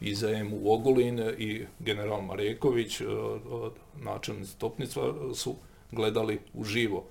[0.02, 0.28] i za
[0.62, 3.02] u Ogulin i general Mareković,
[3.96, 5.56] načelnici topnictva su
[5.92, 7.04] gledali uživo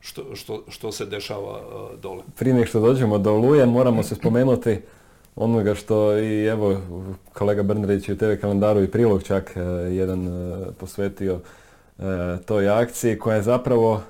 [0.00, 2.22] što, što, što se dešava uh, dole.
[2.38, 4.78] Prije nego što dođemo do Oluje, moramo se spomenuti
[5.36, 6.80] onoga što i evo
[7.32, 9.62] kolega Brnarić u TV kalendaru i prilog čak uh,
[9.92, 11.40] jedan uh, posvetio
[12.46, 14.02] toj akciji koja je zapravo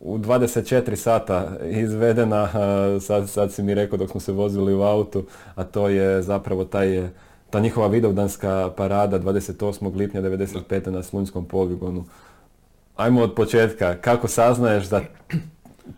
[0.00, 2.48] u 24 sata izvedena,
[3.00, 6.64] sad, sad si mi rekao dok smo se vozili u autu, a to je zapravo
[6.64, 7.08] taj,
[7.50, 9.96] ta njihova vidovdanska parada 28.
[9.96, 10.90] lipnja 95.
[10.90, 12.04] na Slunjskom poligonu
[12.96, 15.02] ajmo od početka, kako saznaješ da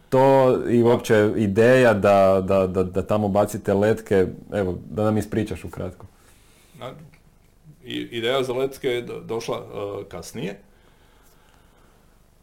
[0.08, 5.64] to i uopće ideja da, da, da, da tamo bacite letke, evo, da nam ispričaš
[5.64, 6.06] ukratko.
[7.84, 10.60] Ideja za letke je došla uh, kasnije.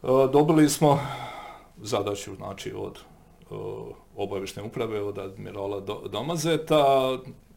[0.02, 1.00] Uh, dobili smo
[1.82, 2.98] zadaću znači, od
[4.16, 4.28] uh,
[4.64, 6.84] uprave, od admirala Domazeta.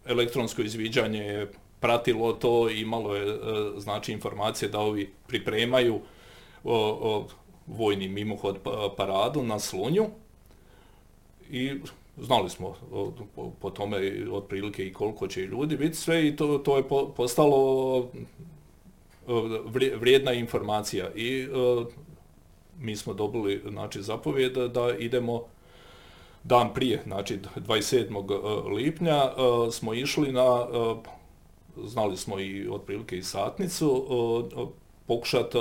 [0.05, 3.39] Elektronsko izviđanje je pratilo to, imalo je
[3.77, 5.99] znači informacije da ovi pripremaju
[7.68, 10.06] vojni mimohod pa, paradu na Slunju
[11.52, 11.80] i
[12.18, 12.76] znali smo
[13.61, 16.84] po, tome otprilike i koliko će ljudi biti sve i to, to je
[17.15, 18.10] postalo
[19.95, 21.48] vrijedna informacija i
[22.80, 25.44] mi smo dobili znači, zapovjed da idemo
[26.44, 28.73] dan prije, znači 27.
[28.76, 29.22] lipnja
[29.72, 30.68] smo išli na
[31.84, 34.06] znali smo i otprilike i satnicu,
[35.07, 35.57] pokušati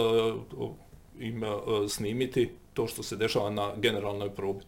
[1.20, 1.42] im
[1.88, 4.64] snimiti to što se dešava na generalnoj probi.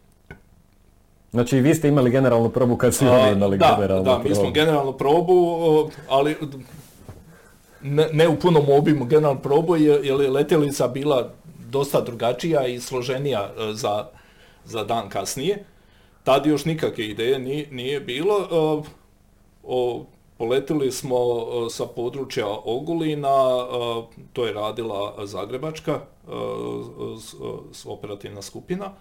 [1.31, 4.29] Znači vi ste imali generalnu probu kad su oni imali da, generalnu da, probu.
[4.29, 5.61] mi smo generalnu probu,
[6.09, 6.37] ali
[7.83, 11.33] ne, ne u punom obimu generalnu probu jer je letjelica bila
[11.71, 14.07] dosta drugačija i složenija za,
[14.65, 15.65] za dan kasnije.
[16.25, 18.49] Tad još nikakve ideje nije, nije bilo.
[19.63, 20.05] O,
[20.39, 21.19] poletili smo
[21.71, 23.67] sa područja Ogulina,
[24.33, 26.01] to je radila Zagrebačka
[27.87, 28.93] operativna skupina.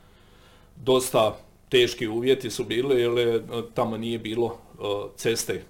[0.76, 1.38] Dosta
[1.70, 3.44] teški uvjeti su bili jer
[3.74, 4.58] tamo nije bilo
[5.16, 5.64] ceste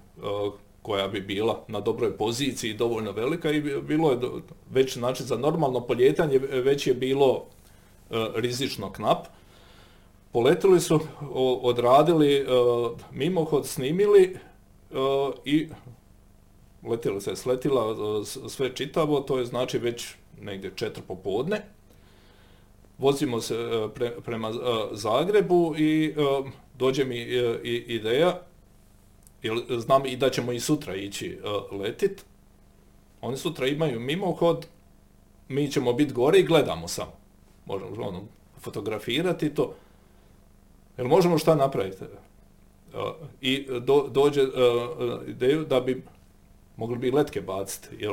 [0.82, 4.18] koja bi bila na dobroj poziciji dovoljno velika i bilo je
[4.70, 7.44] već znači za normalno poljetanje već je bilo
[8.34, 9.26] rizično knap.
[10.32, 11.00] Poletili su,
[11.62, 12.46] odradili
[13.12, 14.38] mimohod, snimili
[15.44, 15.68] i
[16.82, 17.94] letjela se sletila
[18.24, 21.64] sve čitavo, to je znači već negdje četiri popodne.
[22.98, 23.88] Vozimo se
[24.24, 24.52] prema
[24.92, 26.14] Zagrebu i
[26.78, 27.18] dođe mi
[27.64, 28.40] ideja,
[29.42, 31.38] jer znam i da ćemo i sutra ići
[31.72, 32.24] letit.
[33.20, 34.66] Oni sutra imaju mimohod,
[35.48, 37.12] mi ćemo biti gore i gledamo samo.
[37.66, 38.22] Možemo ono,
[38.60, 39.74] fotografirati to.
[40.98, 42.04] Jel možemo šta napraviti?
[43.40, 43.66] I
[44.10, 44.42] dođe
[45.26, 46.02] ideju da bi
[46.78, 48.12] mogli bi letke baciti, jer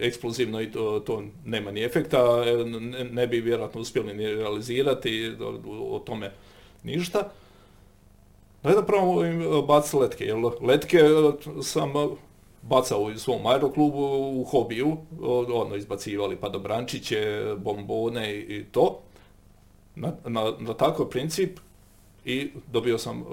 [0.00, 2.44] eksplozivno i to, to nema ni efekta,
[3.10, 5.36] ne, bi vjerojatno uspjeli ni realizirati
[5.90, 6.32] o, tome
[6.82, 7.30] ništa.
[8.62, 9.22] Da je da pravo
[9.62, 11.00] baciti letke, jer letke
[11.62, 11.92] sam
[12.62, 14.04] bacao u svom aeroklubu
[14.40, 14.96] u hobiju,
[15.52, 19.00] ono, izbacivali padobrančiće, bombone i to.
[19.94, 21.58] Na, na, na takav princip
[22.24, 23.24] i dobio sam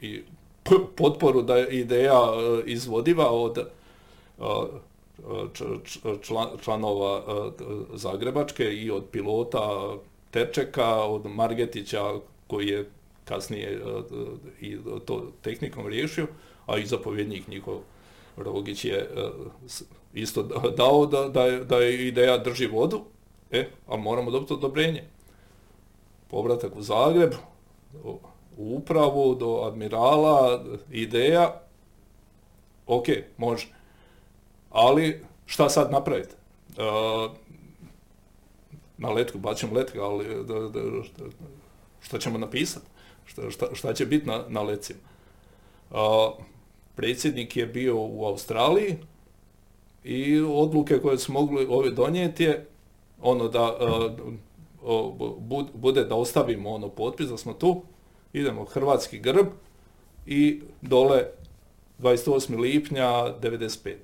[0.00, 0.22] i
[0.96, 3.64] potporu da je ideja e, izvodiva od e,
[6.60, 7.50] članova e,
[7.94, 9.96] Zagrebačke i od pilota
[10.30, 12.12] Terčeka, od Margetića
[12.46, 12.90] koji je
[13.24, 13.80] kasnije
[14.60, 16.26] i to tehnikom riješio,
[16.66, 17.78] a i zapovjednik njihov
[18.36, 19.08] Rogić je
[20.14, 20.42] isto
[20.76, 23.00] dao da, da, je, da ideja drži vodu,
[23.50, 25.04] e, a moramo dobiti odobrenje.
[26.30, 27.32] Povratak u Zagreb,
[28.56, 31.60] u upravu, do admirala, ideja,
[32.86, 33.06] ok,
[33.36, 33.66] može.
[34.70, 36.34] Ali šta sad napraviti?
[36.68, 37.32] Uh,
[38.98, 40.80] na letku, baćemo letku, ali da, da,
[42.00, 42.86] šta ćemo napisati?
[43.24, 45.00] Šta, šta, šta, će biti na, na lecima?
[45.90, 45.96] Uh,
[46.94, 48.96] predsjednik je bio u Australiji
[50.04, 52.66] i odluke koje su mogli ove donijeti je
[53.22, 54.12] ono da uh,
[55.74, 57.82] bude da ostavimo ono potpis da smo tu,
[58.40, 59.46] idemo hrvatski grb
[60.26, 61.24] i dole
[61.98, 62.58] 28.
[62.60, 63.10] lipnja
[63.40, 63.94] 95.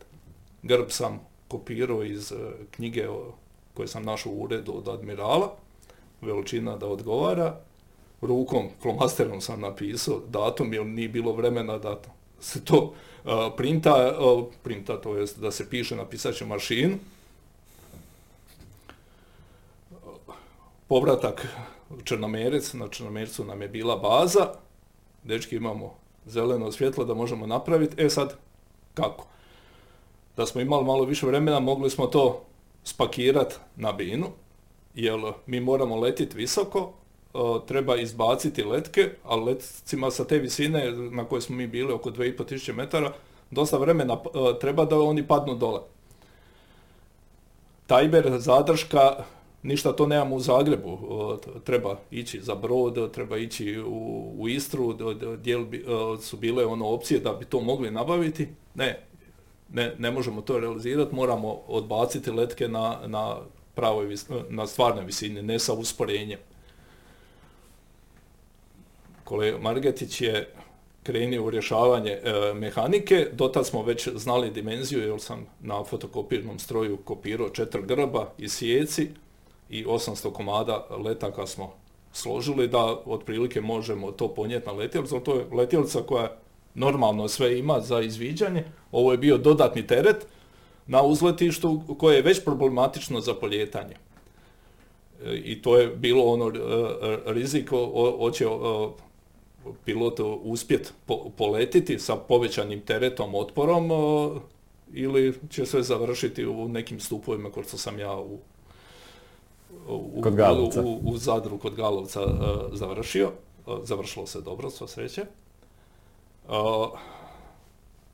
[0.63, 2.37] Grb sam kopirao iz e,
[2.71, 3.09] knjige
[3.75, 5.55] koje sam našao u uredu od admirala,
[6.21, 7.57] veličina da odgovara,
[8.21, 12.01] rukom, flomasterom sam napisao datum jer nije bilo vremena da
[12.41, 12.95] se to
[13.25, 16.97] e, printa, uh, printa to jest da se piše na pisaću mašinu.
[20.89, 21.47] Povratak
[22.05, 24.49] Črnomerec, na Črnomercu nam je bila baza,
[25.25, 25.95] dečki imamo
[26.27, 28.37] zeleno svjetlo da možemo napraviti, e sad
[28.95, 29.27] kako?
[30.37, 32.43] Da smo imali malo više vremena mogli smo to
[32.85, 34.27] spakirati na binu,
[34.95, 36.93] jer mi moramo letiti visoko,
[37.35, 42.11] e, treba izbaciti letke, a letcima sa te visine na kojoj smo mi bili oko
[42.11, 43.13] 2500 metara,
[43.51, 45.81] dosta vremena e, treba da oni padnu dole.
[47.87, 49.25] Tajber, zadrška,
[49.63, 50.99] ništa to nemamo u Zagrebu,
[51.65, 54.97] treba ići za brod, treba ići u, u Istru,
[55.39, 55.59] gdje
[56.21, 58.49] su bile ono opcije da bi to mogli nabaviti.
[58.75, 59.01] Ne,
[59.73, 63.37] ne, ne možemo to realizirati, moramo odbaciti letke na, na,
[63.75, 64.17] pravoj,
[64.49, 66.39] na stvarnoj visini, ne sa usporenjem.
[69.25, 70.55] Kolega Margetić je
[71.03, 76.97] krenio u rješavanje e, mehanike, dotad smo već znali dimenziju jer sam na fotokopirnom stroju
[76.97, 79.09] kopirao četiri grba i sjeci,
[79.73, 81.73] i 800 komada letaka smo
[82.13, 86.37] složili da otprilike možemo to ponijeti na letjelicu, to je letjelica koja
[86.75, 88.65] normalno sve ima za izviđanje.
[88.93, 90.27] Ovo je bio dodatni teret
[90.87, 93.95] na uzletištu koje je već problematično za poljetanje.
[95.25, 96.53] E, I to je bilo ono e,
[97.27, 97.71] rizik,
[98.19, 98.47] hoće
[99.85, 100.93] pilot uspjet
[101.37, 103.91] poletiti sa povećanim teretom, otporom
[104.93, 108.39] ili će sve završiti u nekim stupovima kao što sam ja u
[109.89, 110.39] u, kod
[110.85, 112.33] u, u, Zadru kod Galovca uh,
[112.73, 113.33] završio.
[113.67, 115.23] Uh, završilo se dobro, sva sreće.
[116.49, 116.55] Uh,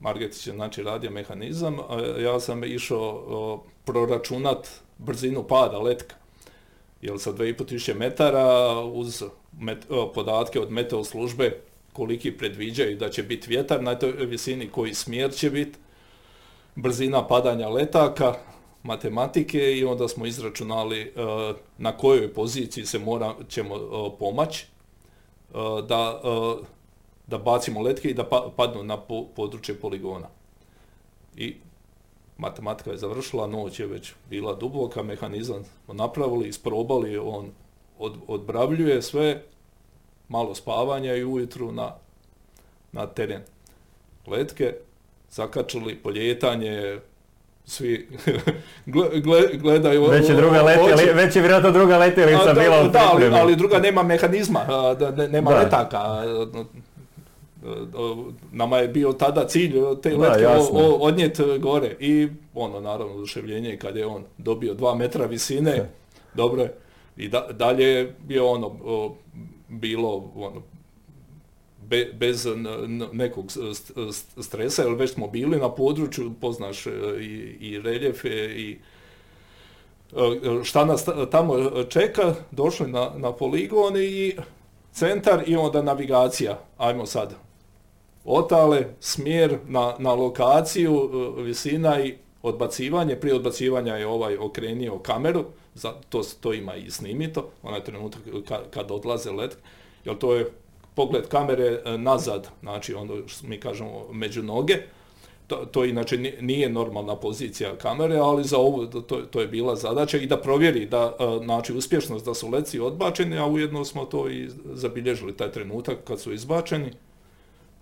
[0.00, 1.78] Margetić je znači radio mehanizam,
[2.18, 4.68] ja sam išao proračunat
[4.98, 6.14] brzinu pada letka.
[7.02, 9.24] Jer sa 2500 metara uz
[10.14, 11.60] podatke od meteo službe
[11.92, 15.78] koliki predviđaju da će biti vjetar na toj visini, koji smjer će biti,
[16.74, 18.34] brzina padanja letaka,
[18.88, 21.12] matematike i onda smo izračunali e,
[21.78, 23.80] na kojoj poziciji se mora, ćemo e,
[24.18, 25.54] pomaći e,
[25.88, 26.20] da,
[27.26, 28.96] da bacimo letke i da pa, padnu na
[29.36, 30.28] područje poligona.
[31.36, 31.56] I
[32.38, 37.50] matematika je završila, noć je već bila duboka, mehanizam smo napravili, isprobali, on
[37.98, 39.42] od, odbravljuje sve,
[40.28, 41.94] malo spavanja i ujutru na,
[42.92, 43.42] na teren.
[44.26, 44.74] Letke,
[45.30, 47.00] zakačili poljetanje,
[47.68, 48.08] svi
[49.62, 50.06] gledaju...
[50.06, 53.78] Već je, druga letjeli, već je vjerojatno druga letjelica bila u Da, ali, ali druga
[53.78, 54.66] nema mehanizma,
[55.30, 55.56] nema da.
[55.56, 55.98] letaka.
[58.52, 59.72] Nama je bio tada cilj
[60.02, 60.46] te letke
[61.00, 65.88] odnijet gore i ono naravno oduševljenje kad je on dobio dva metra visine,
[66.34, 66.74] dobro je.
[67.16, 68.70] I da, dalje je bio ono,
[69.68, 70.62] bilo ono,
[72.12, 72.46] bez
[73.12, 73.46] nekog
[74.42, 76.90] stresa, jer već smo bili na području, poznaš e,
[77.20, 78.78] i, i reljefe i
[80.12, 84.36] e, šta nas tamo čeka, došli na, na poligon i
[84.92, 87.34] centar i onda navigacija, ajmo sad.
[88.24, 93.16] Otale, smjer na, na lokaciju, e, visina i odbacivanje.
[93.16, 95.44] Prije odbacivanja je ovaj okrenio kameru,
[95.74, 98.20] za, to, to ima i snimito, onaj trenutak
[98.70, 99.58] kad odlaze let,
[100.04, 100.50] jer to je
[100.98, 104.76] pogled kamere e, nazad, znači ono što mi kažemo među noge,
[105.46, 110.18] to, to inače nije normalna pozicija kamere, ali za ovo to, to je bila zadaća
[110.18, 114.28] i da provjeri da e, znači uspješnost da su leci odbačeni, a ujedno smo to
[114.30, 116.90] i zabilježili taj trenutak kad su izbačeni.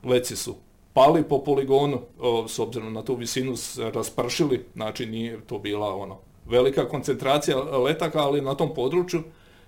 [0.04, 0.54] Leci su
[0.92, 2.00] pali po poligonu,
[2.48, 6.18] s obzirom na tu visinu se raspršili, znači nije to bila ono
[6.48, 9.22] velika koncentracija letaka, ali na tom području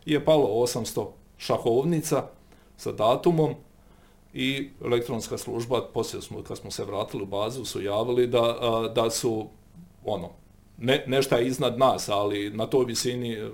[0.06, 1.06] je palo 800
[1.38, 2.28] šahovnica,
[2.78, 3.54] sa datumom
[4.34, 8.56] i elektronska služba, poslije smo, kad smo se vratili u bazu, su javili da,
[8.94, 9.48] da su
[10.04, 10.30] ono,
[10.78, 13.50] ne, nešto je iznad nas, ali na toj visini e,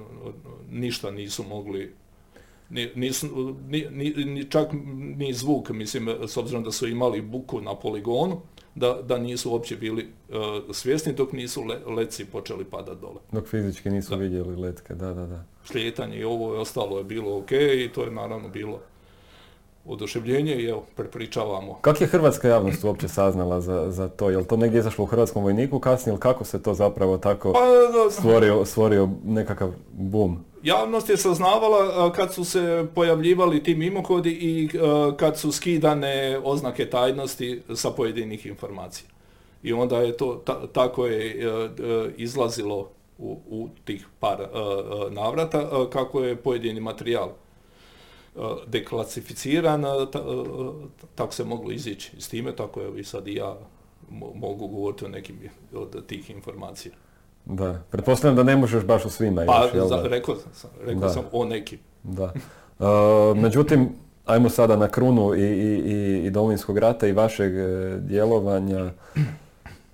[0.70, 1.94] ništa nisu mogli
[2.94, 4.68] nisu, ni, ni, čak
[5.16, 8.40] ni zvuk, mislim, s obzirom da su imali buku na poligonu,
[8.74, 10.36] da, da nisu uopće bili uh,
[10.74, 13.20] svjesni dok nisu le, leci počeli padati dole.
[13.32, 15.44] Dok fizički nisu vidjeli letke, da, da, da.
[15.64, 18.80] Šlijetanje i ovo je ostalo je bilo ok i to je naravno bilo
[19.86, 21.78] oduševljenje i evo, prepričavamo.
[21.80, 24.30] Kako je hrvatska javnost uopće saznala za, za to?
[24.30, 27.52] Je li to negdje izašlo u hrvatskom vojniku kasnije ili kako se to zapravo tako
[27.52, 27.60] pa,
[28.10, 30.44] stvorio, stvorio nekakav boom?
[30.62, 34.68] Javnost je saznavala kad su se pojavljivali ti mimohodi i
[35.16, 39.08] kad su skidane oznake tajnosti sa pojedinih informacija.
[39.62, 40.42] I onda je to,
[40.72, 44.38] tako je e, e, izlazilo u, u tih par
[45.10, 47.30] navrata kako je pojedini materijal
[48.66, 49.84] deklasificiran,
[51.14, 53.56] tako se moglo izići s time, tako je i sad i ja
[54.34, 55.38] mogu govoriti o nekim
[55.74, 56.94] od tih informacija.
[57.44, 61.44] Da, pretpostavljam da ne možeš baš o svima pa, još, rekao, sam, rekao sam o
[61.44, 61.78] nekim.
[62.02, 62.32] Da.
[63.36, 63.88] međutim,
[64.26, 68.90] ajmo sada na krunu i, i, i Domovinskog rata i vašeg e, djelovanja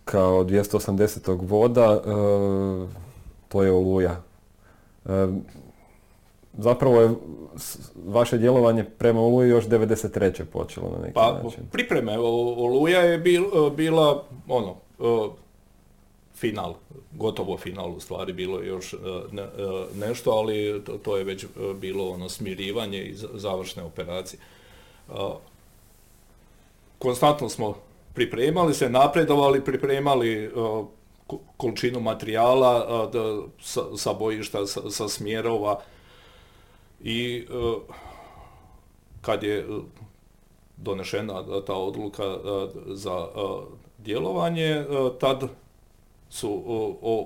[0.04, 1.38] kao 280.
[1.48, 2.10] voda, e,
[3.48, 4.22] to je Oluja.
[5.04, 5.28] E,
[6.52, 7.10] zapravo je
[8.06, 10.44] vaše djelovanje prema Oluji još 93.
[10.44, 11.64] počelo na neki pa, način.
[11.72, 14.76] pripreme Oluja je bil, bila ono,
[16.34, 16.74] final,
[17.12, 18.94] gotovo final u stvari bilo je još
[19.32, 19.46] ne,
[19.94, 21.46] nešto, ali to, to, je već
[21.80, 24.40] bilo ono smirivanje i završne operacije.
[26.98, 27.74] Konstantno smo
[28.14, 30.50] pripremali se, napredovali, pripremali
[31.56, 33.10] količinu materijala
[33.60, 35.80] sa, sa bojišta, sa, sa smjerova,
[37.04, 37.78] i e,
[39.20, 39.64] kad je e,
[40.76, 42.38] donešena ta odluka e,
[42.86, 43.28] za
[43.98, 44.84] djelovanje,
[45.20, 45.48] tad
[46.30, 46.62] su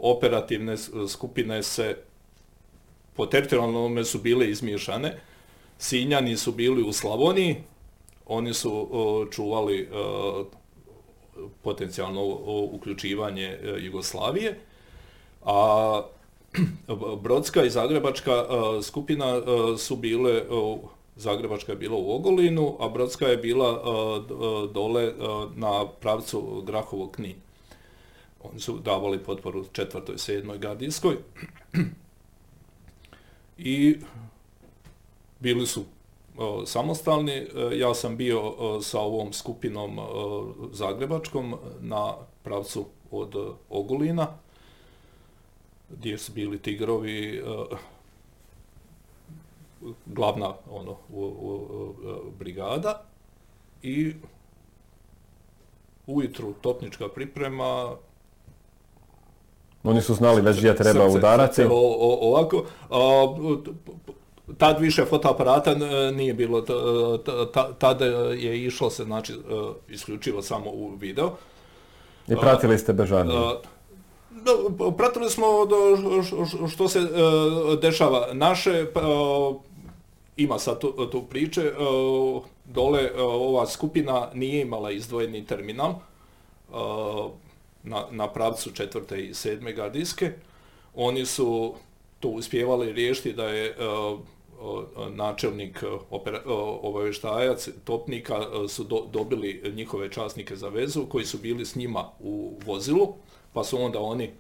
[0.03, 0.77] operativne
[1.09, 1.97] skupine se
[3.17, 5.21] po teritorijalnome su bile izmiješane.
[5.79, 7.57] Sinjani su bili u Slavoniji,
[8.27, 8.89] oni su
[9.33, 9.89] čuvali
[11.63, 12.25] potencijalno
[12.73, 14.59] uključivanje Jugoslavije,
[15.45, 16.03] a
[17.23, 19.43] Brodska i Zagrebačka e, skupina e,
[19.79, 20.43] su bile,
[21.17, 23.79] Zagrebačka je bila u Ogolinu, a Brodska je bila e,
[24.73, 25.13] dole
[25.55, 27.37] na pravcu Grahovog Knin.
[28.43, 31.17] Oni su davali potporu četvrtoj, sedmoj gardijskoj.
[33.59, 33.97] I
[35.41, 35.85] bili su
[36.67, 37.47] samostalni.
[37.73, 39.99] Ja sam bio sa ovom skupinom
[40.73, 44.29] zagrebačkom na pravcu od Ogulina,
[45.99, 47.43] gdje su bili tigrovi,
[50.07, 50.97] glavna ono,
[52.39, 53.03] brigada
[53.83, 54.15] i
[56.07, 57.97] ujutru topnička priprema,
[59.85, 61.63] oni su znali već gdje treba udarati.
[62.21, 62.65] ovako,
[64.59, 65.75] tad više fotoaparata
[66.13, 66.65] nije bilo,
[67.79, 69.37] tada je išlo se znači e,
[69.89, 71.31] isključivo samo u video.
[72.29, 73.33] I pratili ste Bežani?
[74.97, 75.47] Pratili smo
[76.73, 77.07] što se e,
[77.83, 78.29] dešava.
[78.33, 79.01] Naše, pa,
[80.37, 80.81] ima sad
[81.11, 81.73] tu, priče,
[82.65, 85.95] dole ova skupina nije imala izdvojeni terminal
[87.83, 90.33] na, na pravcu četvrte i sedme gardijske.
[90.95, 91.75] Oni su
[92.21, 93.77] to uspjevali riješiti da je
[95.11, 95.85] načelnik
[96.83, 103.15] obavještajac topnika su dobili njihove časnike za vezu koji su bili s njima u vozilu,
[103.55, 104.31] pa su onda oni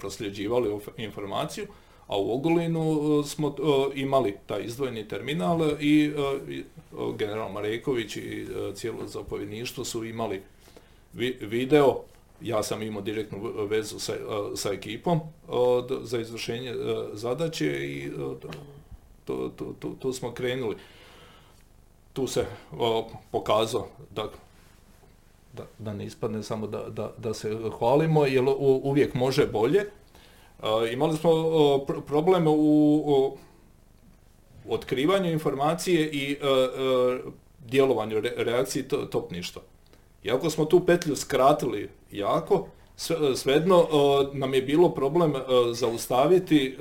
[0.00, 1.66] prosljeđivali informaciju,
[2.06, 3.56] a u Ogulinu smo
[3.94, 6.12] imali taj izdvojeni terminal i
[7.16, 10.42] general Mareković i cijelo zapovjedništvo su imali
[11.40, 12.02] video
[12.42, 14.12] ja sam imao direktnu vezu sa,
[14.54, 15.20] sa ekipom
[16.02, 16.74] za izvršenje
[17.12, 18.10] zadaće i
[19.24, 19.50] to,
[19.80, 20.76] to, to, smo krenuli.
[22.12, 22.46] Tu se
[23.30, 24.28] pokazao da,
[25.52, 29.84] da, da, ne ispadne samo da, da, da se hvalimo, jer uvijek može bolje.
[30.92, 31.30] Imali smo
[32.06, 33.36] problem u
[34.68, 36.36] otkrivanju informacije i
[37.66, 39.62] djelovanju reakciji topništva.
[40.24, 42.66] Iako smo tu petlju skratili jako,
[43.36, 43.86] svejedno
[44.32, 45.34] nam je bilo problem
[45.72, 46.76] zaustaviti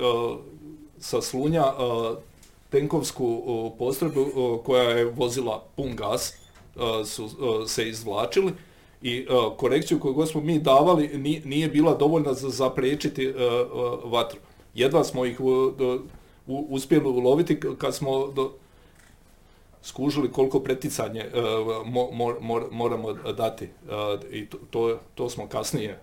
[0.99, 1.63] sa slunja
[2.69, 6.38] tenkovsku postrojbu koja je vozila pun gas,
[7.05, 7.29] su
[7.67, 8.53] se izvlačili
[9.01, 9.27] i
[9.57, 11.07] korekciju koju smo mi davali
[11.45, 13.33] nije bila dovoljna za zapriječiti
[14.03, 14.39] vatru.
[14.73, 15.39] Jedva smo ih
[16.47, 18.33] uspjeli uloviti kad smo
[19.81, 21.25] skužili koliko preticanje
[22.71, 23.67] moramo dati
[24.31, 25.99] i to, to smo kasnije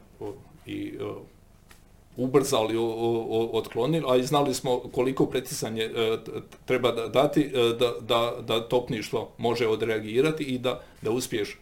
[0.66, 0.92] i
[2.16, 2.74] ubrzali,
[3.52, 6.16] otklonili, a i znali smo koliko preticanje e,
[6.64, 11.58] treba dati e, da, da, da topništvo može odreagirati i da, da uspiješ.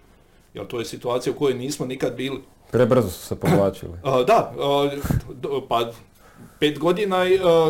[0.55, 2.40] Jer to je situacija u kojoj nismo nikad bili.
[2.70, 3.93] Prebrzo su se povlačili.
[4.26, 4.52] da,
[5.68, 5.93] pa
[6.60, 7.24] pet godina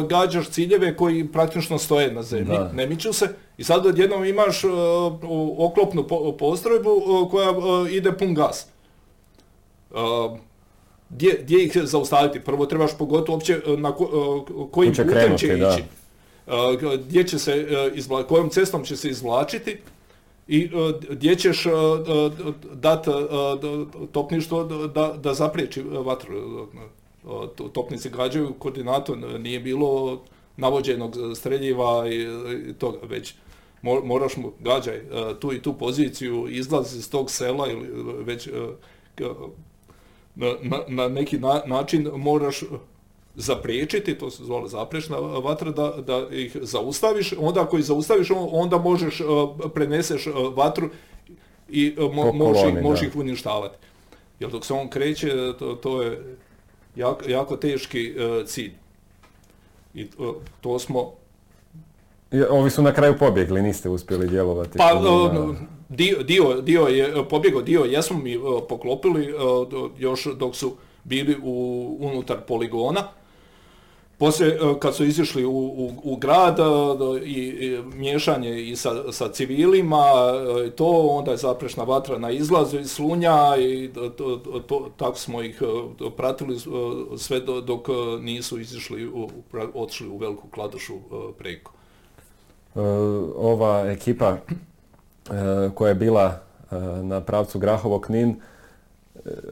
[0.08, 4.62] gađaš ciljeve koji praktično stoje na zemlji, ne miču se i sad odjednom imaš
[5.58, 6.06] oklopnu
[6.38, 7.52] postrojbu koja
[7.90, 8.66] ide pun gas
[11.10, 12.40] gdje, gdje ih zaustaviti?
[12.40, 15.82] Prvo trebaš pogotovo uopće e, na ko, e, kojim putem će ići.
[16.46, 17.66] E, gdje će se,
[18.28, 19.76] kojom cestom će se izvlačiti
[20.48, 20.70] i
[21.10, 21.64] gdje ćeš
[22.72, 23.10] dati
[24.12, 24.64] topništvo
[24.94, 26.66] da, da zapriječi vatru.
[27.72, 30.20] Topnici gađaju koordinatu, nije bilo
[30.56, 32.28] navođenog streljiva i
[32.78, 33.34] toga, već
[33.82, 35.00] moraš mu gađaj
[35.40, 37.88] tu i tu poziciju, izlazi iz tog sela ili
[38.24, 38.48] već
[40.36, 42.62] na, na neki način moraš
[43.36, 48.78] zapriječiti, to se zvala zaprečna vatra, da, da ih zaustaviš, onda ako ih zaustaviš, onda
[48.78, 49.24] možeš, e,
[49.74, 50.90] preneseš e, vatru
[51.68, 52.32] i e, mo,
[52.82, 53.76] možeš, ih uništavati.
[54.40, 56.36] Jer dok se on kreće, to, to je
[56.96, 58.14] jako, jako teški
[58.46, 58.72] cilj.
[59.94, 60.06] I
[60.60, 61.12] to smo
[62.50, 64.78] Ovi su na kraju pobjegli, niste uspjeli djelovati.
[64.78, 65.00] Pa,
[65.96, 68.38] dio, dio, dio je pobjegao, dio jesmo mi
[68.68, 69.34] poklopili
[69.98, 70.72] još dok su
[71.04, 73.08] bili u, unutar poligona.
[74.18, 76.58] Poslije, kad su izišli u, u, u grad
[77.24, 80.04] i, miješanje i sa, sa civilima,
[80.76, 85.62] to onda je zaprešna vatra na izlazu iz slunja i to, to, tako smo ih
[86.16, 86.58] pratili
[87.16, 87.88] sve dok
[88.20, 89.10] nisu izišli,
[89.74, 90.94] otišli u veliku kladušu
[91.38, 91.72] preko.
[92.74, 92.80] E,
[93.36, 94.38] ova ekipa e,
[95.74, 96.24] koja je bila
[96.70, 98.34] e, na pravcu Grahovo-Knin,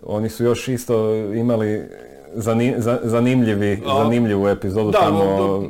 [0.03, 1.89] oni su još isto imali
[3.05, 5.63] zanimljivi, zanimljivu epizodu da, tamo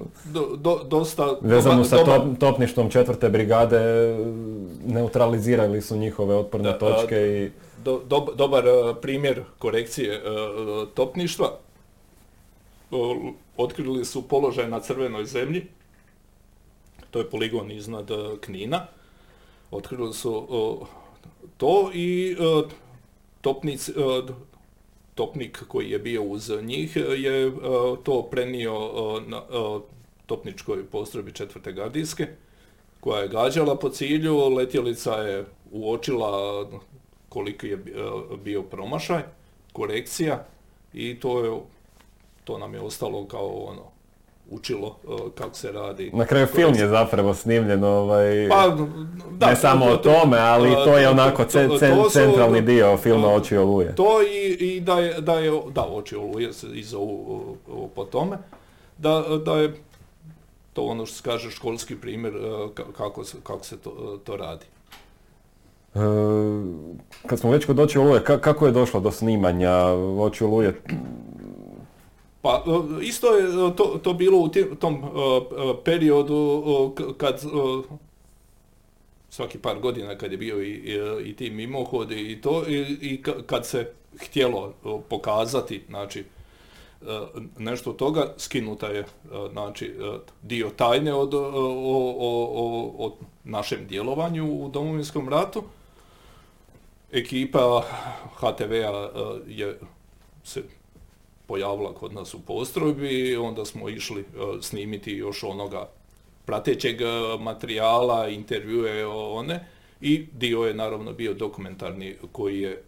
[0.84, 1.96] dosta vezanu sa
[2.38, 3.80] topništvom četvrte brigade
[4.86, 7.50] neutralizirali su njihove otporne točke i
[8.36, 8.64] dobar
[9.02, 10.22] primjer korekcije
[10.94, 11.50] topništva
[13.56, 15.66] otkrili su položaj na crvenoj zemlji
[17.12, 18.86] to je poligon iznad e, Knina.
[19.72, 20.46] Otkrili su
[21.56, 22.62] to i e,
[23.40, 23.92] topnic, e,
[25.14, 27.52] topnik koji je bio uz njih je
[28.02, 28.90] to prenio
[29.26, 29.42] na
[30.26, 32.26] topničkoj postrojbi četvrte gardijske
[33.00, 36.66] koja je gađala po cilju, letjelica je uočila
[37.28, 37.78] koliki je
[38.44, 39.22] bio promašaj,
[39.72, 40.46] korekcija
[40.92, 41.60] i to je
[42.44, 43.91] to nam je ostalo kao ono
[44.52, 44.96] učilo
[45.34, 46.10] kako se radi.
[46.14, 48.76] Na kraju film je zapravo snimljen, ovaj, pa,
[49.30, 51.44] da, ne samo to, o tome, ali to je onako
[52.12, 53.94] centralni dio filma Oči oluje.
[53.94, 57.56] To i, i da, je, da je, da, Oči oluje se i zovu
[57.94, 58.38] po tome,
[58.98, 59.74] da, da je
[60.72, 62.32] to ono što se kaže školski primjer
[62.96, 64.66] kako se, kako se to, to radi.
[65.94, 65.98] E,
[67.26, 69.72] kad smo već kod Oči oluje, kako je došlo do snimanja
[70.20, 70.82] Oči oluje?
[72.42, 74.48] Pa e, isto je e, to, to bilo u
[74.78, 75.04] tom e,
[75.84, 76.62] periodu
[77.16, 77.40] kad
[79.30, 83.92] svaki par godina kad je bio i, i, ti mimohodi i to i, kad se
[84.24, 84.72] htjelo
[85.08, 86.24] pokazati znači
[87.58, 89.04] nešto toga skinuta je
[89.52, 89.94] znači
[90.42, 91.40] dio tajne od, o,
[92.18, 95.62] o, o našem djelovanju u Domovinskom ratu.
[97.12, 97.82] Ekipa
[98.36, 99.10] HTV-a
[99.46, 99.78] je
[100.44, 100.62] se
[101.52, 104.24] pojavila kod nas u postrojbi, onda smo išli e,
[104.60, 105.88] snimiti još onoga
[106.44, 107.06] pratećeg e,
[107.40, 109.66] materijala, intervjue one
[110.00, 112.82] i dio je naravno bio dokumentarni koji je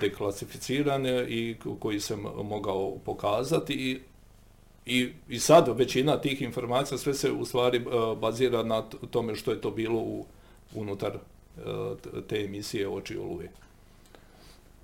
[0.00, 4.00] deklasificiran i koji se mogao pokazati i,
[4.86, 7.82] i, i sad većina tih informacija sve se u stvari e,
[8.20, 10.26] bazira na tome što je to bilo u,
[10.74, 11.18] unutar
[12.28, 13.50] te emisije Oči oluje.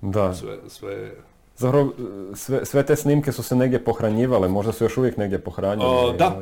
[0.01, 0.33] Da.
[0.33, 1.15] Sve, sve
[1.57, 1.91] Zapravo,
[2.35, 6.17] sve, sve te snimke su se negdje pohranjivale, možda su još uvijek negdje pohranjene.
[6.17, 6.41] da,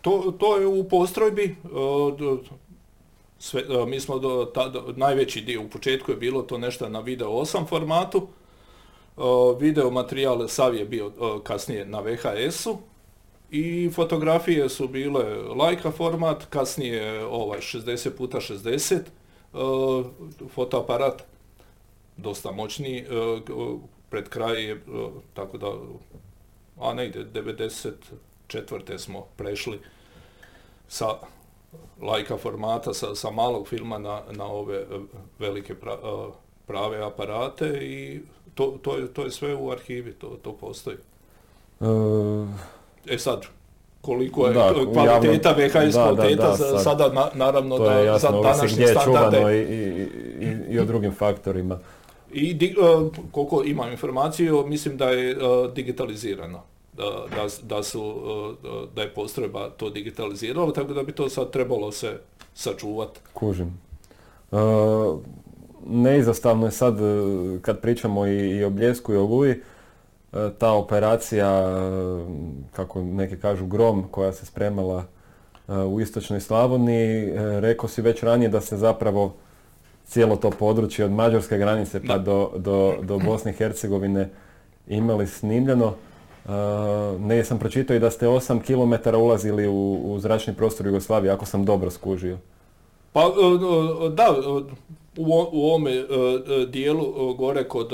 [0.00, 1.56] to, to je u postrojbi.
[3.38, 7.28] Sve, mi smo do tada, najveći dio u početku je bilo to nešto na video
[7.28, 8.28] 8 formatu.
[9.58, 11.12] Video materijal sav je bio
[11.42, 12.78] kasnije na VHS-u
[13.50, 19.00] i fotografije su bile Leica format, kasnije ovaj 60 puta 60
[20.54, 21.22] fotoaparat
[22.16, 23.04] dosta moćni
[24.14, 24.80] pred kraj je,
[25.34, 25.66] tako da,
[26.80, 28.98] a negdje, 94.
[28.98, 29.78] smo prešli
[30.88, 31.06] sa
[32.02, 34.84] lajka formata, sa, sa malog filma na, na ove e,
[35.38, 35.74] velike
[36.66, 38.20] prave aparate i
[38.54, 40.96] to, to, je, to je sve u arhivi, to, to postoji.
[41.80, 43.46] E, e sad,
[44.00, 49.58] koliko je da, kvaliteta VHS kvaliteta, sada naravno da za današnje standarde.
[49.58, 49.64] I,
[50.44, 51.78] i, i o drugim faktorima.
[52.34, 56.62] I di, uh, koliko imam informaciju, mislim da je uh, digitalizirano.
[56.92, 57.04] Da,
[57.36, 61.92] da, da, su, uh, da je postrojba to digitalizirala, tako da bi to sad trebalo
[61.92, 62.20] se
[62.54, 63.20] sačuvati.
[63.32, 63.78] Kužim.
[65.86, 66.98] Neizostavno je sad,
[67.62, 69.54] kad pričamo i, i o Bljesku i o Luji,
[70.58, 71.64] ta operacija,
[72.72, 75.04] kako neki kažu, Grom, koja se spremala
[75.68, 79.34] u istočnoj Slavoniji, rekao si već ranije da se zapravo
[80.06, 84.30] cijelo to područje od mađarske granice pa do, do, do Bosne i Hercegovine
[84.88, 85.94] imali snimljeno.
[86.44, 86.50] Uh,
[87.20, 91.46] ne sam pročitao i da ste 8 km ulazili u, u zračni prostor Jugoslavije, ako
[91.46, 92.38] sam dobro skužio.
[93.12, 94.36] Pa e, e, da,
[95.16, 96.04] u, u ovome
[96.68, 97.90] dijelu gore kod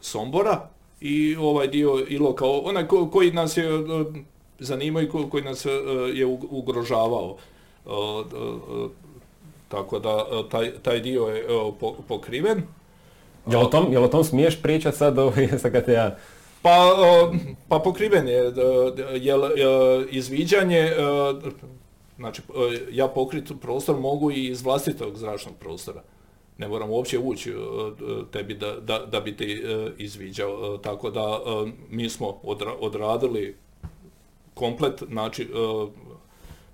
[0.00, 0.68] Sombora
[1.00, 3.64] i ovaj dio Iloka, onaj koji nas je
[4.58, 5.66] zanimao i koji nas
[6.14, 7.36] je ugrožavao
[9.72, 11.46] tako da e, taj, taj dio je
[12.08, 12.62] pokriven.
[13.46, 16.16] Jel o tom, jel o tom smiješ pričati sad ovaj, kad ja...
[16.62, 16.96] Pa,
[17.68, 18.52] pa pokriven je,
[19.20, 19.42] jel,
[20.10, 20.90] izviđanje,
[22.16, 22.42] znači
[22.90, 26.02] ja pokrit prostor mogu i iz vlastitog zračnog prostora.
[26.58, 27.54] Ne moram uopće ući
[28.32, 29.46] tebi da, da, da bi te
[29.98, 30.78] izviđao.
[30.78, 31.40] Tako da
[31.90, 32.40] mi smo
[32.80, 33.56] odradili
[34.54, 35.48] komplet, znači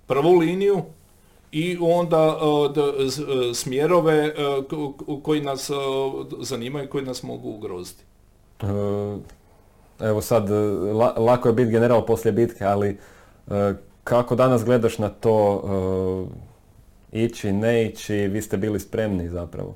[0.07, 0.83] prvu liniju,
[1.51, 2.39] i onda
[2.99, 4.33] e, smjerove e,
[5.23, 5.73] koji nas e,
[6.39, 8.03] zanimaju, koji nas mogu ugroziti.
[9.99, 10.49] Evo sad,
[11.17, 12.97] lako je biti general poslije bitke, ali
[14.03, 15.63] kako danas gledaš na to
[17.11, 19.75] ići, ne ići, vi ste bili spremni zapravo?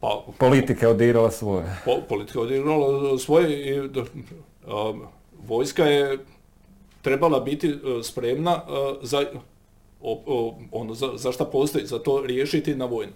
[0.00, 1.76] Pa, politika je odigrala svoje.
[2.08, 3.90] politika je odigrala svoje i
[5.46, 6.18] vojska je
[7.02, 8.60] trebala biti spremna
[9.02, 9.24] za
[10.72, 13.12] ono, za, za šta postoji, za to riješiti na vojno.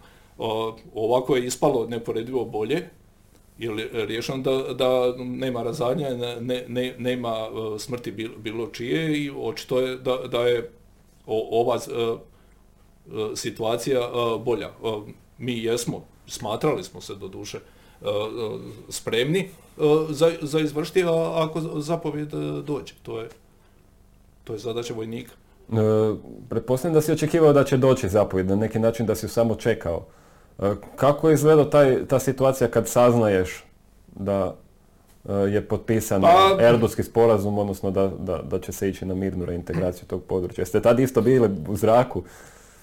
[0.94, 2.88] ovako je ispalo neporedivo bolje,
[3.60, 9.30] jer je riješeno da, da nema razanja, ne, ne, nema e, smrti bilo, čije i
[9.30, 10.70] očito je da, da je
[11.26, 14.10] ova e, e, situacija
[14.44, 14.70] bolja.
[15.38, 17.60] Mi jesmo, smatrali smo se do duše,
[18.88, 19.48] spremni
[20.08, 21.04] za, za izvršiti
[21.34, 22.28] ako zapovjed
[22.64, 22.94] dođe.
[23.02, 23.28] To je,
[24.44, 25.32] to je zadaća vojnika.
[26.48, 29.54] Pretpostavljam da si očekivao da će doći zapovjed, na neki način da si ju samo
[29.54, 30.06] čekao.
[30.96, 31.64] kako je izgledao
[32.08, 33.64] ta situacija kad saznaješ
[34.14, 34.56] da
[35.24, 40.04] je potpisan pa, Erdutski sporazum, odnosno da, da, da, će se ići na mirnu reintegraciju
[40.06, 40.62] tog područja.
[40.62, 42.22] Jeste tad isto bili u zraku?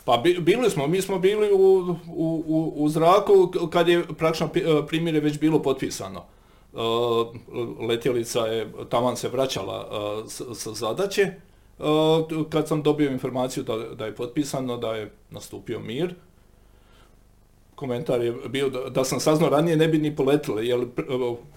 [0.05, 4.49] Pa bili smo, mi smo bili u, u, u zraku kad je praktično
[4.87, 6.23] primjere već bilo potpisano.
[7.87, 9.89] letjelica je, taman se vraćala
[10.55, 11.31] sa zadaće,
[12.49, 16.15] kad sam dobio informaciju da, da je potpisano, da je nastupio mir,
[17.75, 20.85] komentar je bio da, sam saznao ranije ne bi ni poletili, jer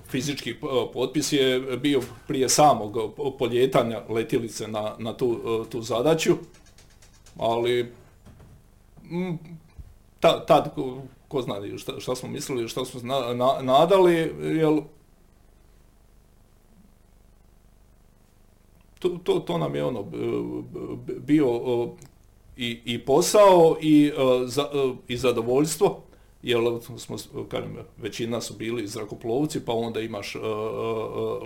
[0.08, 0.54] fizički
[0.92, 2.96] potpis je bio prije samog
[3.38, 5.40] poljetanja letjelice na, na tu,
[5.70, 6.36] tu zadaću,
[7.36, 7.92] ali
[10.20, 10.74] tad,
[11.28, 11.54] ko, zna
[11.98, 13.00] šta, smo mislili, šta smo
[13.62, 14.82] nadali, jer
[19.00, 20.02] to, to, to nam je ono
[21.20, 21.48] bio
[22.56, 24.12] i, i posao i,
[25.08, 26.02] i zadovoljstvo
[26.42, 26.60] jer
[26.98, 27.16] smo,
[27.48, 30.42] kažem, većina su bili zrakoplovci, pa onda imaš uh,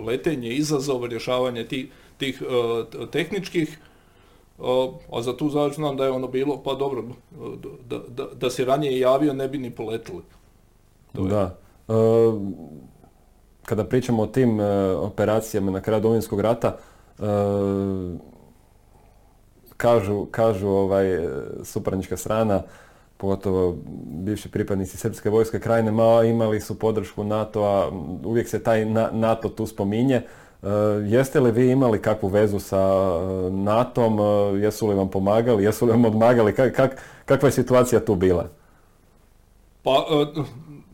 [0.07, 1.85] letenje, izazov, rješavanje tih,
[2.17, 2.41] tih
[3.11, 3.79] tehničkih,
[5.11, 7.03] a za tu zadaću znam da je ono bilo, pa dobro,
[7.89, 10.21] da, da, da si ranije javio ne bi ni poletili.
[11.13, 11.57] Da.
[13.63, 14.59] kada pričamo o tim
[14.97, 16.77] operacijama na kraju Domovinskog rata,
[19.77, 21.05] kažu, kažu ovaj,
[21.63, 22.61] suparnička strana,
[23.17, 23.77] pogotovo
[24.25, 27.89] bivši pripadnici Srpske vojske krajine, ma imali su podršku NATO-a,
[28.23, 30.15] uvijek se taj NATO tu spominje.
[30.15, 30.67] E,
[31.07, 35.85] jeste li vi imali kakvu vezu sa e, NATO-om, e, jesu li vam pomagali, jesu
[35.85, 38.49] li vam odmagali, kak, kakva je situacija tu bila?
[39.83, 40.05] Pa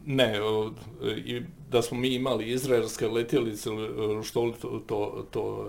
[0.05, 0.33] ne,
[1.71, 3.69] da smo mi imali izraelske letjelice,
[4.23, 4.51] što
[4.87, 5.65] to, to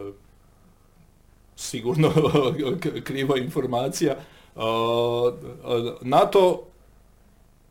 [1.57, 2.13] sigurno
[3.05, 4.17] kriva informacija.
[6.01, 6.63] NATO,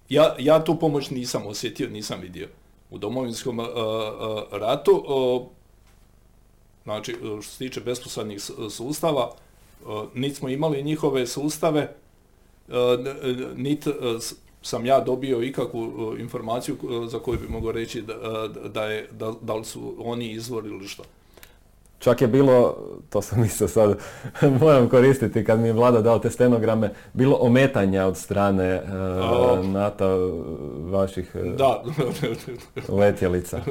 [0.10, 2.48] ja, ja tu pomoć nisam osjetio, nisam vidio.
[2.90, 3.60] U domovinskom
[4.52, 5.04] ratu,
[6.84, 9.32] znači što se tiče besposadnih sustava,
[10.14, 11.96] niti smo imali njihove sustave,
[13.56, 13.90] niti
[14.62, 16.78] sam ja dobio ikakvu informaciju
[17.08, 20.88] za koju bi mogao reći da, da, je, da, da li su oni izvor ili
[20.88, 21.04] što.
[22.02, 22.76] Čak je bilo,
[23.10, 23.98] to sam mislio sad,
[24.60, 30.08] moram koristiti kad mi je vlada dao te stenograme, bilo ometanja od strane uh, NATO
[30.92, 31.84] vaših uh, da.
[33.00, 33.62] letjelica.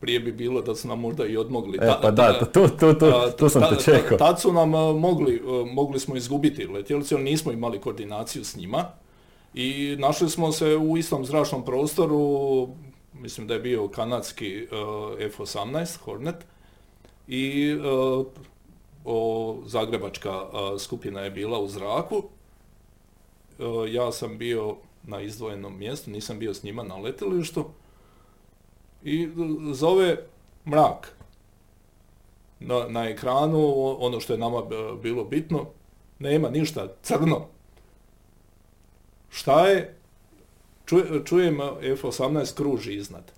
[0.00, 1.78] Prije bi bilo da su nam možda i odmogli.
[1.82, 3.06] E, pa da, tu, tu, tu,
[3.38, 4.18] tu sam te čekao.
[4.18, 5.42] Tad su nam mogli,
[5.72, 8.84] mogli smo izgubiti letjelice, ali nismo imali koordinaciju s njima.
[9.54, 12.68] I našli smo se u istom zračnom prostoru,
[13.14, 14.66] mislim da je bio kanadski
[15.18, 16.36] F-18 Hornet,
[17.28, 17.78] i e,
[19.04, 22.22] o, zagrebačka e, skupina je bila u zraku.
[23.58, 27.64] E, ja sam bio na izdvojenom mjestu, nisam bio s njima na letilištu
[29.02, 29.28] i
[29.72, 30.26] zove
[30.66, 31.14] mrak.
[32.60, 34.62] Na, na ekranu, ono što je nama
[35.02, 35.66] bilo bitno,
[36.18, 37.46] nema ništa, crno.
[39.30, 39.94] Šta je?
[41.24, 43.37] čujem F-18 kruži iznad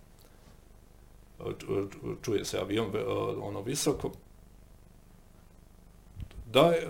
[2.22, 2.90] čuje se avion
[3.42, 4.10] ono visoko.
[6.52, 6.86] Da, je,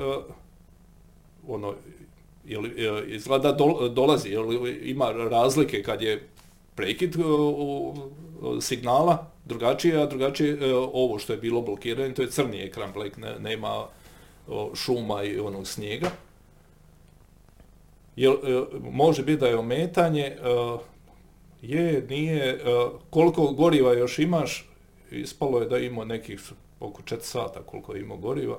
[1.49, 1.75] ono,
[2.45, 2.67] jel,
[3.07, 3.53] izgleda
[3.95, 6.29] dolazi, jel, ima razlike kad je
[6.75, 7.17] prekid
[8.61, 13.87] signala drugačije, a drugačije ovo što je bilo blokirano, to je crni ekran, black, nema
[14.75, 16.11] šuma i onog snijega.
[18.17, 18.37] Jel,
[18.93, 20.37] može biti da je ometanje,
[21.63, 22.59] je, nije, e,
[23.11, 24.69] koliko goriva još imaš,
[25.11, 26.41] ispalo je da ima nekih
[26.81, 28.59] oko 4 sata koliko je imao goriva.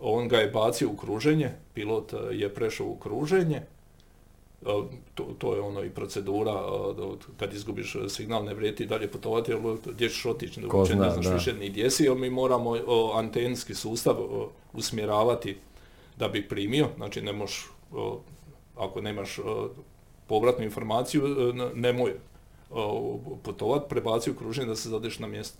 [0.00, 3.64] On ga je bacio u kruženje, pilot e, je prešao u kruženje, e,
[5.14, 6.52] to, to je ono i procedura,
[7.36, 11.68] kad izgubiš signal ne vrijeti dalje putovati, jer gdje ćeš otići, ne znaš više ni
[11.68, 12.74] gdje si, mi moramo
[13.14, 14.16] antenski sustav
[14.72, 15.56] usmjeravati
[16.16, 17.66] da bi primio, znači ne možeš,
[18.76, 19.38] ako nemaš
[20.28, 22.14] povratnu informaciju, e, nemoj
[23.42, 25.58] putovat, prebaci u kruženje da se zadeš na mjesto.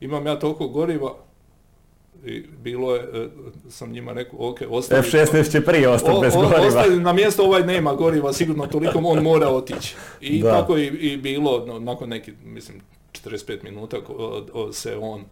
[0.00, 1.14] Imam ja toliko goriva,
[2.24, 3.28] i bilo je, e,
[3.70, 5.00] sam njima rekao, ok, ostavi...
[5.00, 6.66] F-16 će prije ostati bez goriva.
[6.66, 9.96] Ostavi na mjesto, ovaj nema goriva, sigurno toliko, on mora otići.
[10.20, 12.80] I tako je i bilo, nakon nekih, mislim,
[13.12, 13.96] 45 minuta
[14.72, 15.24] se on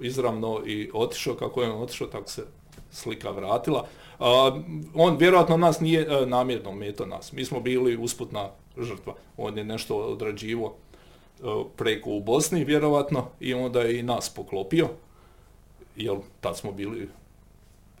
[0.00, 2.42] izravno i otišao, kako je on otišao, tako se
[2.90, 3.86] slika vratila
[4.94, 7.32] on vjerojatno nas nije e, namjerno meto nas.
[7.32, 9.14] Mi smo bili usputna žrtva.
[9.36, 11.42] On je nešto odrađivo e,
[11.76, 14.88] preko u Bosni vjerojatno i onda je i nas poklopio.
[15.96, 17.08] Jer tad smo bili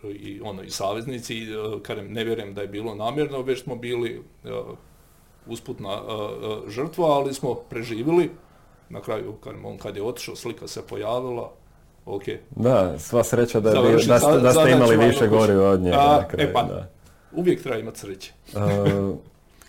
[0.04, 1.46] i ono i saveznici, i,
[1.82, 4.22] kažem, ne vjerujem da je bilo namjerno, već smo bili
[5.46, 6.02] usputna
[6.68, 8.30] žrtva, ali smo preživjeli.
[8.88, 9.34] Na kraju,
[9.64, 11.52] on kad je otišao, slika se pojavila,
[12.08, 12.22] ok.
[12.50, 15.96] Da, sva sreća da, je, da, ste, da ste imali više gori od njega.
[15.96, 16.88] na kraju, e pa, da.
[17.32, 18.32] uvijek treba imati sreće.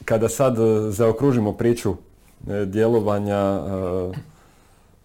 [0.06, 0.56] kada sad
[0.90, 1.94] zaokružimo priču
[2.49, 3.60] e, djelovanja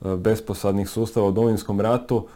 [0.00, 2.26] besposadnih sustava u Domovinskom ratu,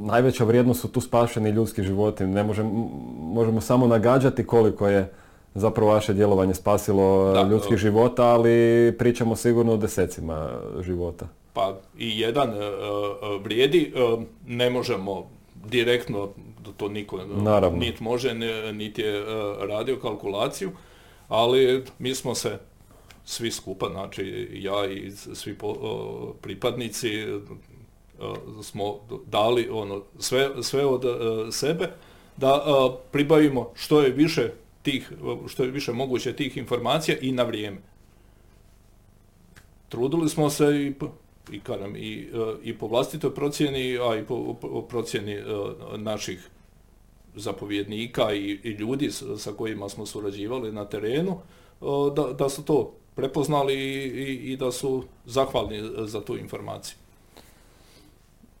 [0.00, 2.26] najveća vrijednost su tu spašeni ljudski životi.
[2.26, 2.70] Ne možemo,
[3.18, 5.12] možemo samo nagađati koliko je
[5.54, 10.50] zapravo vaše djelovanje spasilo da, ljudskih života, ali pričamo sigurno o desecima
[10.80, 11.26] života.
[11.56, 15.30] Pa i jedan uh, vrijedi, uh, ne možemo
[15.64, 16.28] direktno,
[16.76, 17.20] to niko
[17.72, 18.34] niti može,
[18.72, 19.24] niti je
[19.68, 20.70] radio kalkulaciju,
[21.28, 22.58] ali mi smo se
[23.24, 25.56] svi skupa, znači ja i svi
[26.40, 27.08] pripadnici
[28.62, 31.04] smo dali ono sve, sve od
[31.50, 31.88] sebe
[32.36, 32.62] da
[33.12, 34.50] pribavimo što je više
[34.82, 35.12] tih,
[35.48, 37.78] što je više moguće tih informacija i na vrijeme.
[39.88, 40.94] Trudili smo se i
[41.50, 42.28] i, karam, i,
[42.62, 44.54] i po vlastitoj procjeni, a i po,
[44.88, 45.36] procjeni
[45.96, 46.50] naših
[47.34, 51.38] zapovjednika i, i ljudi sa kojima smo surađivali na terenu,
[52.14, 56.96] da, da su to prepoznali i, i da su zahvalni za tu informaciju.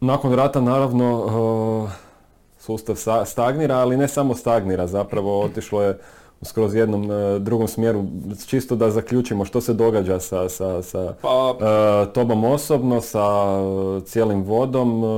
[0.00, 1.90] Nakon rata naravno
[2.58, 2.96] sustav
[3.26, 5.98] stagnira, ali ne samo stagnira, zapravo otišlo je
[6.42, 8.04] skroz jednom e, drugom smjeru,
[8.46, 13.26] čisto da zaključimo što se događa sa, sa, sa pa, e, tobom osobno, sa
[14.04, 15.08] cijelim vodom, e,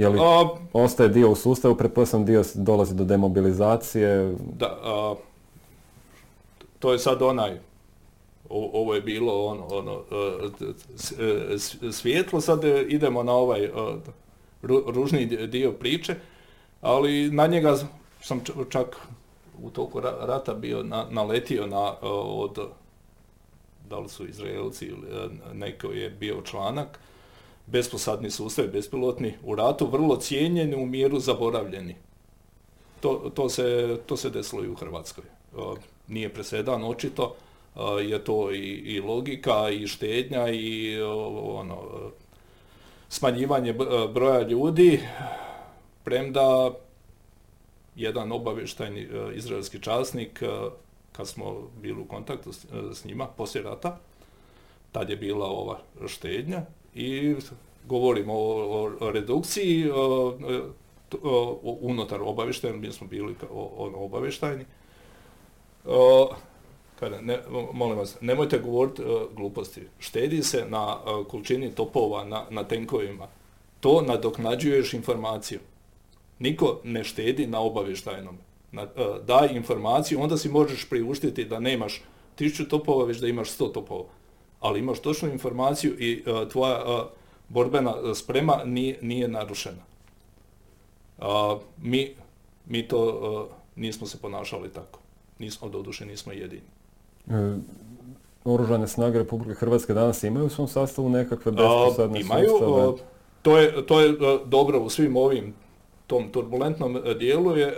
[0.00, 0.18] je li
[0.72, 4.34] ostaje dio u sustavu, pretpostavljam dio dolazi do demobilizacije?
[4.58, 4.76] Da,
[6.78, 7.58] to je sad onaj,
[8.50, 10.00] ovo je bilo ono, ono
[11.92, 13.70] svijetlo, sad idemo na ovaj
[14.86, 16.14] ružni dio priče,
[16.80, 17.76] ali na njega
[18.20, 18.96] sam čak
[19.62, 22.58] u toku rata bio na, naletio na, od,
[23.88, 26.98] da li su Izraelci ili e, neko je bio članak,
[27.66, 31.96] besposadni sustav, bespilotni, u ratu vrlo cijenjeni, u miru zaboravljeni.
[33.00, 35.24] To, to, se, to se desilo i u Hrvatskoj.
[36.08, 37.34] Nije presedan očito,
[38.02, 41.76] je to i, i logika i štednja i ono,
[43.08, 43.74] smanjivanje
[44.12, 45.00] broja ljudi,
[46.04, 46.74] premda
[47.98, 50.46] jedan obavještajni e, izraelski časnik, e,
[51.12, 53.98] kad smo bili u kontaktu e, s, njima poslije rata,
[54.92, 56.62] tad je bila ova štednja
[56.94, 57.34] i
[57.86, 59.90] govorimo o, redukciji
[61.80, 63.34] unutar obavještajni, mi smo bili
[63.76, 64.64] ono obavještajni.
[66.98, 67.38] Kada, ne,
[67.72, 69.02] molim vas, nemojte govoriti
[69.36, 69.82] gluposti.
[69.98, 70.96] Štedi se na
[71.28, 73.28] količini topova na, na tenkovima.
[73.80, 75.60] To nadoknađuješ informaciju.
[76.38, 78.38] Niko ne štedi na obavještajnom.
[78.72, 82.02] Na, uh, daj informaciju, onda si možeš priuštiti da nemaš
[82.34, 84.04] tisuću topova, već da imaš sto topova.
[84.60, 87.06] Ali imaš točnu informaciju i uh, tvoja uh,
[87.48, 89.88] borbena sprema nije, nije narušena.
[91.76, 92.14] Mi,
[92.66, 95.00] mi to nismo se ponašali tako.
[95.38, 96.62] Nismo, doduše, nismo jedini.
[97.30, 97.56] E,
[98.44, 102.98] Oružane snage Republike Hrvatske danas imaju u svom sastavu nekakve besposadne Imaju,
[103.42, 104.16] to je, to je
[104.46, 105.54] dobro u svim ovim
[106.08, 107.74] tom turbulentnom e, dijelu je e,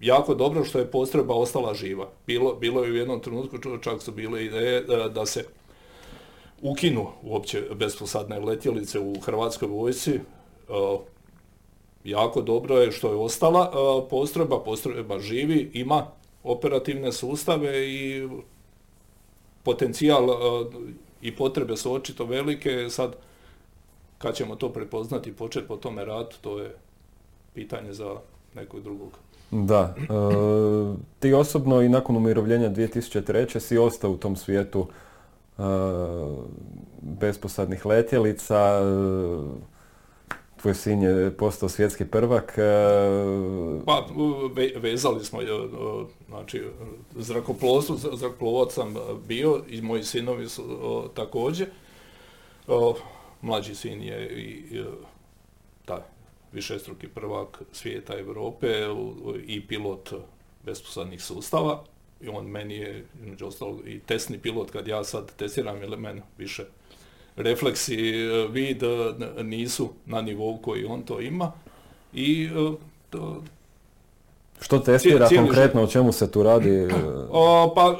[0.00, 2.08] jako dobro što je postrojba ostala živa.
[2.26, 5.44] Bilo, bilo je u jednom trenutku, čak su bile ideje e, da se
[6.62, 10.20] ukinu uopće besposadne letjelice u Hrvatskoj vojsci.
[12.04, 13.70] Jako dobro je što je ostala
[14.10, 16.06] postrojba, postrojba živi, ima
[16.44, 18.28] operativne sustave i
[19.62, 20.28] potencijal
[21.22, 22.90] i potrebe su očito velike.
[22.90, 23.16] Sad,
[24.18, 26.76] kad ćemo to prepoznati i početi po tome rad, to je
[27.54, 28.16] pitanje za
[28.54, 29.18] nekog drugog.
[29.50, 29.94] Da.
[29.98, 30.04] E,
[31.18, 33.60] ti osobno i nakon umirovljenja 2003.
[33.60, 34.86] si ostao u tom svijetu
[35.58, 35.62] e,
[37.00, 38.56] besposadnih letjelica.
[38.56, 39.68] E,
[40.60, 42.58] tvoj sin je postao svjetski prvak.
[43.86, 44.06] Pa,
[44.76, 45.40] vezali smo,
[46.28, 46.64] znači,
[47.16, 48.94] zrakoplovstvo, zrakoplovac sam
[49.28, 50.62] bio i moji sinovi su
[51.14, 51.66] također.
[53.42, 54.84] Mlađi sin je i
[55.84, 56.00] taj
[56.52, 58.66] višestruki prvak svijeta Europe
[59.46, 60.12] i pilot
[60.64, 61.84] besposadnih sustava.
[62.20, 66.22] I on meni je, među ostalog, i testni pilot kad ja sad testiram, jer meni
[66.38, 66.64] više
[67.36, 71.52] refleksi e, vid e, nisu na nivou koji on to ima.
[72.12, 72.72] I e,
[73.10, 73.42] to,
[74.60, 76.88] Što testira konkretno, o čemu se tu radi?
[77.30, 77.98] O, pa,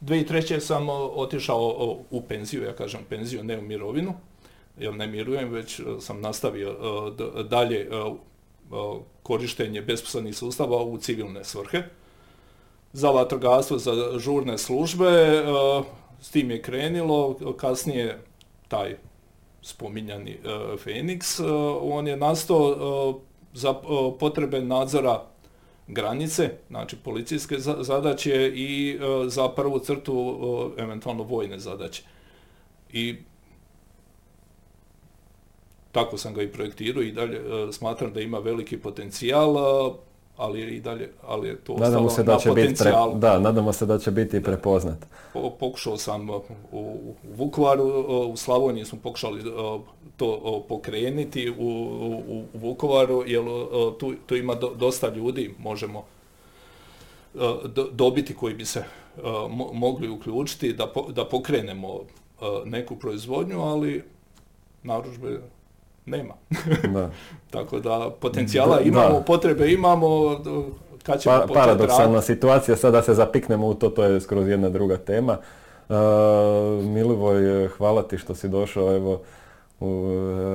[0.00, 0.60] 2003.
[0.60, 4.14] sam otišao u penziju, ja kažem penziju, ne u mirovinu
[4.78, 6.76] jer ne mirujem, već sam nastavio
[7.50, 7.90] dalje
[9.22, 11.82] korištenje besposlednih sustava u civilne svrhe.
[12.92, 15.44] Za vatrogastvo, za žurne službe,
[16.20, 18.18] s tim je krenilo, kasnije
[18.68, 18.96] taj
[19.62, 20.38] spominjani
[20.84, 21.42] Fenix,
[21.82, 23.20] on je nastao
[23.54, 23.74] za
[24.20, 25.22] potrebe nadzora
[25.86, 32.02] granice, znači policijske zadaće i za prvu crtu eventualno vojne zadaće.
[32.92, 33.16] I
[35.92, 39.56] tako sam ga i projektirao i dalje e, smatram da ima veliki potencijal,
[40.36, 43.86] ali je i dalje, ali je to nadamo se da će Biti da, nadamo se
[43.86, 45.06] da će biti prepoznat.
[45.60, 46.42] pokušao sam u,
[46.72, 47.84] u Vukovaru,
[48.28, 49.42] u Slavoniji smo pokušali
[50.16, 51.54] to pokrenuti u,
[52.28, 53.42] u, Vukovaru, jer
[53.98, 56.04] tu, tu ima dosta ljudi, možemo
[57.92, 58.84] dobiti koji bi se
[59.72, 62.00] mogli uključiti da, da pokrenemo
[62.64, 64.02] neku proizvodnju, ali
[64.82, 65.40] narudžbe
[66.06, 66.34] nema.
[66.92, 67.10] Da.
[67.50, 70.40] Tako da potencijala imamo, potrebe imamo,
[71.02, 74.96] kad ćemo pa, Paradoksalna situacija, sada se zapiknemo u to, to je skroz jedna druga
[74.96, 75.38] tema.
[75.88, 75.96] Uh,
[76.84, 79.20] Milivoj, hvala ti što si došao evo,
[79.80, 80.10] u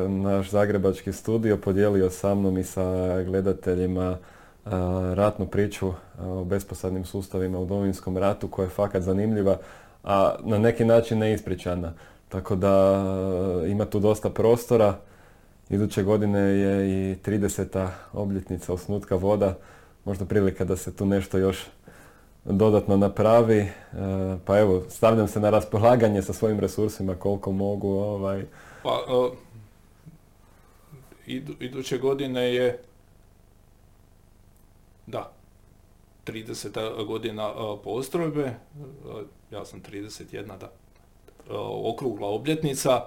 [0.05, 4.17] e, naš zagrebački studio, podijelio sa mnom i sa gledateljima
[4.65, 4.71] uh,
[5.13, 9.57] ratnu priču o besposadnim sustavima u Domovinskom ratu koja je fakat zanimljiva,
[10.03, 11.93] a na neki način neispričana.
[12.29, 13.03] Tako da
[13.67, 14.93] ima tu dosta prostora
[15.69, 17.89] Iduće godine je i 30.
[18.13, 19.57] obljetnica osnutka voda,
[20.05, 21.65] možda prilika da se tu nešto još
[22.45, 23.59] dodatno napravi.
[23.59, 23.71] E,
[24.45, 27.89] pa evo, stavljam se na raspolaganje sa svojim resursima koliko mogu.
[27.89, 28.45] Ovaj.
[28.83, 29.33] Pa, uh,
[31.59, 32.79] iduće godine je,
[35.07, 35.31] da,
[36.25, 37.05] 30.
[37.05, 38.53] godina uh, postrojbe,
[39.51, 40.71] ja sam 31, da,
[41.83, 43.01] okrugla obljetnica,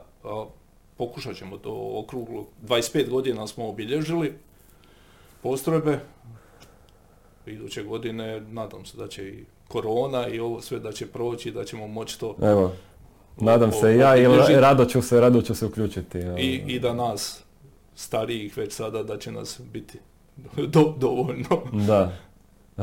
[1.00, 2.46] pokušat ćemo to okruglo.
[2.68, 4.34] 25 godina smo obilježili
[5.42, 6.00] postrojbe.
[7.46, 11.64] Iduće godine nadam se da će i korona i ovo sve da će proći, da
[11.64, 12.36] ćemo moći to...
[12.42, 12.72] Evo,
[13.36, 14.26] nadam se ja i
[14.60, 16.18] rado ću se, rado ću se uključiti.
[16.18, 17.42] I, I da nas,
[17.94, 19.98] starijih već sada, da će nas biti
[20.74, 21.62] do, dovoljno.
[21.86, 22.12] Da.
[22.76, 22.82] E,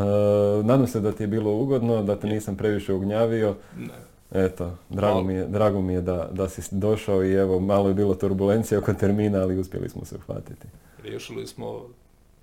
[0.64, 3.56] nadam se da ti je bilo ugodno, da te nisam previše ugnjavio.
[3.77, 4.07] Ne.
[4.32, 7.94] Eto, drago mi je, drago mi je da, da si došao i evo, malo je
[7.94, 10.68] bilo turbulencije oko termina, ali uspjeli smo se uhvatiti.
[11.04, 11.82] Riješili smo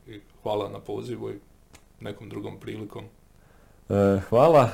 [0.06, 1.39] i hvala na pozivu i
[2.01, 3.05] nekom drugom prilikom.
[3.89, 4.69] E, hvala.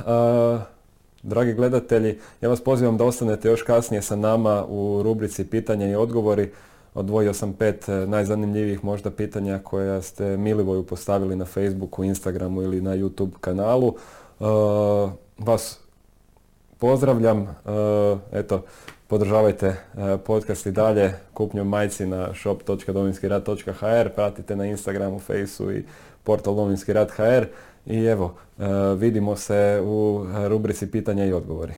[1.22, 5.94] dragi gledatelji, ja vas pozivam da ostanete još kasnije sa nama u rubrici pitanja i
[5.94, 6.50] odgovori.
[6.94, 12.80] Odvojio sam pet e, najzanimljivijih možda pitanja koja ste Milivoju postavili na Facebooku, Instagramu ili
[12.80, 13.94] na YouTube kanalu.
[14.40, 14.44] E,
[15.38, 15.80] vas
[16.80, 17.42] pozdravljam.
[17.42, 17.48] E,
[18.32, 18.62] eto,
[19.06, 19.76] podržavajte e,
[20.26, 25.84] podcast i dalje kupnjom majci na shop.dominskirat.hr, pratite na Instagramu, Faceu i
[26.24, 27.46] portal Dominski rat HR
[27.86, 28.64] i evo, e,
[28.96, 31.72] vidimo se u rubrici pitanja i odgovori.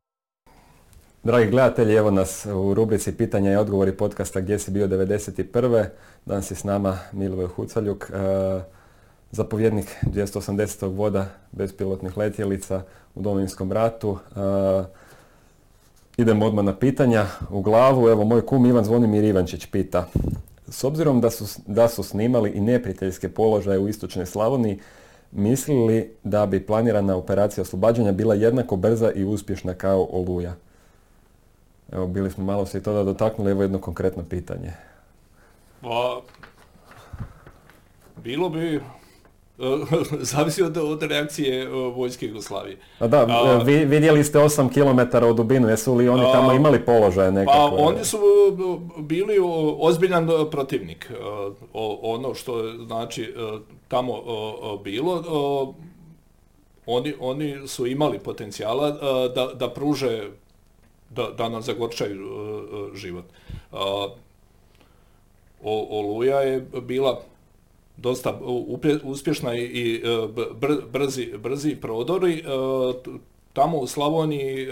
[1.24, 5.86] Dragi gledatelji, evo nas u rubrici pitanja i odgovori podcasta Gdje si bio 91.
[6.26, 8.10] Danas je s nama Milivoj Hucaljuk,
[9.30, 10.96] zapovjednik 280.
[10.96, 12.82] voda bespilotnih letjelica
[13.14, 14.18] u Domovinskom ratu.
[16.16, 18.08] idemo odmah na pitanja u glavu.
[18.08, 20.08] Evo, moj kum Ivan Zvonimir Ivančić pita.
[20.68, 24.80] S obzirom da su, da su snimali i neprijateljske položaje u istočnoj Slavoniji,
[25.32, 30.54] mislili da bi planirana operacija oslobađanja bila jednako brza i uspješna kao Oluja?
[31.92, 34.72] Evo, bili smo malo se i da dotaknuli, evo jedno konkretno pitanje.
[35.80, 36.20] Pa,
[38.24, 38.80] bilo bi
[40.32, 42.76] zavisi od, od reakcije vojske Jugoslavije.
[42.98, 43.24] A da,
[43.64, 47.58] vi, vidjeli ste 8 km u dubinu, jesu li oni tamo imali položaje nekakve?
[47.58, 48.18] Pa oni su
[48.98, 49.38] bili
[49.78, 51.12] ozbiljan protivnik.
[52.02, 53.34] Ono što znači
[53.88, 54.14] tamo
[54.84, 55.24] bilo,
[56.86, 58.90] oni, oni su imali potencijala
[59.34, 60.28] da, da pruže,
[61.10, 62.18] da, da nam zagorčaju
[62.94, 63.24] život.
[65.62, 67.22] Oluja je bila
[67.96, 68.40] dosta
[69.04, 70.28] uspješna i e,
[70.92, 72.38] brzi, brzi prodori.
[72.38, 72.42] E,
[73.52, 74.68] tamo u Slavoniji e,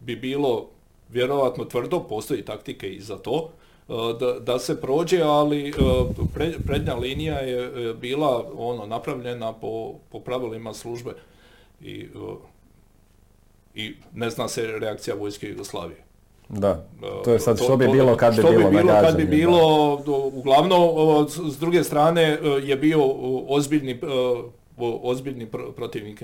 [0.00, 0.68] bi bilo
[1.08, 3.50] vjerojatno tvrdo, postoji taktike i za to,
[4.20, 5.72] da, da se prođe, ali
[6.66, 9.94] prednja linija je bila ono napravljena po,
[10.24, 11.10] pravilima službe
[11.80, 12.08] i,
[13.74, 16.07] i ne zna se reakcija vojske Jugoslavije.
[16.48, 16.84] Da,
[17.24, 19.94] to je sad što bi bilo kad bi što bilo, bi bilo kad bi bilo,
[20.32, 20.80] uglavnom
[21.28, 23.00] s druge strane e, je bio
[23.48, 24.00] ozbiljni
[24.80, 25.46] ozbiljni
[25.76, 26.22] protivnik,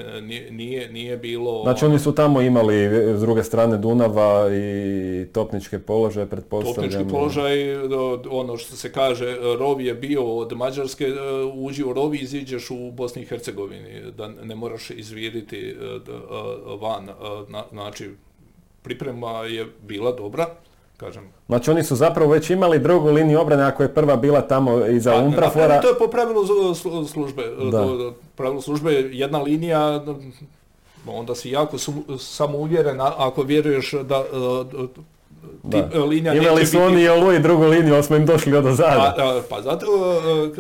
[0.51, 1.63] nije, nije bilo...
[1.63, 2.75] Znači oni su tamo imali
[3.17, 6.93] s druge strane Dunava i topničke položaje, pretpostavljam.
[6.93, 7.77] Topnički položaj,
[8.31, 11.07] ono što se kaže, rov je bio od Mađarske,
[11.55, 15.77] uđi u rov i iziđeš u Bosni i Hercegovini, da ne moraš izviriti
[16.81, 17.09] van,
[17.73, 18.11] znači
[18.85, 20.47] priprema je bila dobra,
[20.97, 21.23] kažem.
[21.47, 25.13] Znači oni su zapravo već imali drugu liniju obrane ako je prva bila tamo iza
[25.13, 25.81] pa, Umprafora.
[25.81, 26.45] To je po pravilu
[27.07, 27.43] službe.
[28.37, 30.05] Pravilu službe jedna linija,
[31.07, 31.77] onda si jako
[32.19, 34.25] samouvjeren ako vjeruješ da
[35.63, 35.79] da.
[35.95, 39.15] E, linija Imali su oni i i drugu liniju, ali smo im došli od ozada.
[39.17, 39.87] Pa, pa zato,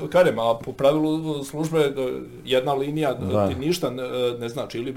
[0.07, 1.93] e, kažem, a po pravilu službe
[2.45, 3.15] jedna linija
[3.49, 3.91] ti ništa
[4.39, 4.79] ne znači.
[4.79, 4.95] Ili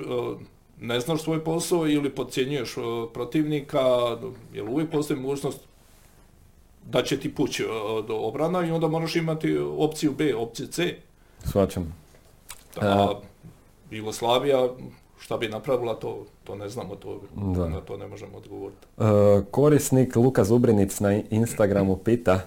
[0.82, 2.76] ne znaš svoj posao ili podcjenjuješ
[3.14, 3.80] protivnika,
[4.54, 5.60] jer uvijek postoji mogućnost
[6.86, 7.64] da će ti pući
[8.08, 10.96] do obrana i onda moraš imati opciju B, opciju C.
[11.44, 11.96] Svačam.
[12.82, 13.14] A
[13.92, 14.70] Jugoslavija,
[15.20, 17.22] šta bi napravila, to, to ne znamo, to,
[17.70, 18.88] na to ne možemo odgovoriti.
[18.98, 19.04] E,
[19.52, 22.40] korisnik Luka Zubrinic na Instagramu pita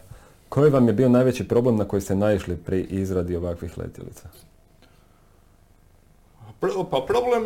[0.49, 4.29] koji vam je bio najveći problem na koji ste naišli pri izradi ovakvih letjelica?
[6.91, 7.45] Pa problem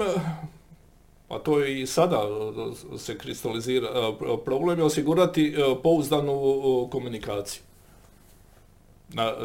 [1.28, 2.22] a to je i sada
[2.98, 3.88] se kristalizira,
[4.44, 7.62] problem je osigurati pouzdanu komunikaciju.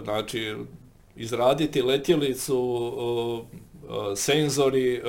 [0.03, 0.55] Znači,
[1.15, 3.43] izraditi letjelicu,
[4.15, 5.01] senzori,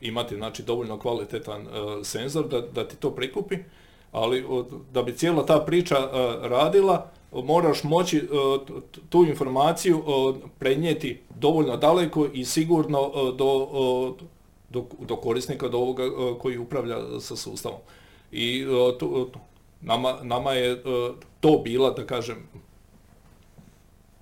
[0.00, 1.66] imati znači, dovoljno kvalitetan
[2.02, 3.56] senzor da, da ti to prikupi,
[4.12, 4.44] ali
[4.92, 5.96] da bi cijela ta priča
[6.42, 8.28] radila, moraš moći
[9.08, 10.02] tu informaciju
[10.58, 14.14] prenijeti dovoljno daleko i sigurno do
[14.70, 16.08] do, do korisnika, do ovoga e,
[16.38, 17.80] koji upravlja sa sustavom.
[18.32, 19.30] I e, to,
[19.80, 20.78] nama, nama je e,
[21.40, 22.48] to bila, da kažem,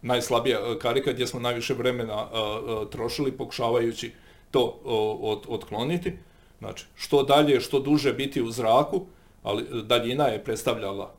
[0.02, 2.26] najslabija karika gdje smo najviše vremena
[2.90, 4.12] trošili pokušavajući
[4.50, 4.80] to
[5.48, 6.12] otkloniti.
[6.58, 9.06] Znači, što dalje, što duže biti u zraku,
[9.42, 11.14] ali daljina je predstavljala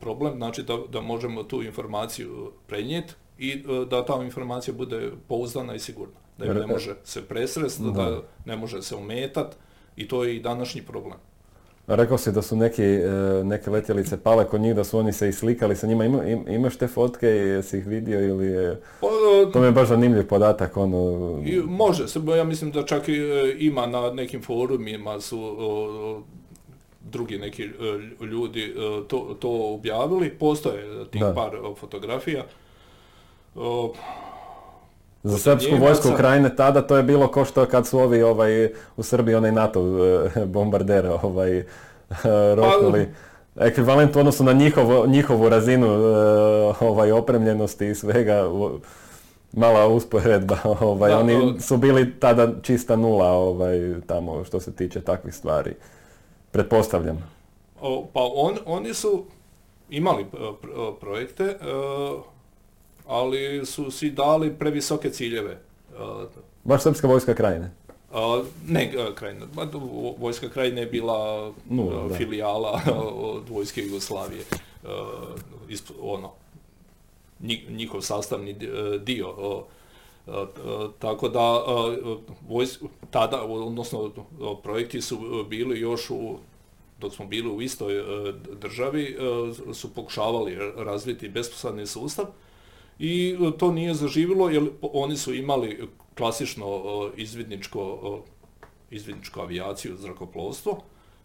[0.00, 5.78] problem, znači da, da možemo tu informaciju prenijeti i da ta informacija bude pouzdana i
[5.78, 8.22] sigurna da ne može se presrest, da.
[8.44, 9.56] ne može se umetat
[9.96, 11.18] i to je i današnji problem.
[11.86, 13.10] Rekao si da su neki, e,
[13.44, 16.04] neke letjelice pale kod njih, da su oni se islikali sa njima.
[16.04, 18.80] Ima, imaš te fotke i jesi ih vidio ili je...
[19.00, 20.76] Pa, e, to mi je baš zanimljiv podatak.
[20.76, 21.42] Ono...
[21.66, 25.56] može se, ja mislim da čak i e, ima na nekim forumima su
[27.00, 27.62] drugi neki
[28.20, 28.74] ljudi
[29.08, 30.30] to, to objavili.
[30.30, 31.50] Postoje tih par
[31.80, 32.44] fotografija.
[35.26, 39.02] Za srpsku vojsku Ukrajine tada to je bilo ko što kad su ovi ovaj, u
[39.02, 41.64] Srbiji onaj NATO eh, bombardere ovaj, eh,
[42.56, 43.08] roknuli.
[43.56, 48.50] Ekvivalent u odnosu na njihovu, njihovu razinu eh, ovaj, opremljenosti i svega,
[49.52, 50.58] mala usporedba.
[50.80, 55.74] Ovaj, oni su bili tada čista nula ovaj, tamo što se tiče takvih stvari.
[56.50, 57.30] Pretpostavljam.
[58.12, 59.24] pa on, oni su
[59.90, 60.26] imali
[61.00, 61.56] projekte,
[63.06, 65.60] ali su si dali previsoke ciljeve.
[66.64, 67.70] Baš Srpska vojska krajine?
[68.68, 69.46] ne, krajina.
[70.18, 71.52] Vojska krajine je bila
[72.16, 72.80] filijala
[73.16, 74.44] od vojske Jugoslavije.
[76.00, 76.32] ono,
[77.68, 78.56] njihov sastavni
[79.00, 79.34] dio.
[80.98, 81.64] Tako da
[83.10, 84.10] tada, odnosno
[84.62, 86.38] projekti su bili još u
[87.00, 87.94] dok smo bili u istoj
[88.60, 89.16] državi,
[89.72, 92.24] su pokušavali razviti besposadni sustav,
[92.98, 97.98] i e, to nije zaživilo jer oni su imali klasično e, izvidničko,
[98.60, 100.82] e, izvidničku avijaciju, zrakoplovstvo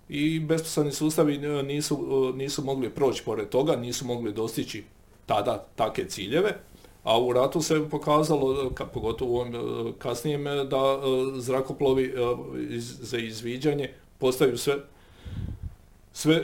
[0.09, 4.83] i besposadni sustavi nisu, nisu mogli proći pored toga, nisu mogli dostići
[5.25, 6.57] tada take ciljeve,
[7.03, 10.99] a u ratu se pokazalo, pogotovo u kasnijem, da
[11.35, 12.13] zrakoplovi
[12.79, 14.75] za izviđanje postaju sve,
[16.13, 16.43] sve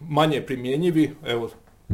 [0.00, 1.14] manje primjenjivi.
[1.26, 1.50] Evo,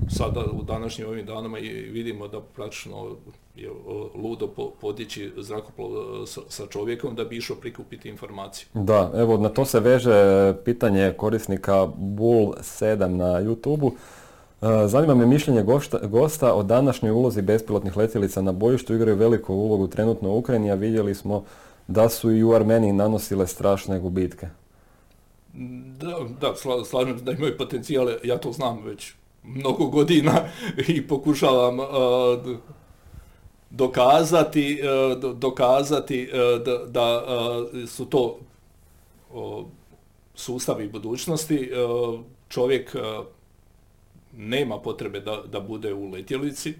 [0.09, 3.17] sada u današnjim ovim danama i vidimo da praktično
[3.57, 3.71] je
[4.15, 4.49] ludo
[4.81, 8.69] podići zrakoplov e, sa čovjekom da bi išao prikupiti informaciju.
[8.75, 13.91] Da, evo na to se veže pitanje korisnika Bull7 na youtube
[14.63, 15.65] e, Zanima me mišljenje
[16.03, 18.95] gosta o današnjoj ulozi bespilotnih letjelica na bojištu.
[18.95, 21.45] Igraju veliku ulogu trenutno u Ukrajini, a vidjeli smo
[21.89, 24.49] da su i u Armeniji nanosile strašne gubitke.
[26.01, 26.55] Da, da
[26.85, 29.13] slažem da imaju potencijale, ja to znam već
[29.49, 30.45] mnogo godina
[30.89, 31.79] i pokušavam
[33.71, 34.81] dokazati,
[35.35, 36.31] dokazati
[36.89, 37.23] da,
[37.87, 38.39] su to
[40.35, 41.71] sustavi budućnosti.
[42.49, 42.97] Čovjek
[44.37, 46.75] nema potrebe da, da bude u letjelici,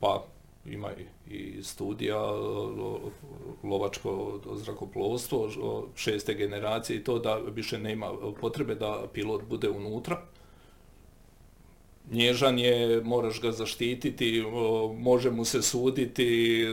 [0.00, 0.24] pa
[0.66, 0.90] ima
[1.30, 2.20] i studija
[3.62, 5.50] lovačko zrakoplovstvo
[5.94, 8.10] šeste generacije i to da više nema
[8.40, 10.22] potrebe da pilot bude unutra.
[12.10, 14.44] Nježan je, moraš ga zaštititi,
[14.98, 16.66] može mu se suditi,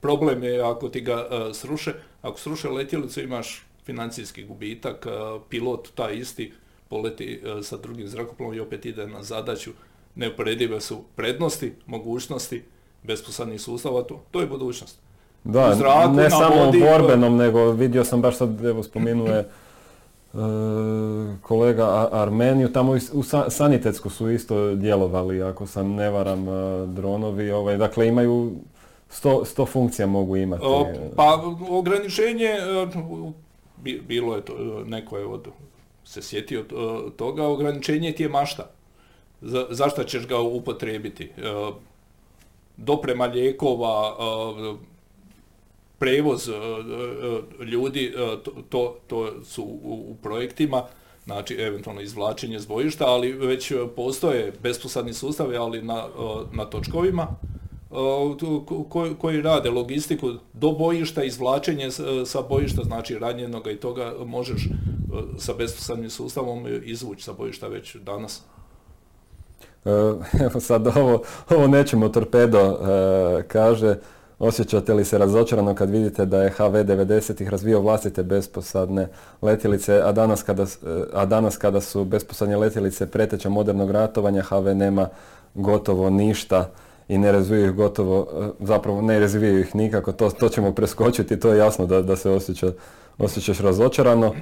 [0.00, 1.94] problem je ako ti ga sruše.
[2.22, 5.06] Ako sruše letjelicu imaš financijski gubitak,
[5.48, 6.52] pilot taj isti
[6.88, 9.70] poleti sa drugim zrakoplovom i opet ide na zadaću
[10.14, 12.62] neuporedive su prednosti, mogućnosti
[13.02, 14.98] besposadnih sustava, to, to je budućnost.
[15.44, 19.44] Da, ne samo u borbenom, nego vidio sam baš sad, evo spominuje e,
[21.42, 27.76] kolega Armeniju, tamo u Sanitetsku su isto djelovali, ako sam ne varam, e, dronovi, ovaj,
[27.76, 28.52] dakle imaju
[29.44, 30.64] sto, funkcija mogu imati.
[31.16, 32.86] pa ograničenje, e,
[34.08, 34.54] bilo je to,
[34.86, 35.48] neko je od,
[36.04, 36.64] se sjetio
[37.16, 38.70] toga, ograničenje ti je mašta
[39.40, 41.24] za, zašto ćeš ga upotrijebiti?
[41.24, 41.30] E,
[42.76, 44.91] doprema lijekova, e,
[46.02, 46.52] prevoz e,
[47.64, 48.14] ljudi,
[48.68, 50.82] to, to su u, projektima,
[51.24, 56.06] znači eventualno izvlačenje s bojišta, ali već postoje besposadni sustavi, ali na,
[56.52, 57.26] na točkovima,
[58.88, 61.90] koji, koji rade logistiku do bojišta, izvlačenje
[62.26, 64.68] sa bojišta, znači ranjenoga i toga možeš
[65.38, 68.42] sa besposadnim sustavom izvući sa bojišta već danas.
[70.46, 73.96] Evo sad ovo, ovo nećemo torpedo e, kaže,
[74.42, 79.08] osjećate li se razočarano kad vidite da je HV 90-ih razvio vlastite besposadne
[79.42, 80.66] letjelice, a danas kada, e,
[81.12, 85.08] a danas kada su besposadne letjelice preteća modernog ratovanja, HV nema
[85.54, 86.70] gotovo ništa
[87.08, 91.40] i ne razvijaju ih gotovo, e, zapravo ne razvijaju ih nikako, to, to ćemo preskočiti,
[91.40, 92.72] to je jasno da, da se osjeća,
[93.18, 94.34] osjećaš razočarano.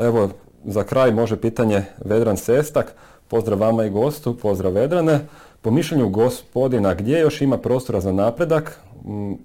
[0.00, 0.30] Evo,
[0.64, 2.94] za kraj može pitanje Vedran Sestak.
[3.28, 5.20] Pozdrav vama i gostu, pozdrav Vedrane.
[5.62, 8.80] Po mišljenju gospodina, gdje još ima prostora za napredak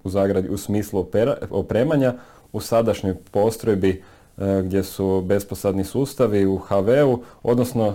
[0.03, 1.06] u zagradi u smislu
[1.49, 2.14] opremanja
[2.53, 4.03] u sadašnjoj postrojbi
[4.38, 7.94] e, gdje su besposadni sustavi u HV-u, odnosno e,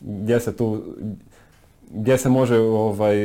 [0.00, 0.82] gdje se tu
[1.90, 3.16] gdje se može ovaj,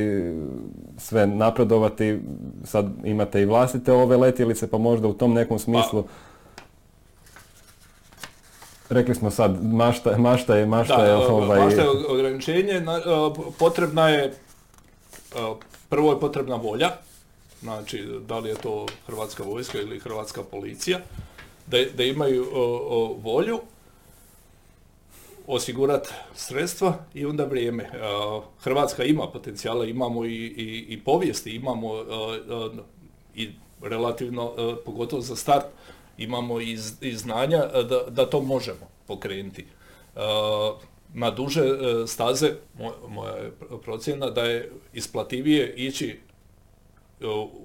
[0.97, 2.19] sve napredovati,
[2.63, 6.09] sad imate i vlastite ove letjelice, pa možda u tom nekom smislu pa,
[8.89, 11.59] Rekli smo sad, mašta, mašta je, mašta je ovaj...
[11.59, 12.81] mašta je ograničenje,
[13.59, 14.33] potrebna je,
[15.89, 16.91] prvo je potrebna volja,
[17.61, 20.99] znači da li je to Hrvatska vojska ili Hrvatska policija,
[21.67, 22.45] da, da imaju
[23.21, 23.59] volju,
[25.47, 27.89] osigurati sredstva i onda vrijeme.
[28.59, 31.89] Hrvatska ima potencijala, imamo i, i, i povijesti, imamo
[33.35, 33.49] i
[33.81, 34.53] relativno,
[34.85, 35.65] pogotovo za start,
[36.17, 36.77] imamo i,
[37.13, 39.61] znanja e, da, da to možemo pokrenuti.
[40.15, 40.19] E,
[41.13, 42.51] na duže e, staze,
[43.07, 43.51] moja je
[43.83, 46.19] procjena da je isplativije ići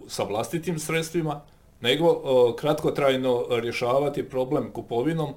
[0.08, 1.40] sa vlastitim sredstvima,
[1.80, 2.22] nego
[2.58, 5.34] kratkotrajno rješavati problem kupovinom,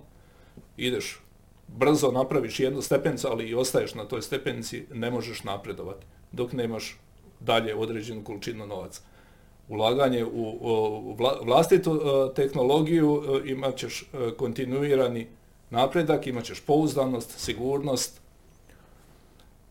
[0.78, 1.20] ideš
[1.68, 6.98] brzo napraviš jednu stepencu, ali i ostaješ na toj stepenici, ne možeš napredovati dok nemaš
[7.40, 9.02] dalje određenu količinu novaca
[9.70, 15.28] ulaganje u vlastitu e, tehnologiju e, imat ćeš e, kontinuirani
[15.70, 18.22] napredak, imat ćeš pouzdanost, sigurnost.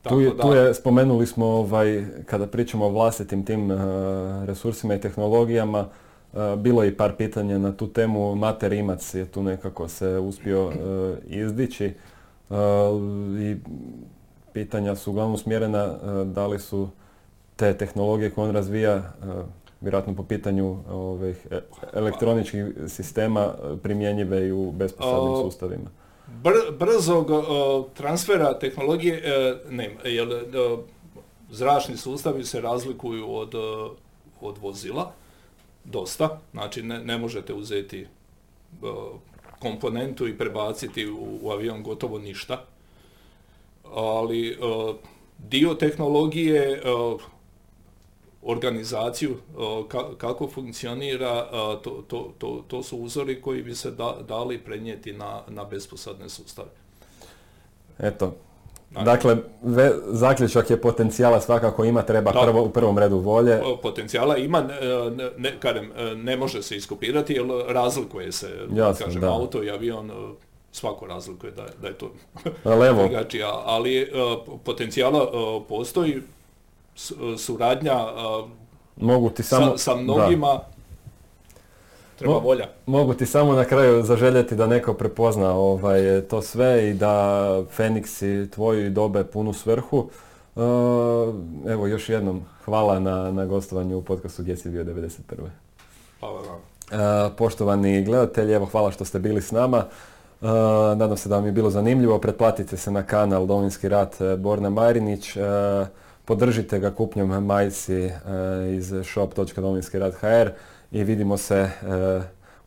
[0.03, 3.71] tu je, tu je, spomenuli smo ovaj, kada pričamo o vlastitim tim
[4.45, 5.89] resursima i tehnologijama,
[6.57, 8.35] bilo je i par pitanja na tu temu.
[8.35, 10.73] Mate Rimac je tu nekako se uspio
[11.27, 11.93] izdići
[13.41, 13.57] i
[14.53, 15.87] pitanja su uglavnom smjerena
[16.25, 16.89] da li su
[17.57, 19.13] te tehnologije koje on razvija
[19.83, 21.61] vjerojatno po pitanju ovih e,
[21.93, 25.91] elektroničkih sistema e, primjenjive i u besposadnim sustavima.
[26.79, 27.27] brzog
[27.95, 30.45] transfera tehnologije e, nema, jer
[31.51, 33.55] zračni sustavi se razlikuju od,
[34.41, 35.13] od vozila
[35.85, 38.07] dosta, znači ne, ne možete uzeti
[39.59, 42.65] komponentu i prebaciti u, u avion gotovo ništa,
[43.95, 44.59] ali
[45.39, 46.83] dio tehnologije
[48.43, 49.37] organizaciju
[50.19, 51.49] kako funkcionira,
[51.83, 56.29] to, to, to, to su uzori koji bi se da, dali prenijeti na, na besposadne
[56.29, 56.69] sustave.
[57.99, 58.35] Eto,
[59.05, 63.61] Dakle, ve, zaključak je potencijala svakako ima, treba prvo, u prvom redu volje.
[63.83, 68.49] Potencijala ima, ne, ne, ne može se iskopirati jer razlikuje se,
[68.99, 69.33] kažem, da.
[69.33, 70.11] auto i avion,
[70.73, 72.13] svako razlikuje da, da je to
[72.75, 74.13] drugačije, ali
[74.65, 75.31] potencijala
[75.69, 76.23] postoji,
[77.39, 78.07] suradnja
[78.97, 80.61] Mogu ti samo, sa, mnogima,
[82.19, 82.67] treba volja.
[82.87, 88.23] Mogu ti samo na kraju zaželjeti da neko prepozna ovaj, to sve i da Feniks
[88.23, 90.09] i tvoji dobe punu svrhu.
[91.69, 95.19] evo još jednom hvala na, na gostovanju u podcastu Gdje si bio 91.
[96.21, 96.61] Hvala vam.
[97.37, 99.85] Poštovani gledatelji, evo hvala što ste bili s nama.
[100.97, 102.19] Nadam se da vam je bilo zanimljivo.
[102.19, 105.37] Pretplatite se na kanal Domovinski rat Borna Marinić.
[106.25, 108.11] Podržite ga kupnjom majci
[108.77, 110.51] iz shop.domovinskirat.hr
[110.91, 111.71] i vidimo se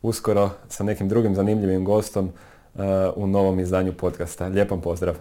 [0.02, 2.32] uskoro sa nekim drugim zanimljivim gostom
[3.15, 4.48] u novom izdanju podcasta.
[4.48, 5.14] Lijepom pozdrav!